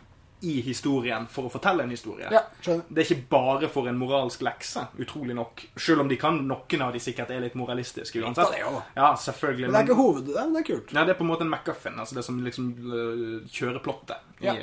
i 0.43 0.61
historien 0.64 1.26
for 1.30 1.47
å 1.47 1.53
fortelle 1.53 1.84
en 1.86 1.93
historie. 1.95 2.28
Ja. 2.32 2.43
Det 2.62 3.05
er 3.05 3.07
ikke 3.07 3.28
bare 3.30 3.68
for 3.70 3.86
en 3.90 3.99
moralsk 4.01 4.43
lekse, 4.43 4.86
utrolig 4.99 5.36
nok. 5.38 5.62
Selv 5.78 6.03
om 6.03 6.11
de 6.11 6.18
kan, 6.20 6.40
noen 6.49 6.82
av 6.82 6.93
de 6.95 7.03
sikkert 7.03 7.30
er 7.30 7.45
litt 7.45 7.55
moralistiske 7.59 8.18
uansett. 8.22 8.51
det. 8.57 8.62
Ja, 8.97 9.12
selvfølgelig. 9.16 9.68
Men 9.68 9.76
det 9.76 9.82
er 9.82 9.88
ikke 9.90 10.01
hovedet 10.01 10.34
det 10.34 10.62
er 10.62 10.66
kult. 10.66 10.93
ja, 10.93 11.05
det 11.05 11.14
er 11.14 11.18
på 11.20 11.26
en 11.26 11.30
måte 11.30 11.47
en 11.47 11.53
MacGuffin. 11.53 11.99
Altså 12.03 12.18
det 12.18 12.24
som 12.26 12.40
liksom 12.43 12.72
øh, 12.82 13.38
kjører 13.51 13.82
plottet. 13.84 14.32
I- 14.43 14.47
Ja. 14.47 14.55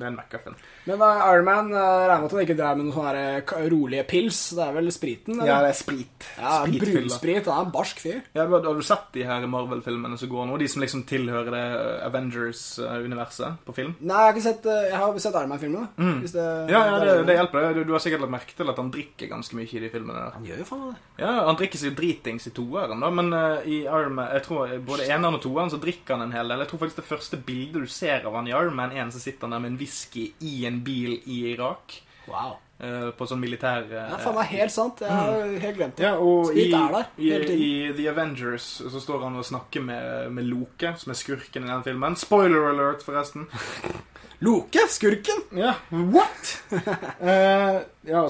den 0.00 0.18
er. 0.18 0.54
Men 0.86 1.02
uh, 1.02 1.32
Iron 1.32 1.44
Man 1.44 1.72
uh, 1.72 1.78
regner 2.08 2.20
med 2.22 2.24
at 2.24 2.32
han 2.32 2.40
ikke 2.46 2.56
drev 2.56 2.76
med 2.78 2.86
noen 2.86 2.94
sånne 2.96 3.70
rolige 3.72 4.04
pils. 4.08 4.38
Det 4.56 4.62
er 4.64 4.72
vel 4.72 4.90
spriten? 4.94 5.40
eller? 5.40 5.66
det 5.66 5.70
er 5.70 5.78
sprit. 5.80 6.28
ja 6.38 6.52
brunsprit. 6.66 7.46
Han 7.50 7.58
er 7.58 7.66
en 7.66 7.72
barsk 7.74 7.98
fyr. 8.00 8.20
Ja, 8.34 8.46
har 8.46 8.64
har 8.64 8.74
du 8.74 8.82
sett 8.86 9.10
de 9.12 9.24
her 9.28 9.46
Marvel-filmene 9.50 10.18
som 10.18 10.28
går 10.32 10.46
nå? 10.48 10.58
De 10.58 10.68
som 10.68 10.82
liksom 10.82 11.02
tilhører 11.10 11.50
det 11.50 11.64
Avengers-universet 12.06 13.58
på 13.66 13.74
film? 13.76 13.94
Nei, 14.00 14.16
jeg 14.16 14.26
har 14.26 14.34
ikke 14.34 14.44
sett, 14.46 14.66
uh, 14.66 14.78
jeg 14.88 14.96
har 15.00 15.18
sett 15.22 15.34
Iron 15.40 15.48
Man-filmene. 15.52 15.88
Hvis 16.22 16.32
det, 16.36 16.46
Mm. 16.50 16.70
Ja, 16.70 16.80
ja 16.86 16.98
det, 17.04 17.26
det 17.26 17.34
hjelper. 17.36 17.74
Du, 17.74 17.82
du 17.84 17.92
har 17.92 18.00
sikkert 18.02 18.20
lagt 18.24 18.32
merke 18.32 18.54
til 18.56 18.68
at 18.70 18.76
han 18.80 18.90
drikker 18.92 19.28
ganske 19.30 19.54
mye 19.56 19.68
i 19.70 19.80
de 19.84 19.90
filmene 19.92 20.16
der. 20.18 20.32
Han 20.34 20.46
gjør 20.46 20.58
jo 20.62 20.64
faen 20.68 20.86
det. 20.90 20.96
Ja, 21.20 21.32
Han 21.46 21.56
drikker 21.60 21.78
seg 21.78 21.94
dritings 21.98 22.46
i 22.46 22.52
toeren, 22.56 23.00
da, 23.00 23.10
men 23.10 23.32
uh, 23.34 23.60
i 23.66 23.82
Iron 23.84 24.14
Man 24.16 24.30
jeg 24.30 24.42
tror 24.46 24.66
eh, 24.70 24.78
både 24.84 25.06
eneren 25.08 25.34
og 25.38 25.42
toeren 25.44 25.70
så 25.72 25.78
drikker 25.82 26.16
han 26.16 26.22
en 26.28 26.32
hel 26.34 26.48
del. 26.48 26.62
Jeg 26.64 26.68
tror 26.72 26.82
faktisk 26.84 27.00
det 27.02 27.08
første 27.10 27.36
bildet 27.46 27.82
du 27.82 27.90
ser 27.90 28.24
av 28.26 28.34
han 28.38 28.48
i 28.48 28.54
Iron 28.54 28.76
Man 28.76 28.92
1, 28.92 29.12
så 29.14 29.19
sitter 29.22 29.46
han 29.46 29.56
der 29.56 29.62
med 29.64 29.74
en 29.74 29.78
whisky 29.80 30.30
i 30.40 30.64
en 30.68 30.82
bil 30.86 31.18
i 31.24 31.42
Irak. 31.52 32.00
Wow. 32.30 32.58
Uh, 32.80 33.10
på 33.12 33.26
sånn 33.28 33.42
militær 33.42 33.82
Det 33.90 33.98
er 34.00 34.20
faen 34.22 34.36
meg 34.38 34.52
helt 34.54 34.72
sant. 34.72 35.02
Jeg 35.04 35.12
har 35.12 35.42
helt 35.66 35.76
glemt 35.76 35.98
det. 35.98 36.04
ja, 36.06 36.14
og 36.16 36.54
i, 36.56 36.70
er 36.72 36.94
der 36.96 37.10
i, 37.20 37.32
i 37.52 37.90
The 37.92 38.06
Avengers 38.08 38.68
så 38.80 39.02
står 39.02 39.26
han 39.26 39.36
og 39.36 39.44
snakker 39.44 39.84
med, 39.84 40.30
med 40.32 40.48
Loke, 40.48 40.94
som 40.96 41.12
er 41.12 41.18
skurken 41.20 41.66
i 41.66 41.72
den 41.72 41.84
filmen. 41.84 42.16
Spoiler 42.16 42.70
alert, 42.70 43.04
forresten. 43.04 43.44
Loke, 44.46 44.86
skurken! 44.88 45.44
Ja, 45.60 45.74
what? 45.90 46.54
uh, 46.72 46.80
ja, 48.14 48.24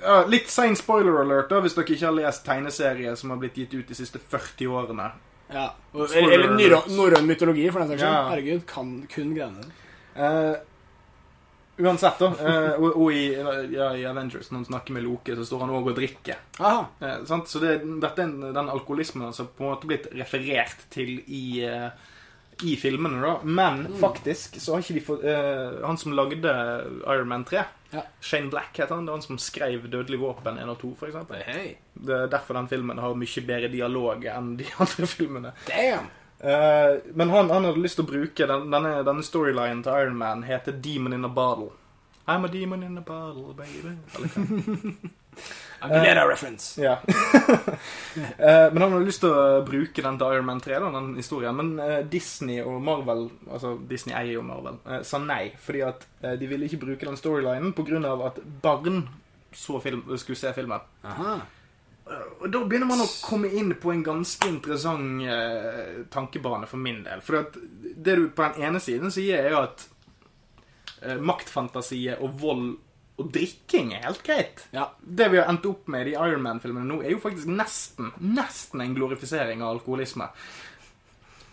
ja, 0.00 0.16
litt 0.32 0.48
sein 0.48 0.76
spoiler 0.80 1.20
alert 1.20 1.52
da, 1.52 1.60
hvis 1.60 1.76
dere 1.76 1.84
ikke 1.92 2.08
har 2.08 2.16
lest 2.16 2.46
tegneserier 2.48 3.20
som 3.20 3.34
har 3.34 3.42
blitt 3.42 3.60
gitt 3.60 3.76
ut 3.76 3.92
de 3.92 3.96
siste 3.98 4.22
40 4.22 4.72
årene. 4.72 5.12
Ja. 5.52 5.68
Eller 5.92 6.48
norrøn 6.48 6.88
norrøn 6.96 7.28
mytologi, 7.28 7.68
for 7.68 7.84
den 7.84 7.92
saks 7.92 8.00
skyld. 8.00 8.14
Ja. 8.14 8.28
Herregud, 8.32 8.64
kan 8.70 8.94
kun 9.12 9.34
greiene 9.36 9.60
der. 9.66 9.80
Eh, 10.16 10.54
uansett, 11.76 12.18
da. 12.18 12.28
Uh, 12.38 12.72
og, 12.78 12.96
og 13.02 13.12
i, 13.12 13.24
ja, 13.74 13.90
i 13.98 14.04
Avengers, 14.06 14.50
når 14.52 14.60
han 14.60 14.68
snakker 14.68 14.94
med 14.94 15.02
Loke, 15.06 15.34
så 15.34 15.46
står 15.48 15.64
han 15.64 15.74
òg 15.74 15.90
og 15.90 15.96
drikker. 15.98 16.42
Sant? 17.26 17.50
Så 17.50 17.62
det, 17.62 17.80
dette 18.02 18.22
er 18.22 18.34
den 18.54 18.70
alkoholismen 18.70 19.34
som 19.34 19.50
på 19.50 19.66
en 19.66 19.72
måte 19.72 19.90
blitt 19.90 20.06
referert 20.14 20.86
til 20.94 21.16
i, 21.26 21.64
i 22.62 22.76
filmene, 22.78 23.18
da. 23.24 23.34
Men 23.42 23.88
faktisk 23.98 24.60
så 24.62 24.76
har 24.76 24.84
ikke 24.86 24.98
de 25.00 25.06
fått 25.08 25.24
uh, 25.26 25.80
Han 25.82 25.98
som 25.98 26.14
lagde 26.14 26.52
Iron 27.10 27.32
Man 27.32 27.46
3, 27.48 27.64
Ja. 27.94 28.02
Shane 28.22 28.50
Black 28.50 28.78
heter 28.78 28.94
han, 28.94 29.06
det 29.06 29.12
er 29.12 29.18
han 29.18 29.22
som 29.22 29.38
skrev 29.38 29.84
'Dødelig 29.86 30.18
våpen 30.18 30.56
1 30.58 30.70
og 30.70 30.78
2', 30.80 30.94
for 30.98 31.10
eksempel. 31.10 31.42
Hei. 31.46 31.76
Det 31.94 32.16
er 32.22 32.30
derfor 32.30 32.54
den 32.58 32.70
filmen 32.70 32.98
har 32.98 33.14
mye 33.18 33.42
bedre 33.46 33.70
dialog 33.70 34.24
enn 34.26 34.54
de 34.58 34.66
andre 34.82 35.06
filmene. 35.10 35.52
Damn. 35.66 36.10
Eh, 36.44 36.98
men 37.14 37.30
han, 37.30 37.50
han 37.50 37.64
hadde 37.64 37.80
lyst 37.80 37.96
til 37.96 38.04
å 38.04 38.10
bruke 38.10 38.48
den, 38.50 38.68
denne, 38.72 38.98
denne 39.06 39.24
storylinen 39.24 39.80
til 39.84 39.96
Iron 39.96 40.18
Man 40.20 40.44
heter 40.44 40.76
'Demon 40.76 41.16
in 41.16 41.24
a 41.24 41.32
Bottle'. 41.32 41.72
I'm 42.26 42.44
a 42.44 42.48
demon 42.48 42.82
in 42.82 42.96
a 42.96 43.02
bottle, 43.02 43.52
baby. 43.52 43.98
Eller 45.82 46.24
uh, 46.24 46.28
reference. 46.32 46.80
Ja. 46.82 46.98
uh, 47.04 48.72
men 48.72 48.82
han 48.82 48.92
hadde 48.92 49.04
lyst 49.04 49.20
til 49.20 49.28
å 49.28 49.60
bruke 49.66 50.00
den 50.00 50.16
til 50.16 50.32
Iron 50.32 50.46
Man 50.48 50.62
3, 50.64 50.78
da, 50.80 50.88
den 50.94 51.10
historien. 51.18 51.52
Men 51.58 51.74
uh, 51.76 51.98
Disney 52.08 52.62
og 52.64 52.80
Marvel, 52.80 53.26
altså 53.50 53.74
Disney 53.90 54.16
eier 54.16 54.38
jo 54.38 54.46
Marvel, 54.46 54.80
sa 55.04 55.20
nei. 55.20 55.50
Fordi 55.60 55.84
at 55.84 56.08
de 56.40 56.48
ville 56.48 56.64
ikke 56.64 56.80
bruke 56.86 57.04
den 57.04 57.20
storylinen 57.20 57.76
pga. 57.76 58.16
at 58.30 58.40
barn 58.64 59.04
så 59.52 59.80
film, 59.84 60.08
skulle 60.16 60.40
se 60.40 60.54
filmen. 60.56 60.80
Aha. 61.04 61.36
Og 62.04 62.50
da 62.52 62.60
begynner 62.68 62.88
man 62.88 63.00
å 63.00 63.08
komme 63.24 63.48
inn 63.56 63.72
på 63.80 63.92
en 63.92 64.02
ganske 64.04 64.48
interessant 64.50 65.24
eh, 65.24 66.02
tankebane 66.12 66.68
for 66.68 66.80
min 66.80 67.00
del. 67.06 67.22
For 67.24 67.46
det 67.48 68.16
du 68.20 68.26
på 68.28 68.44
den 68.44 68.66
ene 68.68 68.82
siden 68.84 69.14
sier, 69.14 69.40
er 69.40 69.54
jo 69.54 69.62
at 69.62 69.86
eh, 71.00 71.16
maktfantasiet 71.16 72.20
og 72.20 72.36
vold 72.42 72.66
og 73.14 73.30
drikking 73.30 73.92
er 73.94 74.08
helt 74.08 74.24
greit. 74.26 74.64
Ja. 74.74 74.88
Det 74.98 75.28
vi 75.30 75.38
har 75.38 75.48
endt 75.50 75.66
opp 75.70 75.86
med 75.92 76.10
i 76.10 76.16
Iron 76.16 76.42
Man-filmene 76.42 76.88
nå, 76.88 76.98
er 77.04 77.14
jo 77.14 77.22
faktisk 77.22 77.46
nesten, 77.46 78.10
nesten 78.18 78.82
en 78.82 78.96
glorifisering 78.96 79.62
av 79.62 79.76
alkoholisme. 79.76 80.26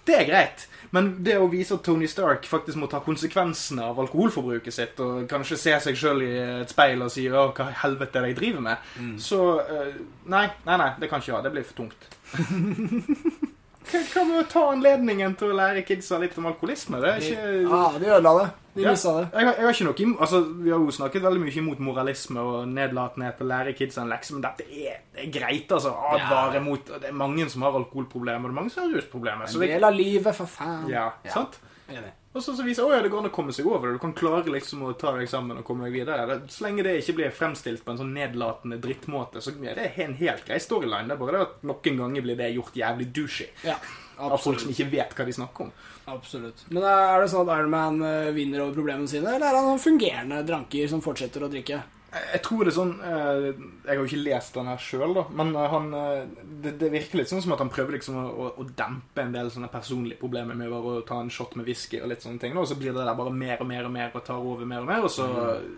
Det 0.05 0.15
er 0.17 0.25
greit, 0.25 0.67
men 0.91 1.11
det 1.23 1.37
å 1.37 1.49
vise 1.51 1.75
at 1.77 1.83
Tony 1.85 2.07
Stark 2.09 2.47
faktisk 2.49 2.77
må 2.81 2.87
ta 2.89 2.99
konsekvensene 3.05 3.83
av 3.85 3.99
alkoholforbruket 4.01 4.73
sitt, 4.73 4.99
og 4.99 5.27
kanskje 5.29 5.57
se 5.61 5.75
seg 5.85 5.95
sjøl 5.99 6.23
i 6.25 6.31
et 6.63 6.73
speil 6.73 7.01
og 7.05 7.11
si 7.13 7.27
'Å, 7.29 7.51
hva 7.53 7.69
i 7.69 7.79
helvete 7.83 8.17
er 8.17 8.21
det 8.25 8.33
jeg 8.33 8.39
driver 8.41 8.61
med', 8.61 8.77
så 9.21 9.59
eh, 9.61 9.93
Nei, 10.25 10.47
nei, 10.65 10.77
nei, 10.77 10.91
det 10.99 11.09
kan 11.09 11.21
ikke 11.21 11.35
ha. 11.35 11.41
Det 11.41 11.51
blir 11.51 11.63
for 11.63 11.73
tungt. 11.83 12.01
Hva 13.91 14.23
med 14.27 14.37
å 14.45 14.47
ta 14.47 14.61
anledningen 14.71 15.33
til 15.39 15.51
å 15.51 15.55
lære 15.57 15.81
kidsa 15.87 16.19
litt 16.21 16.37
om 16.37 16.45
alkoholisme? 16.51 16.99
Det 17.01 17.09
er 17.09 17.23
ikke 17.25 17.69
Ja, 17.69 17.99
de 17.99 18.05
ødela 18.05 18.33
det. 18.41 18.49
De 18.75 18.81
Ja. 18.85 18.91
missa 18.91 19.11
det. 19.19 19.31
Jeg, 19.33 19.45
har- 19.47 19.55
jeg 19.55 19.63
har 19.65 19.73
ikke 19.73 19.83
noe 19.83 19.99
im 19.99 20.17
altså, 20.17 20.39
Vi 20.63 20.69
har 20.71 20.79
jo 20.79 20.91
snakket 20.91 21.21
veldig 21.21 21.41
mye 21.41 21.57
imot 21.57 21.79
moralisme 21.79 22.37
og 22.39 22.67
nedlatenhet 22.69 23.41
og 23.41 23.47
lære 23.47 23.73
kidsa 23.75 24.01
en 24.03 24.09
lekse, 24.09 24.31
men 24.33 24.41
dette 24.41 24.61
er, 24.71 25.01
det 25.13 25.25
er 25.25 25.31
greit, 25.39 25.67
altså. 25.71 25.91
Advare 26.13 26.61
mot 26.63 26.85
Det 26.85 27.09
er 27.09 27.11
mange 27.11 27.49
som 27.49 27.61
har 27.63 27.71
alkoholproblemer, 27.73 28.45
og 28.45 28.51
det 28.51 28.57
er 28.57 28.61
mange 28.61 28.71
som 28.71 28.83
har 28.83 28.95
rusproblemer. 28.95 29.49
En 29.53 29.59
del 29.59 29.83
av 29.83 29.93
livet, 29.93 30.35
for 30.35 30.45
faen. 30.45 30.87
ja, 30.89 31.09
sant? 31.27 31.59
Enig. 31.89 32.11
Og 32.33 32.39
så, 32.43 32.53
som 32.55 32.63
viser 32.63 32.85
å 32.87 32.91
ja, 32.93 33.01
det 33.03 33.09
går 33.11 33.25
an 33.25 33.27
å 33.27 33.33
komme 33.35 33.51
seg 33.51 33.67
over 33.67 33.89
det. 33.89 33.97
Du 33.97 34.03
kan 34.05 34.13
klare 34.15 34.53
liksom 34.53 34.85
å 34.87 34.93
ta 34.95 35.11
deg 35.17 35.27
sammen 35.27 35.57
og 35.59 35.65
komme 35.67 35.83
deg 35.89 35.97
videre. 35.99 36.23
Det, 36.29 36.37
så 36.53 36.63
lenge 36.63 36.85
det 36.87 36.93
ikke 37.01 37.15
blir 37.17 37.33
fremstilt 37.35 37.83
på 37.83 37.91
en 37.91 37.99
sånn 37.99 38.13
nedlatende 38.15 38.77
drittmåte, 38.79 39.41
så 39.43 39.51
er 39.59 39.75
det 39.75 39.89
en 40.05 40.15
helt 40.21 40.45
grei 40.47 40.59
storyline. 40.63 41.09
Det 41.11 41.17
er 41.17 41.19
bare 41.19 41.35
det 41.35 41.41
at 41.49 41.65
noen 41.67 41.99
ganger 42.05 42.23
blir 42.29 42.39
det 42.39 42.51
gjort 42.55 42.79
jævlig 42.79 43.09
douchey. 43.11 43.49
Ja, 43.67 43.75
Av 44.21 44.37
folk 44.39 44.61
som 44.63 44.71
ikke 44.71 44.87
vet 44.93 45.15
hva 45.17 45.25
de 45.27 45.33
snakker 45.35 45.67
om. 45.67 45.71
absolutt. 46.13 46.63
Men 46.69 46.83
er 46.87 47.21
det 47.23 47.31
sånn 47.33 47.43
at 47.49 47.57
Iron 47.59 47.71
Man 47.73 48.01
eh, 48.05 48.31
vinner 48.35 48.63
over 48.63 48.77
problemene 48.79 49.09
sine, 49.11 49.27
eller 49.35 49.47
er 49.49 49.57
han 49.59 49.73
en 49.73 49.81
fungerende 49.81 50.43
dranker 50.47 50.87
som 50.87 51.01
fortsetter 51.03 51.43
å 51.43 51.51
drikke? 51.51 51.81
Jeg 52.11 52.41
tror 52.43 52.65
det 52.65 52.73
er 52.73 52.75
sånn 52.75 52.91
eh, 53.07 53.45
Jeg 53.85 53.87
har 53.87 53.99
jo 54.01 54.07
ikke 54.09 54.23
lest 54.25 54.57
den 54.57 54.67
her 54.67 54.81
sjøl, 54.83 55.13
da. 55.15 55.23
Men 55.39 55.53
eh, 55.55 55.67
han 55.71 55.85
eh, 55.95 56.49
det, 56.63 56.73
det 56.81 56.89
virker 56.91 57.21
litt 57.21 57.31
sånn 57.31 57.43
som 57.43 57.53
at 57.55 57.61
han 57.63 57.71
prøver 57.71 57.95
liksom 57.95 58.17
å, 58.19 58.49
å, 58.51 58.65
dempe 58.67 59.23
en 59.23 59.31
del 59.31 59.51
sånne 59.53 59.71
personlige 59.71 60.19
problemer 60.19 60.57
med 60.59 60.73
å 60.75 60.97
ta 61.07 61.21
en 61.21 61.31
shot 61.31 61.55
med 61.55 61.69
whisky 61.69 62.01
og 62.01 62.11
litt 62.11 62.25
sånne 62.25 62.41
ting. 62.41 62.57
da, 62.57 62.65
Og 62.65 62.67
så 62.67 62.75
blir 62.79 62.91
det 62.91 63.05
der 63.05 63.15
bare 63.15 63.31
mer 63.31 63.63
og 63.63 63.69
mer 63.69 63.87
og 63.87 63.95
mer 63.95 64.11
og 64.11 64.25
tar 64.27 64.43
over 64.43 64.67
mer 64.67 64.83
og 64.83 64.91
mer. 64.91 65.07
Og 65.07 65.13
så 65.13 65.27
mm. 65.29 65.69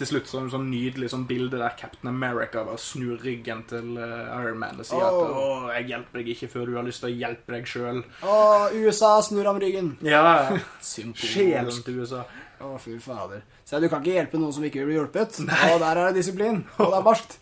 til 0.00 0.10
slutt 0.10 0.26
så 0.26 0.40
er 0.40 0.40
det 0.40 0.48
en 0.48 0.54
sånn 0.56 0.66
nydelig 0.72 1.10
sånn 1.12 1.28
bilde 1.28 1.60
der 1.62 1.76
Captain 1.78 2.10
America 2.10 2.64
bare 2.66 2.82
snur 2.82 3.22
ryggen 3.22 3.62
til 3.70 3.94
Iron 4.00 4.58
Man 4.58 4.82
og 4.82 4.88
sier 4.90 5.06
at 5.06 5.20
Åh. 5.20 5.36
'Å, 5.36 5.68
jeg 5.76 5.92
hjelper 5.92 6.18
deg 6.18 6.32
ikke 6.34 6.50
før 6.56 6.66
du 6.66 6.80
har 6.80 6.88
lyst 6.88 7.04
til 7.04 7.12
å 7.12 7.14
hjelpe 7.14 7.54
deg 7.54 7.70
sjøl'. 7.70 8.02
Å, 8.26 8.40
USA 8.74 9.14
snur 9.22 9.52
ham 9.52 9.62
ryggen. 9.62 9.94
Ja, 10.02 10.50
sjelen 10.82 11.78
til 11.86 12.02
USA. 12.02 12.26
Å, 12.56 12.70
fy 12.80 12.96
fader. 13.02 13.42
Se, 13.68 13.76
du 13.82 13.88
kan 13.92 14.00
ikke 14.00 14.14
hjelpe 14.16 14.38
noen 14.40 14.54
som 14.56 14.64
ikke 14.64 14.80
vil 14.80 14.88
bli 14.90 14.96
hjulpet. 14.96 15.40
Og 15.72 15.80
der 15.82 15.90
er 16.00 16.08
det 16.08 16.22
disiplin. 16.22 16.62
Og 16.78 16.88
det 16.92 17.00
er 17.00 17.04
barskt. 17.04 17.36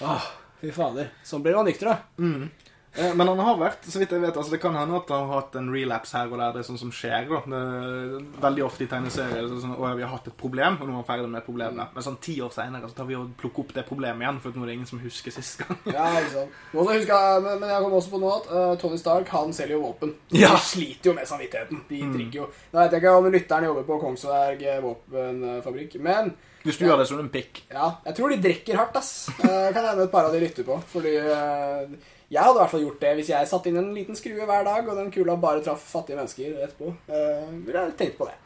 Å, 0.00 0.16
fy 0.62 0.72
fader. 0.74 1.10
Sånn 1.26 1.44
blir 1.44 1.58
man 1.58 1.68
nykter, 1.68 1.92
da. 1.92 2.24
Eh, 2.24 2.67
Men 2.98 3.28
han 3.28 3.40
har 3.44 3.58
vært, 3.60 3.84
så 3.86 4.00
vidt 4.00 4.12
jeg 4.14 4.22
vet, 4.22 4.36
altså 4.36 4.54
det 4.54 4.60
kan 4.62 4.74
hende 4.74 4.96
at 4.98 5.10
han 5.12 5.26
har 5.28 5.42
hatt 5.42 5.56
en 5.60 5.68
relapse 5.70 6.16
her 6.16 6.30
og 6.32 6.40
der. 6.40 6.54
Det 6.56 6.62
er 6.62 6.68
sånn 6.68 6.80
som 6.80 6.92
skjer. 6.94 7.28
da. 7.28 7.40
Det, 7.52 8.22
veldig 8.42 8.64
ofte 8.66 8.86
i 8.86 8.88
tegneserier 8.90 9.44
det 9.44 9.58
er 9.58 9.62
sånn, 9.62 9.76
å, 9.76 9.90
vi 9.98 10.04
har 10.06 10.12
hatt 10.12 10.30
et 10.30 10.36
problem, 10.38 10.78
og 10.80 10.88
nå 10.88 10.96
er 10.96 11.02
vi 11.02 11.08
ferdig 11.10 11.28
med 11.34 11.46
problemet. 11.46 11.92
Men 11.94 12.06
sånn 12.06 12.18
ti 12.24 12.38
år 12.44 12.50
senere 12.54 12.90
så 12.90 12.98
tar 12.98 13.08
vi 13.10 13.18
og 13.18 13.30
plukker 13.38 13.64
opp 13.66 13.74
det 13.76 13.84
problemet 13.88 14.24
igjen, 14.24 14.40
for 14.42 14.56
nå 14.56 14.64
er 14.64 14.72
det 14.72 14.76
ingen 14.80 14.90
som 14.90 15.02
husker 15.04 15.34
sist 15.34 15.62
gang. 15.62 15.78
Ja, 15.98 16.08
ikke 16.18 16.34
sant. 16.34 16.58
Må 16.72 16.82
også 16.82 16.98
huske, 16.98 17.20
men, 17.44 17.62
men 17.62 17.72
jeg 17.74 17.84
kom 17.84 17.96
også 18.00 18.12
på 18.12 18.22
noe 18.22 18.34
at 18.40 18.50
uh, 18.50 18.74
Tony 18.82 18.98
Stark 19.00 19.32
han 19.34 19.54
selger 19.56 19.76
jo 19.76 19.84
våpen. 19.84 20.14
Ja. 20.34 20.52
De 20.54 20.64
sliter 20.72 21.10
jo 21.10 21.16
med 21.16 21.28
samvittigheten. 21.30 21.84
De 21.88 22.02
drikker 22.12 22.42
jo 22.42 22.50
Nå 22.72 22.82
vet 22.82 22.94
jeg 22.94 23.02
ikke 23.02 23.14
om 23.18 23.30
lytteren 23.32 23.66
jobber 23.68 23.86
på 23.88 23.96
Kongsberg 24.02 24.62
eh, 24.66 24.82
våpenfabrikk, 24.84 25.96
men 26.04 26.30
Hvis 26.64 26.78
du 26.80 26.84
gjør 26.86 27.00
det 27.00 27.08
som 27.08 27.20
en 27.22 27.30
pikk. 27.32 27.62
ja, 27.72 27.88
jeg 28.04 28.16
tror 28.18 28.32
de 28.32 28.38
drikker 28.44 28.78
hardt, 28.78 28.96
ass. 29.00 29.12
Uh, 29.40 29.70
kan 29.74 29.84
hende 29.84 30.06
et 30.06 30.12
par 30.12 30.28
av 30.28 30.34
de 30.34 30.42
lytter 30.42 30.66
på. 30.66 30.76
Fordi 30.92 31.14
eh, 31.22 32.14
jeg 32.28 32.44
hadde 32.44 32.58
i 32.58 32.60
hvert 32.60 32.72
fall 32.74 32.82
gjort 32.84 33.00
det 33.00 33.14
hvis 33.16 33.30
jeg 33.32 33.48
satte 33.48 33.70
inn 33.70 33.78
en 33.80 33.94
liten 33.96 34.18
skrue 34.18 34.48
hver 34.48 34.66
dag, 34.66 34.84
og 34.84 34.98
den 35.00 35.12
kula 35.12 35.38
bare 35.40 35.62
traff 35.64 35.84
fattige 35.94 36.18
mennesker 36.18 36.58
etterpå. 36.66 36.92
Uh, 37.08 37.48
ville 37.64 37.86
jeg 37.86 37.96
tenkt 38.00 38.18
på 38.18 38.28
det. 38.28 38.36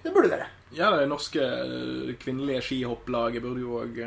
Det 0.00 0.12
burde 0.14 0.30
dere. 0.32 0.46
Ja, 0.74 0.88
det 0.96 1.04
norske 1.10 1.42
eh, 1.44 2.14
kvinnelige 2.18 2.62
skihopplaget 2.64 3.44
burde 3.44 3.60
jo 3.60 3.82
òg 3.82 4.00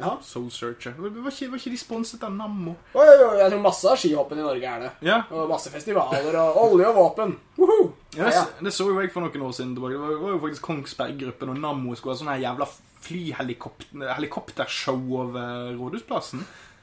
Ja. 0.00 0.16
Soul 0.24 0.48
Searcher. 0.50 0.94
Var 0.96 1.12
ikke, 1.28 1.50
var 1.52 1.60
ikke 1.60 1.70
de 1.74 1.78
sponset 1.78 2.24
av 2.24 2.32
Nammo? 2.34 2.72
Oi, 2.96 3.04
oi, 3.04 3.18
oi, 3.26 3.36
jeg 3.38 3.52
tror 3.52 3.60
masse 3.62 3.90
av 3.92 4.00
skihoppen 4.00 4.40
i 4.40 4.46
Norge 4.46 4.70
er 4.70 4.80
det. 4.86 4.90
Ja. 5.06 5.18
Og 5.30 5.52
masse 5.52 5.70
festivaler 5.70 6.38
og 6.40 6.58
olje 6.62 6.88
og 6.88 6.96
våpen. 6.96 7.36
Woohoo! 7.60 7.92
Ja, 8.16 8.32
det, 8.32 8.64
det 8.66 8.72
så 8.74 8.88
jo 8.88 8.96
jeg 8.98 9.12
for 9.12 9.22
noen 9.22 9.44
år 9.46 9.54
siden. 9.54 9.76
Det 9.76 9.84
var, 9.84 9.92
jo 9.92 10.40
faktisk 10.42 10.66
Kongsberg-gruppen 10.66 11.52
og 11.52 11.60
Nammo 11.60 11.94
skulle 11.94 12.16
ha 12.16 12.22
sånn 12.24 12.42
jævla 12.42 12.66
flyhelikopter 13.02 14.16
helikoptershow 14.16 15.00
over 15.20 15.76
Rådhusplassen. 15.76 16.42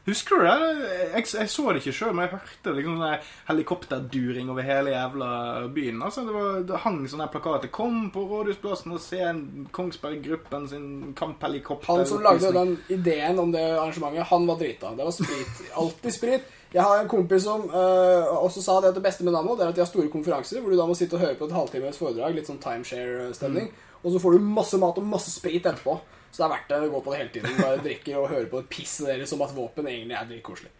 Husker 0.09 0.41
du 0.41 0.45
det? 0.47 0.89
Jeg, 1.13 1.25
jeg 1.37 1.49
så 1.53 1.65
det 1.69 1.81
ikke 1.83 1.93
sjøl, 1.93 2.13
men 2.15 2.25
jeg 2.25 2.33
hørte 2.33 2.75
liksom 2.75 2.99
sånn 2.99 3.25
helikopterduring 3.49 4.49
over 4.49 4.65
hele 4.65 4.93
jævla 4.95 5.31
byen. 5.75 6.03
Altså, 6.05 6.23
det, 6.25 6.35
var, 6.35 6.61
det 6.69 6.83
hang 6.85 6.99
sånne 7.11 7.29
plakater 7.33 7.71
'Kom 7.73 8.09
på 8.13 8.25
Rådhusplassen 8.29 8.95
og 8.95 9.01
se 9.03 9.19
en 9.23 9.67
Kongsberg-gruppen 9.71 10.69
sin 10.71 10.87
kamphelikopter'. 11.17 11.91
Han 11.91 12.05
som 12.09 12.23
lagde 12.25 12.53
den 12.55 12.77
ideen 12.89 13.39
om 13.39 13.51
det 13.53 13.65
arrangementet, 13.77 14.29
han 14.31 14.47
var 14.47 14.57
drita. 14.57 14.95
Det 14.97 15.05
var 15.05 15.15
sprit. 15.15 15.67
Alltid 15.75 16.13
sprit. 16.13 16.55
Jeg 16.73 16.83
har 16.85 16.99
en 17.01 17.09
kompis 17.09 17.43
som 17.43 17.63
øh, 17.65 18.43
også 18.43 18.61
sa 18.61 18.75
det 18.81 18.91
at 18.91 18.95
det 18.95 19.03
beste 19.03 19.23
med 19.25 19.33
Nammo 19.33 19.55
er 19.55 19.71
at 19.71 19.75
de 19.75 19.81
har 19.81 19.89
store 19.89 20.09
konferanser 20.13 20.61
hvor 20.61 20.69
du 20.69 20.77
da 20.77 20.85
må 20.85 20.93
sitte 20.93 21.17
og 21.17 21.23
høre 21.23 21.37
på 21.39 21.47
et 21.49 21.55
halvtimes 21.55 21.97
foredrag, 21.97 22.35
litt 22.35 22.49
sånn 22.49 22.61
timeshare-stemning, 22.61 23.71
og 24.03 24.13
så 24.13 24.21
får 24.21 24.37
du 24.37 24.45
masse 24.45 24.77
mat 24.77 24.99
og 25.01 25.07
masse 25.09 25.33
sprit 25.33 25.65
etterpå. 25.65 25.97
Så 26.31 26.41
det 26.41 26.45
er 26.45 26.53
verdt 26.53 26.69
det 26.69 26.81
å 26.85 26.91
gå 26.93 27.01
på 27.03 27.13
det 27.13 27.21
hele 27.21 27.31
tiden. 27.33 27.55
Bare 27.59 27.81
drikker 27.83 28.19
og 28.19 28.29
høre 28.33 28.49
på 28.51 28.61
det 28.61 28.69
pisset 28.71 29.09
deres 29.09 29.33
om 29.35 29.41
at 29.45 29.55
våpen 29.55 29.89
egentlig 29.89 30.17
er 30.17 30.29
dritkoselig. 30.29 30.71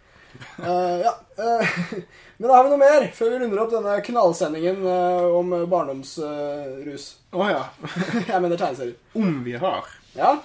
Uh, 0.60 1.00
ja. 1.02 1.14
Uh, 1.40 1.80
men 2.38 2.46
da 2.46 2.54
har 2.54 2.68
vi 2.68 2.74
noe 2.74 2.82
mer 2.82 3.08
før 3.18 3.34
vi 3.34 3.40
runder 3.42 3.62
opp 3.64 3.72
denne 3.74 3.96
knallsendingen 4.06 4.84
uh, 4.86 5.40
om 5.40 5.56
barndomsrus. 5.72 7.10
Å 7.34 7.50
ja. 7.50 7.64
jeg 8.30 8.44
mener 8.44 8.60
tegneserier. 8.60 8.96
Om 9.18 9.42
vi 9.48 9.58
har. 9.62 9.90
Ja, 10.18 10.36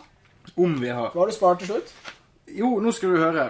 Om 0.54 0.78
vi 0.80 0.90
har. 0.92 1.12
hva 1.12 1.24
har 1.24 1.30
du 1.30 1.36
spart 1.36 1.60
til 1.62 1.74
slutt? 1.74 1.94
Jo, 2.54 2.76
nå 2.80 2.92
skal 2.94 3.14
du 3.14 3.22
høre. 3.22 3.46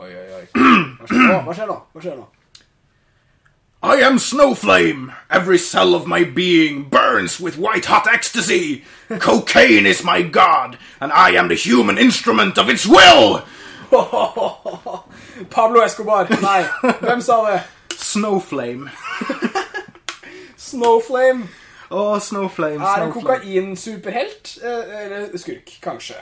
Oi, 0.00 0.10
oi, 0.10 0.28
oi. 0.40 0.44
Hva 0.54 1.08
skjer 1.10 1.26
nå? 1.26 1.40
Hva 1.46 1.56
skjer 1.56 1.70
nå? 1.70 1.80
Hva 1.94 2.04
skjer 2.04 2.20
nå? 2.20 2.28
I 3.82 3.96
am 3.96 4.18
Snowflame. 4.18 5.14
Every 5.30 5.56
cell 5.58 5.94
of 5.94 6.06
my 6.06 6.22
being 6.24 6.84
burns 6.84 7.40
with 7.40 7.56
white 7.56 7.86
hot 7.86 8.06
ecstasy. 8.06 8.84
Cocaine 9.08 9.86
is 9.86 10.04
my 10.04 10.20
god, 10.22 10.76
and 11.00 11.10
I 11.12 11.30
am 11.30 11.48
the 11.48 11.54
human 11.54 11.96
instrument 11.96 12.58
of 12.58 12.68
its 12.68 12.86
will. 12.86 13.42
Pablo 15.50 15.80
Escobar. 15.80 16.28
Nei, 16.42 16.62
hvem 17.00 17.20
sa 17.22 17.40
det? 17.50 17.62
Snowflame. 17.96 18.90
Snowflame. 20.56 21.48
Å, 21.90 22.20
Snowflame, 22.22 22.78
Er 22.84 23.02
en 23.02 23.12
Snowflame. 23.12 23.40
kokainsuperhelt? 23.40 24.58
eh, 24.62 25.04
Eller 25.06 25.38
skurk, 25.38 25.72
kanskje. 25.82 26.14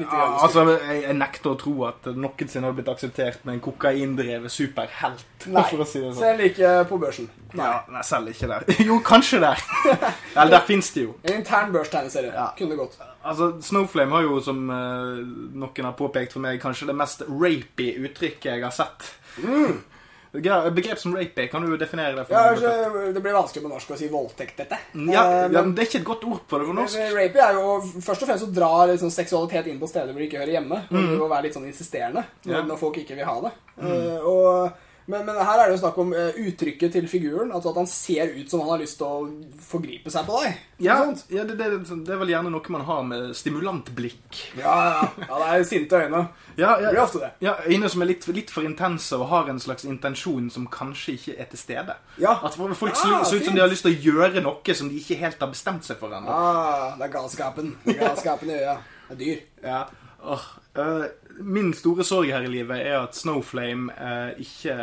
Litt 0.00 0.14
Ja, 0.16 0.26
altså, 0.40 0.64
jeg, 0.70 1.02
jeg 1.04 1.16
nekter 1.18 1.52
å 1.52 1.58
tro 1.60 1.74
at 1.88 2.08
noensinne 2.16 2.68
har 2.70 2.76
blitt 2.76 2.88
akseptert 2.88 3.44
med 3.44 3.58
en 3.58 3.62
kokaindrevet 3.64 4.52
superhelt. 4.52 5.26
Nei, 5.52 5.64
si 5.68 5.76
det 5.76 5.86
sånn. 5.90 6.16
selv 6.18 6.44
ikke 6.46 6.72
på 6.88 6.98
børsen. 7.02 7.28
Nei. 7.52 7.66
Ja, 7.66 7.76
nei, 7.92 8.02
selv 8.06 8.32
ikke 8.32 8.48
der. 8.50 8.66
Jo, 8.88 8.98
kanskje 9.04 9.42
der. 9.44 9.62
Eller 10.38 10.56
der 10.56 10.66
fins 10.68 10.90
det 10.96 11.06
jo. 11.06 11.14
En 11.26 11.40
intern 11.40 11.72
børstegneserie. 11.74 12.32
Ja. 12.32 12.48
Kunne 12.58 12.78
gått. 12.80 12.96
Altså, 13.20 13.52
Snowflame 13.64 14.16
har 14.16 14.24
jo, 14.24 14.40
som 14.44 14.64
eh, 14.72 15.22
noen 15.60 15.88
har 15.90 15.96
påpekt 15.98 16.36
for 16.36 16.44
meg, 16.44 16.60
kanskje 16.62 16.88
det 16.88 16.96
mest 16.96 17.26
rapy 17.28 17.92
uttrykket 18.00 18.54
jeg 18.54 18.64
har 18.64 18.74
sett. 18.74 19.10
Et 19.40 19.99
begrep 20.32 20.98
som 20.98 21.14
rape 21.16 21.46
kan 21.50 21.64
du 21.66 21.76
definere 21.76 22.14
det 22.14 22.26
for 22.28 22.34
Ja, 22.36 22.50
altså, 22.52 23.12
det 23.14 23.22
blir 23.22 23.34
vanskelig 23.34 23.64
på 23.64 23.70
norsk 23.72 23.90
å 23.90 23.98
si 23.98 24.08
voldtekt, 24.12 24.56
dette. 24.62 24.78
Ja, 24.94 25.24
men, 25.26 25.52
ja, 25.52 25.62
men 25.64 25.74
det 25.74 25.82
er 25.82 25.88
ikke 25.90 26.00
et 26.02 26.06
godt 26.10 26.24
ord 26.30 26.44
på 26.46 26.60
det 26.60 26.68
på 26.68 26.76
norsk. 26.76 26.98
Rape 27.00 27.16
rapey 27.18 27.42
er 27.48 27.58
jo 27.58 27.72
først 28.04 28.22
og 28.22 28.30
fremst 28.30 28.46
å 28.46 28.52
dra 28.54 28.70
liksom, 28.92 29.10
seksualitet 29.10 29.66
inn 29.72 29.80
på 29.82 29.88
steder 29.90 30.12
hvor 30.12 30.22
det 30.22 30.28
ikke 30.30 30.42
hører 30.44 30.54
hjemme. 30.58 30.82
Og 30.90 31.24
å 31.26 31.30
være 31.32 31.48
litt 31.48 31.58
sånn 31.58 31.66
insisterende 31.66 32.22
når, 32.44 32.54
Ja. 32.54 32.62
når 32.70 32.78
folk 32.78 33.00
ikke 33.02 33.18
vil 33.18 33.26
ha 33.26 33.40
det. 33.48 33.52
Eh, 33.80 34.20
og, 34.22 34.86
men, 35.10 35.24
men 35.26 35.36
her 35.42 35.58
er 35.60 35.68
det 35.68 35.74
jo 35.76 35.80
snakk 35.82 35.98
om 36.02 36.12
uh, 36.14 36.38
uttrykket 36.40 36.92
til 36.96 37.08
figuren. 37.10 37.50
Altså 37.52 37.72
at 37.72 37.80
han 37.82 37.88
ser 37.90 38.30
ut 38.36 38.50
som 38.50 38.62
han 38.64 38.70
har 38.74 38.82
lyst 38.82 38.96
til 39.00 39.06
å 39.06 39.28
forgripe 39.66 40.12
seg 40.14 40.26
på 40.28 40.40
deg. 40.44 40.58
Ja, 40.80 40.96
ja 41.28 41.44
det, 41.44 41.58
det, 41.60 41.68
det 42.06 42.14
er 42.14 42.20
vel 42.22 42.32
gjerne 42.32 42.52
noe 42.54 42.72
man 42.72 42.86
har 42.88 43.02
med 43.04 43.34
stimulantblikk. 43.36 44.40
ja, 44.58 44.74
ja. 44.94 45.08
ja, 45.26 45.40
det 45.42 45.48
er 45.58 45.64
sinte 45.68 46.00
øyne. 46.00 46.22
Ja, 46.56 46.76
Det 46.80 46.90
blir 46.94 47.02
ofte 47.02 47.20
det. 47.22 47.30
ja, 47.44 47.54
Øyne 47.66 47.88
som 47.92 48.02
er 48.02 48.10
litt, 48.10 48.26
litt 48.36 48.50
for 48.52 48.66
intense 48.66 49.16
og 49.16 49.28
har 49.30 49.48
en 49.52 49.60
slags 49.60 49.84
intensjon 49.88 50.50
som 50.50 50.66
kanskje 50.72 51.14
ikke 51.18 51.36
er 51.40 51.50
til 51.52 51.60
stede. 51.60 51.96
Ja. 52.20 52.36
At 52.44 52.56
folk 52.56 52.72
Ah, 52.90 53.24
ser 53.24 53.40
ut 53.40 53.44
som 53.44 53.54
de 53.54 53.60
har 53.62 53.70
lyst 53.70 53.84
til 53.86 53.94
å 53.94 54.00
gjøre 54.10 54.42
noe 54.44 54.74
som 54.76 54.88
de 54.90 54.98
ikke 55.00 55.18
helt 55.20 55.40
har 55.40 55.50
bestemt 55.52 55.86
seg 55.86 55.98
for 56.00 56.12
ennå. 56.16 56.28
Ah, 56.30 56.96
det 56.98 57.08
er 57.08 57.14
galskapen. 57.14 57.74
Det 57.84 57.96
er 57.96 58.06
galskapen 58.08 58.50
i 58.52 58.58
øya. 58.60 58.76
Det 59.08 59.14
er 59.16 59.20
dyr. 59.24 59.42
Ja. 59.64 59.80
Oh, 60.20 60.42
øh, 60.76 61.06
min 61.42 61.72
store 61.74 62.04
sorg 62.04 62.30
her 62.32 62.44
i 62.46 62.50
livet 62.52 62.82
er 62.86 62.98
at 63.02 63.16
Snowflame 63.18 63.92
eh, 63.94 64.40
ikke 64.44 64.76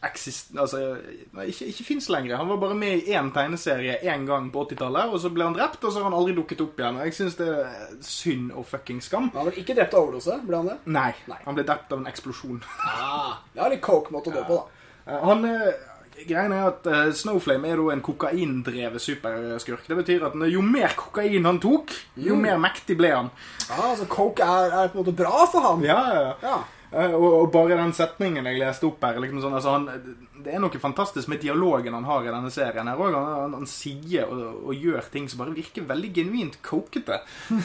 eksist... 0.00 0.54
Altså, 0.56 0.96
ikke, 1.44 1.66
ikke 1.68 1.84
fins 1.84 2.08
lenger. 2.08 2.36
Han 2.40 2.48
var 2.48 2.56
bare 2.62 2.76
med 2.78 3.02
i 3.04 3.12
én 3.12 3.28
tegneserie 3.34 3.98
én 4.08 4.24
gang 4.28 4.46
på 4.52 4.62
80-tallet, 4.64 5.12
og 5.12 5.20
så 5.20 5.28
ble 5.34 5.44
han 5.44 5.56
drept, 5.56 5.82
og 5.84 5.92
så 5.92 6.00
har 6.00 6.08
han 6.08 6.16
aldri 6.16 6.32
dukket 6.38 6.62
opp 6.64 6.80
igjen. 6.80 7.00
Jeg 7.04 7.16
syns 7.18 7.36
det 7.36 7.48
er 7.52 7.90
synd 8.06 8.54
og 8.56 8.64
fucking 8.70 9.02
skam. 9.04 9.28
Han 9.36 9.50
ble 9.50 9.60
ikke 9.60 9.76
drept 9.76 9.96
av 9.98 10.06
overdose? 10.06 10.38
Ble 10.48 10.62
han 10.62 10.70
det? 10.72 10.78
Nei, 10.96 11.10
Nei. 11.28 11.40
han 11.44 11.58
ble 11.58 11.66
drept 11.68 11.92
av 11.92 12.00
en 12.00 12.08
eksplosjon. 12.08 12.62
Ah, 12.88 13.34
det 13.52 13.60
er 13.66 13.74
litt 13.76 13.84
coke-måte 13.84 14.32
å 14.32 14.38
dø 14.40 14.46
på, 14.48 14.60
da. 14.62 14.76
Eh, 15.10 15.16
Han 15.24 15.46
eh, 15.48 15.70
Greien 16.28 16.52
er 16.52 16.66
at 16.68 16.86
uh, 16.90 17.12
Snowflame 17.16 17.68
er 17.70 17.80
en 17.92 18.02
kokaindrevet 18.04 19.00
superskurk. 19.02 19.86
Det 19.88 19.96
betyr 20.00 20.26
at 20.28 20.34
jo 20.52 20.62
mer 20.64 20.92
kokain 20.96 21.44
han 21.46 21.60
tok, 21.62 21.94
jo 22.16 22.34
Mm. 22.36 22.42
mer 22.42 22.58
mektig 22.58 22.96
ble 22.98 23.10
han. 23.14 23.30
Ah, 23.70 23.90
altså 23.92 24.06
coke 24.10 24.42
er, 24.42 24.70
er 24.84 24.88
på 24.92 24.98
en 24.98 25.04
måte 25.04 25.16
bra 25.16 25.46
for 25.50 25.60
ham. 25.60 25.84
Ja, 25.84 26.00
ja, 26.14 26.20
ja. 26.20 26.36
Ja. 26.42 26.58
Eh, 26.90 27.12
og, 27.14 27.32
og 27.44 27.52
bare 27.54 27.76
den 27.78 27.92
setningen 27.94 28.46
jeg 28.50 28.58
leste 28.58 28.88
opp 28.88 29.04
her 29.06 29.20
liksom 29.22 29.38
sånn, 29.44 29.54
altså 29.54 29.76
han, 29.76 29.84
Det 30.42 30.50
er 30.56 30.58
noe 30.58 30.78
fantastisk 30.82 31.28
med 31.30 31.38
dialogen 31.38 31.94
han 31.94 32.04
har 32.08 32.24
i 32.26 32.32
denne 32.32 32.50
serien. 32.50 32.88
her 32.90 32.98
også. 32.98 33.20
Han, 33.20 33.36
han, 33.44 33.52
han 33.60 33.68
sier 33.70 34.26
og, 34.26 34.64
og, 34.64 34.74
gjør 34.74 35.06
ting 35.12 35.28
som 35.30 35.38
bare 35.44 35.54
virker 35.54 35.86
veldig 35.86 36.10
genuint 36.16 36.58
cokete. 36.66 37.20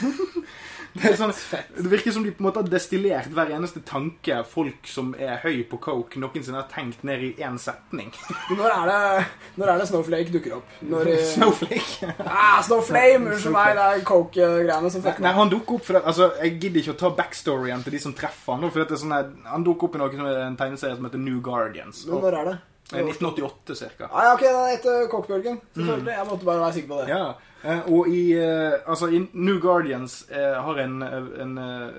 Det, 0.96 1.12
sånn, 1.18 1.32
det 1.76 1.90
virker 1.92 2.14
som 2.14 2.24
de 2.24 2.32
på 2.32 2.40
en 2.42 2.46
måte 2.48 2.62
har 2.62 2.68
destillert 2.70 3.28
hver 3.34 3.50
eneste 3.56 3.82
tanke 3.86 4.38
folk 4.48 4.88
som 4.88 5.12
er 5.20 5.40
høy 5.42 5.62
på 5.70 5.78
coke, 5.82 6.20
noensinne 6.22 6.60
har 6.60 6.68
tenkt 6.72 7.02
ned 7.06 7.24
i 7.26 7.30
én 7.44 7.58
setning. 7.60 8.12
Når 8.56 8.68
er 8.72 8.90
det, 8.90 9.26
når 9.60 9.72
er 9.72 9.80
det 9.82 9.88
Snowflake 9.90 10.32
dukker 10.34 10.56
opp? 10.58 10.76
Når, 10.86 11.10
Snowflake? 11.34 12.12
ah, 12.24 12.60
Snowflame! 12.66 13.32
Unnskyld 13.34 13.56
meg, 13.56 13.72
det 13.78 13.88
er 13.88 14.06
coke-greiene 14.12 14.92
som 14.92 15.04
fucker 15.04 15.26
Nei, 15.26 15.34
han 15.36 15.52
dukker 15.52 15.78
opp 15.78 15.86
for 15.88 15.98
det, 15.98 16.04
altså, 16.12 16.30
Jeg 16.42 16.56
gidder 16.60 16.82
ikke 16.82 16.96
å 16.96 17.00
ta 17.02 17.12
backstoryen 17.18 17.84
til 17.84 17.96
de 17.96 18.02
som 18.06 18.14
treffer 18.16 18.56
han. 18.56 18.70
For 18.70 18.86
det 18.86 19.00
sånn 19.00 19.14
her, 19.16 19.28
han 19.50 19.66
dukker 19.66 19.90
opp 19.90 19.98
i 19.98 20.02
noe 20.02 20.14
som 20.14 20.30
er 20.30 20.40
en 20.46 20.58
tegneserie 20.58 20.98
som 20.98 21.08
heter 21.08 21.22
New 21.22 21.42
Guardians. 21.44 22.06
Og, 22.08 22.22
når 22.24 22.40
er 22.40 22.50
det? 22.52 22.56
1988 22.94 23.74
ca. 23.98 24.08
Ah, 24.12 24.24
ja, 24.24 24.34
ok, 24.34 24.40
det 24.40 24.50
er 24.54 24.76
etter 24.76 25.08
kokebølgen. 25.10 25.56
Selvfølgelig. 25.74 26.12
Jeg 26.14 26.26
måtte 26.28 26.46
bare 26.46 26.60
være 26.62 26.76
sikker 26.76 26.90
på 26.92 26.98
det. 27.00 27.06
Ja, 27.10 27.22
eh, 27.32 27.55
og 27.90 28.08
i, 28.08 28.32
eh, 28.38 28.78
altså, 28.86 29.08
i 29.08 29.22
New 29.32 29.58
Guardians 29.60 30.24
eh, 30.30 30.56
har 30.62 30.80
en, 30.82 31.02
en, 31.02 31.58
eh, 31.58 31.98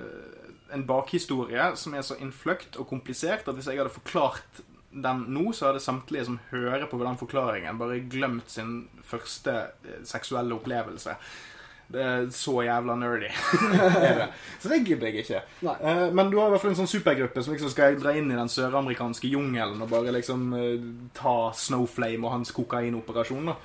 en 0.73 0.85
bakhistorie 0.87 1.71
som 1.75 1.95
er 1.95 2.05
så 2.05 2.17
innfløkt 2.21 2.77
og 2.79 2.87
komplisert 2.87 3.47
at 3.47 3.57
hvis 3.57 3.69
jeg 3.71 3.81
hadde 3.81 3.93
forklart 3.93 4.61
den 4.91 5.25
nå, 5.33 5.51
så 5.53 5.69
hadde 5.69 5.83
samtlige 5.83 6.25
som 6.25 6.39
hører 6.51 6.87
på 6.89 6.99
den 7.01 7.19
forklaringen, 7.19 7.79
bare 7.79 7.99
glemt 8.09 8.51
sin 8.51 8.87
første 9.05 9.53
eh, 9.85 10.01
seksuelle 10.07 10.55
opplevelse. 10.57 11.17
Det 11.87 12.01
er 12.03 12.25
så 12.35 12.51
jævla 12.65 12.97
nerdy. 12.99 13.29
er 14.09 14.17
det. 14.19 14.25
Så 14.59 14.67
det 14.71 14.81
gidder 14.83 15.07
jeg 15.07 15.23
ikke. 15.23 15.39
Eh, 15.71 16.01
men 16.11 16.31
du 16.31 16.35
har 16.39 16.49
i 16.49 16.51
hvert 16.51 16.63
fall 16.65 16.73
en 16.73 16.79
sånn 16.81 16.89
supergruppe 16.91 17.43
som 17.43 17.53
liksom 17.55 17.71
skal 17.71 17.95
dra 18.01 18.11
inn 18.19 18.27
i 18.27 18.35
den 18.35 18.51
søramerikanske 18.51 19.29
jungelen 19.31 19.79
og 19.85 19.91
bare 19.93 20.11
liksom 20.17 20.49
eh, 20.57 20.89
ta 21.15 21.35
Snowflame 21.55 22.27
og 22.27 22.33
hans 22.35 22.51
kokainoperasjon. 22.57 23.47
da. 23.53 23.55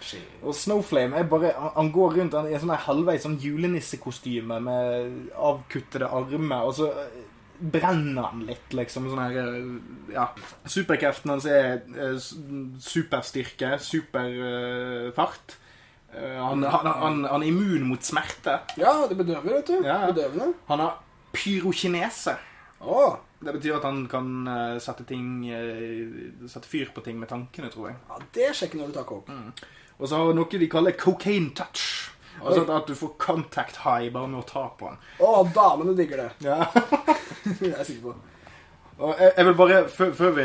Og 0.44 0.54
Snowflame 0.54 1.18
er 1.18 1.26
bare 1.32 1.50
Han, 1.74 1.90
går 1.92 2.14
rundt 2.20 2.36
i 2.38 2.54
en 2.54 2.62
sånn 2.62 2.76
halvveis 2.86 3.26
sånn 3.26 3.40
julenissekostyme 3.42 4.60
med 4.62 5.34
avkuttede 5.34 6.06
armer, 6.06 6.68
og 6.68 6.76
så 6.78 6.92
eh, 6.94 7.18
brenner 7.58 8.28
han 8.30 8.46
litt, 8.46 8.70
liksom. 8.74 9.10
Sånn 9.10 9.22
her 9.22 10.14
Ja. 10.14 10.28
Superkreften 10.66 11.30
hans 11.34 11.46
er 11.50 11.82
superstyrke, 12.22 13.74
superfart. 13.82 15.58
Eh, 16.12 16.38
han, 16.44 16.62
han, 16.62 16.86
han, 16.86 17.24
han 17.24 17.42
er 17.42 17.48
immun 17.48 17.86
mot 17.88 18.04
smerte. 18.04 18.58
Ja, 18.76 19.06
det 19.08 19.16
bedøver, 19.16 19.58
vet 19.58 19.70
du. 19.70 19.78
Ja. 19.86 20.06
Bedøvende. 20.10 20.52
Han 20.68 20.82
har 20.84 20.98
pyrokinese. 21.32 22.36
Oh. 22.80 23.16
Det 23.42 23.52
betyr 23.56 23.78
at 23.78 23.86
han 23.86 24.04
kan 24.10 24.26
uh, 24.46 24.78
sette 24.82 25.04
ting 25.06 25.44
uh, 25.50 26.46
Sette 26.50 26.68
fyr 26.70 26.92
på 26.94 27.02
ting 27.02 27.18
med 27.18 27.30
tankene, 27.30 27.70
tror 27.72 27.88
jeg. 27.90 27.96
ja, 28.08 28.18
det 28.36 28.50
sjekker 28.58 28.78
når 28.78 28.90
du 28.90 28.98
tar 28.98 29.06
coke. 29.08 29.38
Og 29.98 30.08
så 30.08 30.18
har 30.18 30.30
han 30.30 30.38
noe 30.38 30.60
de 30.60 30.68
kaller 30.70 30.98
cocaine 30.98 31.50
touch. 31.54 32.10
Altså 32.42 32.62
at, 32.62 32.70
at 32.74 32.88
du 32.90 32.94
får 32.98 33.14
contact 33.22 33.82
high 33.84 34.10
bare 34.12 34.30
med 34.30 34.40
å 34.40 34.46
ta 34.46 34.64
på 34.78 34.88
han. 34.88 35.00
Å, 35.22 35.32
damene 35.54 35.94
digger 35.98 36.24
det. 36.24 36.30
Ja. 36.48 36.66
Det 37.42 37.72
er 37.72 37.80
jeg 37.80 37.86
sikker 37.88 38.12
på. 38.12 38.31
Jeg, 39.00 39.46
vil 39.46 39.54
bare, 39.56 39.78
før, 39.88 40.34
vi 40.36 40.44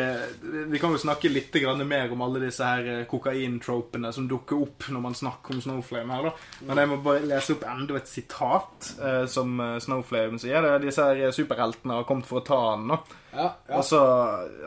Vi 0.72 0.80
kan 0.82 0.94
jo 0.96 1.00
snakke 1.02 1.30
litt 1.30 1.54
grann 1.62 1.84
mer 1.88 2.12
om 2.14 2.24
alle 2.26 2.42
disse 2.46 2.66
her 2.66 2.88
eh, 2.94 3.04
kokaintropene 3.10 4.12
som 4.16 4.28
dukker 4.30 4.62
opp 4.64 4.88
når 4.94 5.04
man 5.04 5.18
snakker 5.18 5.54
om 5.56 5.62
Snowflame 5.62 6.16
her, 6.16 6.30
da. 6.30 6.64
Men 6.70 6.82
jeg 6.82 6.92
må 6.94 6.98
bare 7.06 7.28
lese 7.28 7.58
opp 7.58 7.68
enda 7.70 8.00
et 8.00 8.10
sitat 8.10 8.92
eh, 8.98 9.26
som 9.30 9.60
eh, 9.64 9.78
Snowflame 9.84 10.40
sier. 10.42 10.64
Det 10.64 10.74
er 10.74 10.86
disse 10.88 11.06
her 11.06 11.36
superheltene 11.36 12.00
har 12.00 12.08
kommet 12.10 12.30
for 12.30 12.42
å 12.42 12.46
ta 12.48 12.60
han, 12.72 12.88
da. 12.94 13.00
Ja, 13.38 13.48
ja. 13.70 13.78
Og 13.78 13.84
så, 13.86 14.02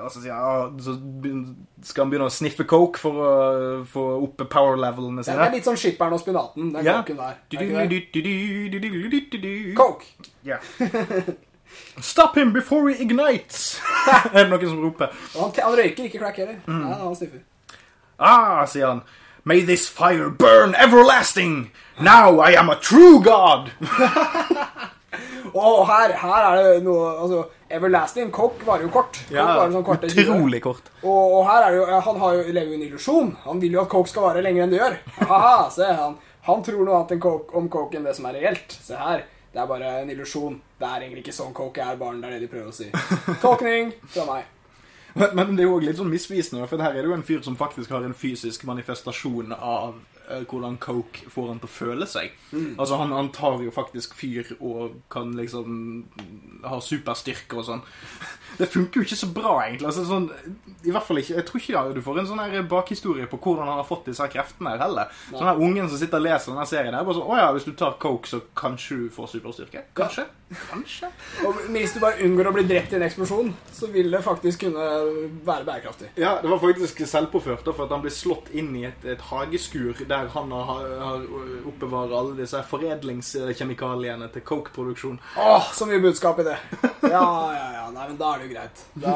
og 0.04 0.12
så 0.12 0.20
sier 0.22 0.36
han 0.36 0.78
ja, 0.78 0.84
så 0.84 0.94
skal 1.90 2.04
han 2.04 2.12
begynne 2.12 2.28
å 2.28 2.34
sniffe 2.34 2.66
coke 2.70 3.00
for 3.00 3.18
å 3.24 3.30
få 3.88 4.06
opp 4.28 4.44
power-levelene 4.52 5.24
Det 5.24 5.34
er 5.34 5.56
litt 5.56 5.66
sånn 5.66 5.80
skipperen 5.80 6.14
og 6.14 6.22
spinaten, 6.22 6.70
den 6.76 6.86
Ja. 6.86 7.00
der. 7.02 7.40
Coke 9.74 10.06
Ja? 10.44 10.60
Coke! 10.76 11.40
Ja. 11.96 12.02
Stop 12.02 12.36
him 12.38 12.52
before 12.52 12.90
he 12.90 13.02
ignites! 13.02 13.80
er 14.32 14.44
det 14.44 14.48
noen 14.50 14.68
som 14.68 14.82
roper. 14.84 15.14
Han, 15.36 15.52
han 15.56 15.78
røyker 15.78 16.08
ikke 16.08 16.20
crack 16.22 16.40
heller. 16.42 16.60
Mm. 16.66 16.84
Nei, 16.84 16.98
han 17.02 17.16
sniffer. 17.18 17.42
Ah, 18.20 18.64
sier 18.68 18.86
han. 18.86 19.02
May 19.44 19.62
this 19.64 19.88
fire 19.88 20.30
burn 20.30 20.74
everlasting! 20.74 21.70
Now 21.98 22.40
I 22.40 22.52
am 22.56 22.70
a 22.70 22.76
true 22.76 23.20
god! 23.22 23.70
Og 25.54 25.86
her, 25.88 26.12
her 26.14 26.44
er 26.46 26.58
det 26.62 26.82
noe 26.86 27.08
Altså, 27.18 27.40
Everlasting 27.70 28.30
Coke 28.34 28.66
varer 28.66 28.86
jo 28.86 28.90
kort. 28.94 29.18
Coke 29.28 29.42
varer 29.44 29.74
sånn 29.74 30.10
utrolig 30.10 30.60
kort. 30.62 30.90
Og, 31.02 31.36
og 31.38 31.44
her 31.48 31.66
er 31.66 31.74
det 31.74 31.80
jo 31.80 32.00
Han 32.06 32.20
har 32.22 32.36
jo, 32.36 32.44
lever 32.50 32.72
jo 32.72 32.78
en 32.78 32.86
illusjon. 32.86 33.30
Han 33.46 33.62
vil 33.62 33.76
jo 33.76 33.82
at 33.84 33.90
coke 33.92 34.10
skal 34.10 34.26
vare 34.26 34.42
lenger 34.44 34.66
enn 34.66 34.74
det 34.74 34.80
gjør. 34.80 34.96
Haha, 35.20 35.54
se, 35.76 35.90
han, 36.00 36.16
han 36.48 36.64
tror 36.66 36.82
noe 36.86 37.02
annet 37.02 37.28
om 37.60 37.68
coke 37.72 37.98
enn 37.98 38.08
det 38.08 38.16
som 38.18 38.26
er 38.30 38.40
reelt. 38.40 38.74
Se 38.82 38.98
her. 38.98 39.22
Det 39.50 39.58
er 39.58 39.66
bare 39.66 39.90
en 40.02 40.10
illusjon. 40.12 40.60
Det 40.78 40.86
er 40.86 41.04
egentlig 41.04 41.24
ikke 41.24 41.34
sånn 41.34 41.54
coke 41.56 41.82
er, 41.82 41.98
barn. 41.98 42.20
Det 42.22 42.28
er 42.28 42.36
det 42.36 42.46
de 42.46 42.52
prøver 42.52 42.70
å 42.70 42.76
si. 42.76 42.90
Tolkning 43.44 43.92
fra 44.14 44.26
meg. 44.28 44.56
Men, 45.14 45.34
men 45.34 45.56
det 45.56 45.64
er 45.64 45.66
jo 45.66 45.76
også 45.78 45.88
litt 45.88 45.98
sånn 45.98 46.12
misvisende, 46.12 46.68
for 46.70 46.82
her 46.84 46.94
er 46.94 47.02
det 47.02 47.10
jo 47.10 47.16
en 47.16 47.26
fyr 47.26 47.42
som 47.42 47.58
faktisk 47.58 47.90
har 47.90 48.06
en 48.06 48.14
fysisk 48.14 48.62
manifestasjon 48.68 49.50
av 49.56 49.96
eh, 50.30 50.44
hvordan 50.46 50.76
coke 50.82 51.26
får 51.34 51.48
han 51.50 51.58
til 51.62 51.66
å 51.66 51.72
føle 51.74 52.06
seg. 52.06 52.36
Altså, 52.76 53.00
han, 53.00 53.14
han 53.16 53.32
tar 53.34 53.58
jo 53.64 53.74
faktisk 53.74 54.14
fyr 54.18 54.52
og 54.60 55.00
kan 55.10 55.34
liksom 55.34 55.80
ha 56.62 56.78
superstyrke 56.84 57.58
og 57.58 57.66
sånn. 57.72 57.82
Det 58.58 58.68
funker 58.70 59.00
jo 59.00 59.06
ikke 59.06 59.18
så 59.20 59.28
bra, 59.34 59.54
egentlig. 59.66 59.86
Altså, 59.90 60.04
sånn, 60.08 60.28
I 60.84 60.92
hvert 60.94 61.06
fall 61.06 61.20
ikke 61.20 61.36
Jeg 61.36 61.46
tror 61.48 61.60
ikke 61.60 61.74
ja, 61.74 61.84
du 61.94 62.02
får 62.04 62.20
en 62.22 62.28
sånn 62.30 62.42
her 62.42 62.66
bakhistorie 62.70 63.28
på 63.30 63.38
hvordan 63.40 63.68
han 63.68 63.80
har 63.82 63.88
fått 63.88 64.10
disse 64.10 64.26
kreftene 64.32 64.74
her 64.74 64.84
heller. 64.84 65.14
Sånn 65.30 65.48
her 65.48 65.62
ungen 65.62 65.88
som 65.90 66.00
sitter 66.00 66.20
og 66.20 66.26
leser 66.26 66.52
denne 66.54 66.66
serien 66.68 66.96
her, 66.96 67.06
bare 67.06 67.18
sånn 67.20 67.30
Å 67.30 67.40
ja, 67.40 67.48
hvis 67.56 67.68
du 67.68 67.72
tar 67.78 67.96
coke, 68.02 68.28
så 68.30 68.42
kanskje 68.58 69.00
du 69.04 69.08
får 69.14 69.32
superstyrke? 69.36 69.84
Kanskje? 69.96 70.26
Kanskje? 70.70 71.10
Og 71.46 71.60
hvis 71.70 71.94
du 71.94 72.00
bare 72.02 72.18
unngår 72.26 72.50
å 72.50 72.54
bli 72.56 72.64
drept 72.66 72.94
i 72.94 72.98
en 72.98 73.04
eksplosjon, 73.06 73.52
så 73.74 73.86
vil 73.94 74.10
det 74.10 74.22
faktisk 74.24 74.64
kunne 74.64 74.86
være 75.46 75.66
bærekraftig. 75.68 76.10
Ja, 76.18 76.36
det 76.42 76.50
var 76.50 76.58
faktisk 76.62 77.04
selvpåført 77.06 77.62
da, 77.66 77.74
for 77.76 77.86
at 77.86 77.94
han 77.94 78.02
ble 78.02 78.10
slått 78.14 78.50
inn 78.58 78.72
i 78.80 78.86
et, 78.88 79.04
et 79.06 79.22
hageskur 79.30 80.02
der 80.10 80.30
han 80.34 80.50
har, 80.50 80.82
har 81.04 81.26
oppbevarer 81.70 82.16
alle 82.18 82.34
disse 82.40 82.62
foredlingskjemikaliene 82.70 84.30
til 84.34 84.44
coke-produksjon. 84.46 85.20
Åh, 85.38 85.70
så 85.76 85.86
mye 85.86 86.02
budskap 86.02 86.42
i 86.42 86.48
det. 86.50 86.58
Ja, 87.06 87.26
ja, 87.54 87.68
ja. 87.78 87.86
Nei, 87.94 88.06
men 88.10 88.18
da 88.20 88.34
er 88.34 88.39
det 88.40 88.48
jo 88.48 88.54
greit. 88.56 88.82
Da, 89.04 89.14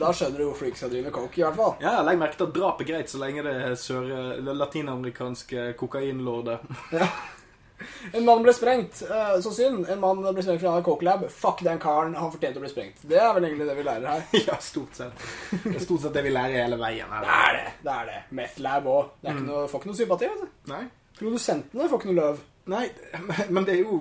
da 0.00 0.10
skjønner 0.16 0.40
du 0.40 0.48
hvorfor 0.48 0.66
du 0.66 0.72
ikke 0.72 0.82
skal 0.82 0.92
drive 0.92 1.08
med 1.08 1.16
coke, 1.16 1.40
i 1.40 1.46
hvert 1.46 1.58
fall. 1.60 1.76
Ja, 1.84 1.94
legg 2.06 2.20
merke 2.20 2.40
til 2.40 2.48
at 2.48 2.56
drap 2.56 2.82
er 2.82 2.90
greit 2.90 3.12
så 3.12 3.22
lenge 3.22 3.46
det 3.46 3.54
er 3.68 3.78
sør, 3.80 4.10
latinamerikanske 4.50 5.72
kokainlorder. 5.80 6.64
En 8.16 8.24
mann 8.24 8.42
ble 8.44 8.52
sprengt. 8.56 9.02
Eh, 9.04 9.34
så 9.44 9.50
synd. 9.52 9.84
En 9.92 10.00
mann 10.00 10.22
ble 10.24 10.44
sprengt 10.44 10.62
fra 10.62 10.76
coke 10.84 11.04
lab. 11.04 11.26
Fuck 11.32 11.62
den 11.66 11.80
karen. 11.82 12.14
Han 12.16 12.32
fortjente 12.32 12.60
å 12.60 12.64
bli 12.64 12.70
sprengt. 12.72 13.02
Det 13.08 13.18
er 13.20 13.34
vel 13.36 13.48
egentlig 13.50 13.68
det 13.68 13.76
vi 13.76 13.86
lærer 13.86 14.06
her. 14.08 14.24
ja, 14.48 14.58
stort 14.64 14.96
sett. 14.96 15.26
Det 15.52 15.74
er 15.74 15.84
stort 15.84 16.06
sett 16.06 16.16
det 16.16 16.24
vi 16.26 16.32
lærer 16.32 16.62
hele 16.62 16.80
veien. 16.80 17.12
her. 17.12 17.26
Det 17.26 17.38
er 17.38 17.58
det. 17.58 17.74
det 17.84 17.96
er 17.96 18.12
det. 18.12 18.20
Meth 18.40 18.62
lab 18.64 18.88
òg. 18.92 19.10
Ikke 19.22 19.42
noe, 19.44 19.66
får 19.70 19.82
ikke 19.82 19.92
noe 19.92 20.00
sympati. 20.00 20.30
du. 20.40 20.46
Nei. 20.72 20.84
Produsentene 21.16 21.90
får 21.90 22.00
ikke 22.00 22.12
noe 22.12 22.20
løv. 22.22 22.44
Nei, 22.66 22.86
men 23.54 23.66
det 23.66 23.76
er 23.76 23.84
jo 23.84 24.00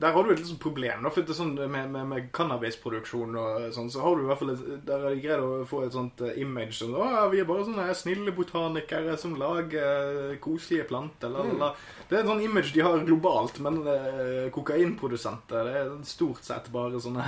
Der 0.00 0.14
har 0.16 0.24
du 0.24 0.30
et 0.32 0.40
sånn 0.48 0.58
problem. 0.62 1.02
Da, 1.04 1.10
for 1.12 1.20
det 1.26 1.34
er 1.34 1.36
sånn 1.36 1.50
med, 1.58 1.90
med, 1.92 2.06
med 2.08 2.28
cannabisproduksjon 2.36 3.34
og 3.36 3.66
sånn, 3.76 3.90
så 3.92 4.00
har 4.04 4.16
du 4.16 4.22
i 4.22 4.28
hvert 4.30 4.40
fall 4.40 4.52
et, 4.54 4.62
Der 4.88 5.02
har 5.04 5.12
de 5.12 5.20
greid 5.20 5.42
å 5.44 5.66
få 5.68 5.82
et 5.84 5.92
sånt 5.96 6.22
eh, 6.24 6.38
image 6.40 6.78
som 6.78 6.94
Å, 6.96 7.04
ja, 7.12 7.24
vi 7.32 7.42
er 7.42 7.48
bare 7.48 7.66
sånne 7.68 7.86
snille 7.98 8.32
botanikere 8.36 9.16
som 9.20 9.34
lager 9.40 10.30
eh, 10.30 10.38
koselige 10.40 10.86
planter. 10.88 11.28
La, 11.34 11.44
la, 11.44 11.56
la. 11.66 11.70
Det 12.08 12.16
er 12.16 12.22
et 12.24 12.30
sånn 12.32 12.42
image 12.46 12.72
de 12.74 12.84
har 12.86 13.04
globalt, 13.04 13.60
men 13.66 13.80
eh, 13.84 14.48
kokainprodusenter 14.56 15.68
det 15.68 15.76
er 15.82 15.92
stort 16.08 16.44
sett 16.48 16.70
bare 16.72 17.00
sånne 17.04 17.26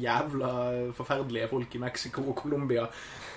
jævla 0.00 0.52
forferdelige 0.96 1.50
folk 1.50 1.74
i 1.74 1.82
Mexico 1.82 2.22
og 2.30 2.36
Colombia 2.44 2.86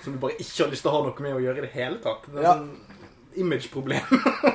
som 0.04 0.14
du 0.14 0.20
bare 0.22 0.36
ikke 0.38 0.66
har 0.66 0.70
lyst 0.72 0.84
til 0.84 0.92
å 0.92 0.98
ha 0.98 1.04
noe 1.08 1.24
med 1.24 1.34
å 1.38 1.42
gjøre 1.42 1.62
i 1.62 1.66
det 1.66 1.72
hele 1.74 1.98
tatt. 2.04 2.26
Det 2.30 2.38
er 2.42 2.46
Ja. 2.46 2.54
sånn 2.58 2.74
imageproblem. 3.34 4.04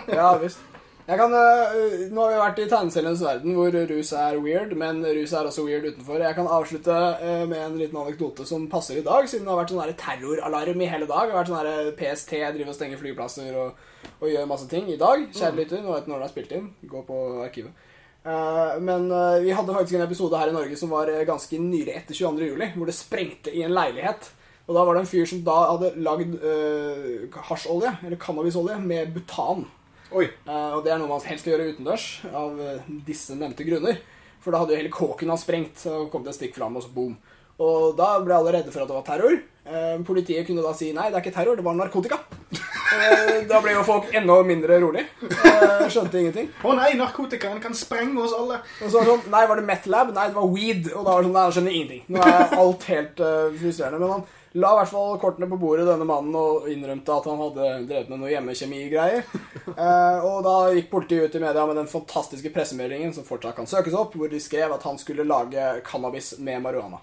Ja, 0.08 0.38
visst. 0.40 0.62
Jeg 1.10 1.18
kan, 1.18 1.32
øh, 1.34 2.12
nå 2.14 2.22
har 2.22 2.30
vi 2.30 2.38
vært 2.38 2.60
i 2.62 2.66
tegneseriens 2.70 3.22
verden 3.26 3.56
hvor 3.58 3.74
rus 3.90 4.12
er 4.14 4.36
weird, 4.44 4.76
men 4.78 5.00
rus 5.02 5.32
er 5.34 5.48
også 5.50 5.64
weird 5.66 5.88
utenfor. 5.88 6.20
Jeg 6.22 6.36
kan 6.38 6.46
avslutte 6.46 6.94
øh, 6.94 7.48
med 7.50 7.64
en 7.64 7.78
liten 7.80 7.98
anekdote 7.98 8.46
som 8.46 8.68
passer 8.70 9.00
i 9.00 9.02
dag, 9.08 9.26
siden 9.26 9.48
det 9.48 9.50
har 9.50 9.58
vært 9.58 9.74
sånn 9.74 9.96
terroralarm 10.04 10.84
i 10.86 10.90
hele 10.92 11.08
dag. 11.10 11.24
Det 11.26 11.34
har 11.34 11.40
vært 11.40 11.50
sånn 11.50 11.58
her 11.64 11.90
PST 11.98 12.36
driver 12.36 12.70
og 12.70 12.78
stenger 12.78 13.02
flyplasser 13.02 13.58
og, 13.58 13.80
og 14.20 14.30
gjør 14.30 14.46
masse 14.52 14.68
ting 14.70 14.92
i 14.94 15.00
dag. 15.02 15.24
Kjære 15.34 15.58
lytter, 15.58 15.82
nå 15.82 15.96
vet 15.96 16.06
du 16.06 16.12
når 16.14 16.22
det 16.22 16.28
er 16.28 16.34
spilt 16.36 16.54
inn. 16.60 16.70
Gå 16.94 17.02
på 17.10 17.24
arkivet. 17.48 17.90
Eh, 18.30 18.78
men 18.92 19.10
vi 19.42 19.58
hadde 19.58 19.80
faktisk 19.80 19.98
en 19.98 20.06
episode 20.06 20.44
her 20.44 20.54
i 20.54 20.56
Norge 20.60 20.78
som 20.78 20.94
var 20.94 21.10
ganske 21.32 21.64
nylig 21.64 21.96
etter 22.04 22.20
22. 22.22 22.52
juli, 22.52 22.70
hvor 22.78 22.92
det 22.92 22.98
sprengte 23.00 23.56
i 23.58 23.66
en 23.66 23.74
leilighet. 23.74 24.30
Og 24.70 24.78
da 24.78 24.86
var 24.86 24.94
det 24.94 25.08
en 25.08 25.10
fyr 25.10 25.26
som 25.26 25.42
da 25.42 25.58
hadde 25.72 25.92
lagd 26.06 26.38
øh, 26.38 27.28
hasjolje, 27.50 27.98
eller 28.06 28.22
cannabisolje, 28.22 28.78
med 28.78 29.18
butan. 29.18 29.66
Oi. 30.10 30.26
Eh, 30.26 30.72
og 30.74 30.82
det 30.86 30.94
er 30.94 31.02
noe 31.02 31.10
man 31.12 31.22
helst 31.22 31.46
skal 31.46 31.54
gjøre 31.54 31.74
utendørs, 31.76 32.06
av 32.34 32.58
eh, 32.64 32.88
disse 33.06 33.38
nevnte 33.38 33.66
grunner. 33.68 34.00
For 34.42 34.56
da 34.56 34.64
hadde 34.64 34.74
jo 34.74 34.80
hele 34.80 34.94
kåken 34.94 35.30
hans 35.30 35.44
sprengt, 35.46 35.84
og 35.92 36.10
kom 36.14 36.26
et 36.26 36.48
en 36.48 36.56
fram, 36.56 36.80
og 36.80 36.86
så 36.86 36.90
boom. 36.96 37.14
Og 37.60 37.96
da 38.00 38.14
ble 38.24 38.38
alle 38.38 38.54
redde 38.56 38.72
for 38.72 38.82
at 38.82 38.90
det 38.90 38.96
var 38.96 39.06
terror. 39.06 39.36
Eh, 39.70 39.96
politiet 40.08 40.48
kunne 40.48 40.64
da 40.66 40.72
si 40.74 40.94
nei, 40.96 41.10
det 41.12 41.20
er 41.20 41.26
ikke 41.26 41.36
terror, 41.36 41.60
det 41.60 41.66
var 41.68 41.78
narkotika. 41.78 42.24
Da 42.90 43.60
ble 43.62 43.76
jo 43.76 43.84
folk 43.86 44.08
enda 44.18 44.34
mindre 44.42 44.80
rolig. 44.82 45.04
Eh, 45.22 45.84
skjønte 45.94 46.18
ingenting. 46.18 46.48
Å 46.66 46.72
nei, 46.74 46.88
narkotikaen 46.98 47.60
kan 47.62 47.76
sprenge 47.78 48.18
oss 48.24 48.34
alle. 48.34 48.58
Og 48.82 48.90
så 48.90 48.96
var 48.98 49.06
det 49.06 49.12
sånn 49.12 49.30
Nei, 49.36 49.42
var 49.52 49.62
det 49.62 49.66
Meth 49.68 49.92
Lab? 49.94 50.10
Nei, 50.16 50.24
det 50.32 50.38
var 50.40 50.48
weed. 50.50 50.90
Og 50.96 51.06
da 51.06 51.14
var 51.14 51.22
det 51.22 51.28
sånn 51.28 51.36
Nei, 51.36 51.44
jeg 51.46 51.56
skjønner 51.60 51.76
ingenting. 51.78 52.02
Nå 52.10 52.24
er 52.26 52.56
alt 52.64 52.88
helt 52.90 53.22
frustrerende. 53.62 54.00
Men 54.02 54.16
han 54.16 54.26
la 54.58 54.72
i 54.74 54.78
hvert 54.80 54.90
fall 54.90 55.20
kortene 55.22 55.50
på 55.50 55.58
bordet, 55.62 55.86
denne 55.88 56.08
mannen, 56.10 56.34
og 56.36 56.70
innrømte 56.72 57.14
at 57.14 57.28
han 57.30 57.42
hadde 57.44 57.68
drevet 57.90 58.10
med 58.10 58.22
noe 58.24 58.34
hjemmekjemigreier. 58.34 59.24
Eh, 59.70 60.26
og 60.26 60.42
da 60.44 60.74
gikk 60.74 60.88
politiet 60.92 61.30
ut 61.30 61.36
i 61.38 61.40
media 61.44 61.62
med 61.70 61.78
den 61.78 61.88
fantastiske 61.88 62.50
pressemeldingen 62.52 63.14
som 63.14 63.24
fortsatt 63.24 63.56
kan 63.56 63.68
søkes 63.70 63.94
opp, 63.96 64.16
hvor 64.18 64.28
de 64.28 64.40
skrev 64.42 64.74
at 64.74 64.84
han 64.84 64.98
skulle 65.00 65.24
lage 65.30 65.68
cannabis 65.86 66.34
med 66.42 66.64
marihuana. 66.66 66.98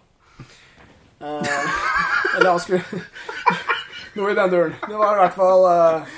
Eh, 1.23 1.71
eller 2.37 2.51
han 2.51 2.61
skulle 2.61 2.83
Noe 4.19 4.35
i 4.35 4.37
den 4.37 4.53
duren. 4.53 4.75
Det 4.83 4.99
var 4.99 5.15
i 5.15 5.23
hvert 5.23 5.39
fall 5.39 5.65
eh, 5.71 6.13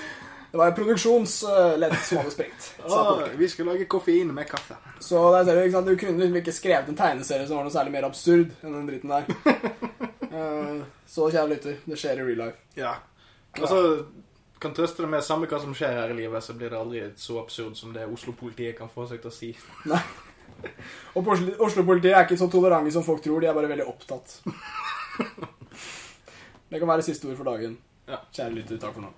Det 0.51 0.59
var 0.63 0.73
en 0.73 0.77
produksjonsledd 0.81 1.97
som 2.01 2.23
hadde 2.23 2.35
sprengt. 2.35 2.73
sa 2.89 3.05
vi 3.37 3.53
skulle 3.53 3.77
lage 3.77 3.87
koffein 3.93 4.35
med 4.35 4.49
kaffe. 4.49 4.81
Så 4.99 5.21
der 5.37 5.45
ser 5.45 5.61
du, 5.61 5.65
ikke 5.69 5.77
sant? 5.77 5.93
du 5.93 6.01
kunne 6.01 6.19
liksom 6.19 6.43
ikke 6.43 6.59
skrevet 6.59 6.91
en 6.91 6.99
tegneserie 7.05 7.47
som 7.47 7.61
var 7.61 7.69
noe 7.69 7.77
særlig 7.77 7.95
mer 8.01 8.09
absurd 8.09 8.57
enn 8.65 8.79
den 8.81 8.89
dritten 8.89 9.15
der. 9.15 10.08
Eh, 10.33 10.81
så 11.09 11.29
kjære 11.33 11.49
lytter, 11.55 11.77
det 11.89 11.97
skjer 11.99 12.21
i 12.21 12.25
real 12.29 12.43
life. 12.47 12.59
Ja. 12.77 12.95
Altså, 13.59 13.79
kan 14.61 14.75
trøste 14.75 15.03
deg 15.05 15.11
med 15.13 15.23
samme 15.25 15.47
hva 15.49 15.61
som 15.63 15.73
skjer 15.75 15.95
her 15.97 16.11
i 16.13 16.17
livet, 16.19 16.43
så 16.45 16.55
blir 16.59 16.71
det 16.73 16.79
aldri 16.79 17.03
så 17.17 17.39
absurd 17.43 17.77
som 17.79 17.93
det 17.95 18.05
Oslo-politiet 18.11 18.77
kan 18.79 18.91
få 18.93 19.07
seg 19.09 19.23
til 19.23 19.31
å 19.31 19.35
si. 19.35 19.53
Nei. 19.89 20.01
Og 21.15 21.27
Oslo- 21.31 21.55
Oslo-politiet 21.65 22.17
er 22.17 22.25
ikke 22.27 22.39
så 22.41 22.49
tolerante 22.51 22.91
som 22.93 23.05
folk 23.07 23.23
tror, 23.23 23.41
de 23.41 23.47
er 23.51 23.55
bare 23.57 23.71
veldig 23.71 23.87
opptatt. 23.89 24.41
Det 26.69 26.81
kan 26.83 26.91
være 26.91 27.03
siste 27.07 27.29
ord 27.31 27.39
for 27.39 27.49
dagen. 27.49 27.79
Ja. 28.09 28.19
Kjære 28.35 28.55
lytter, 28.59 28.81
takk 28.83 28.95
for 28.99 29.07
nå. 29.07 29.13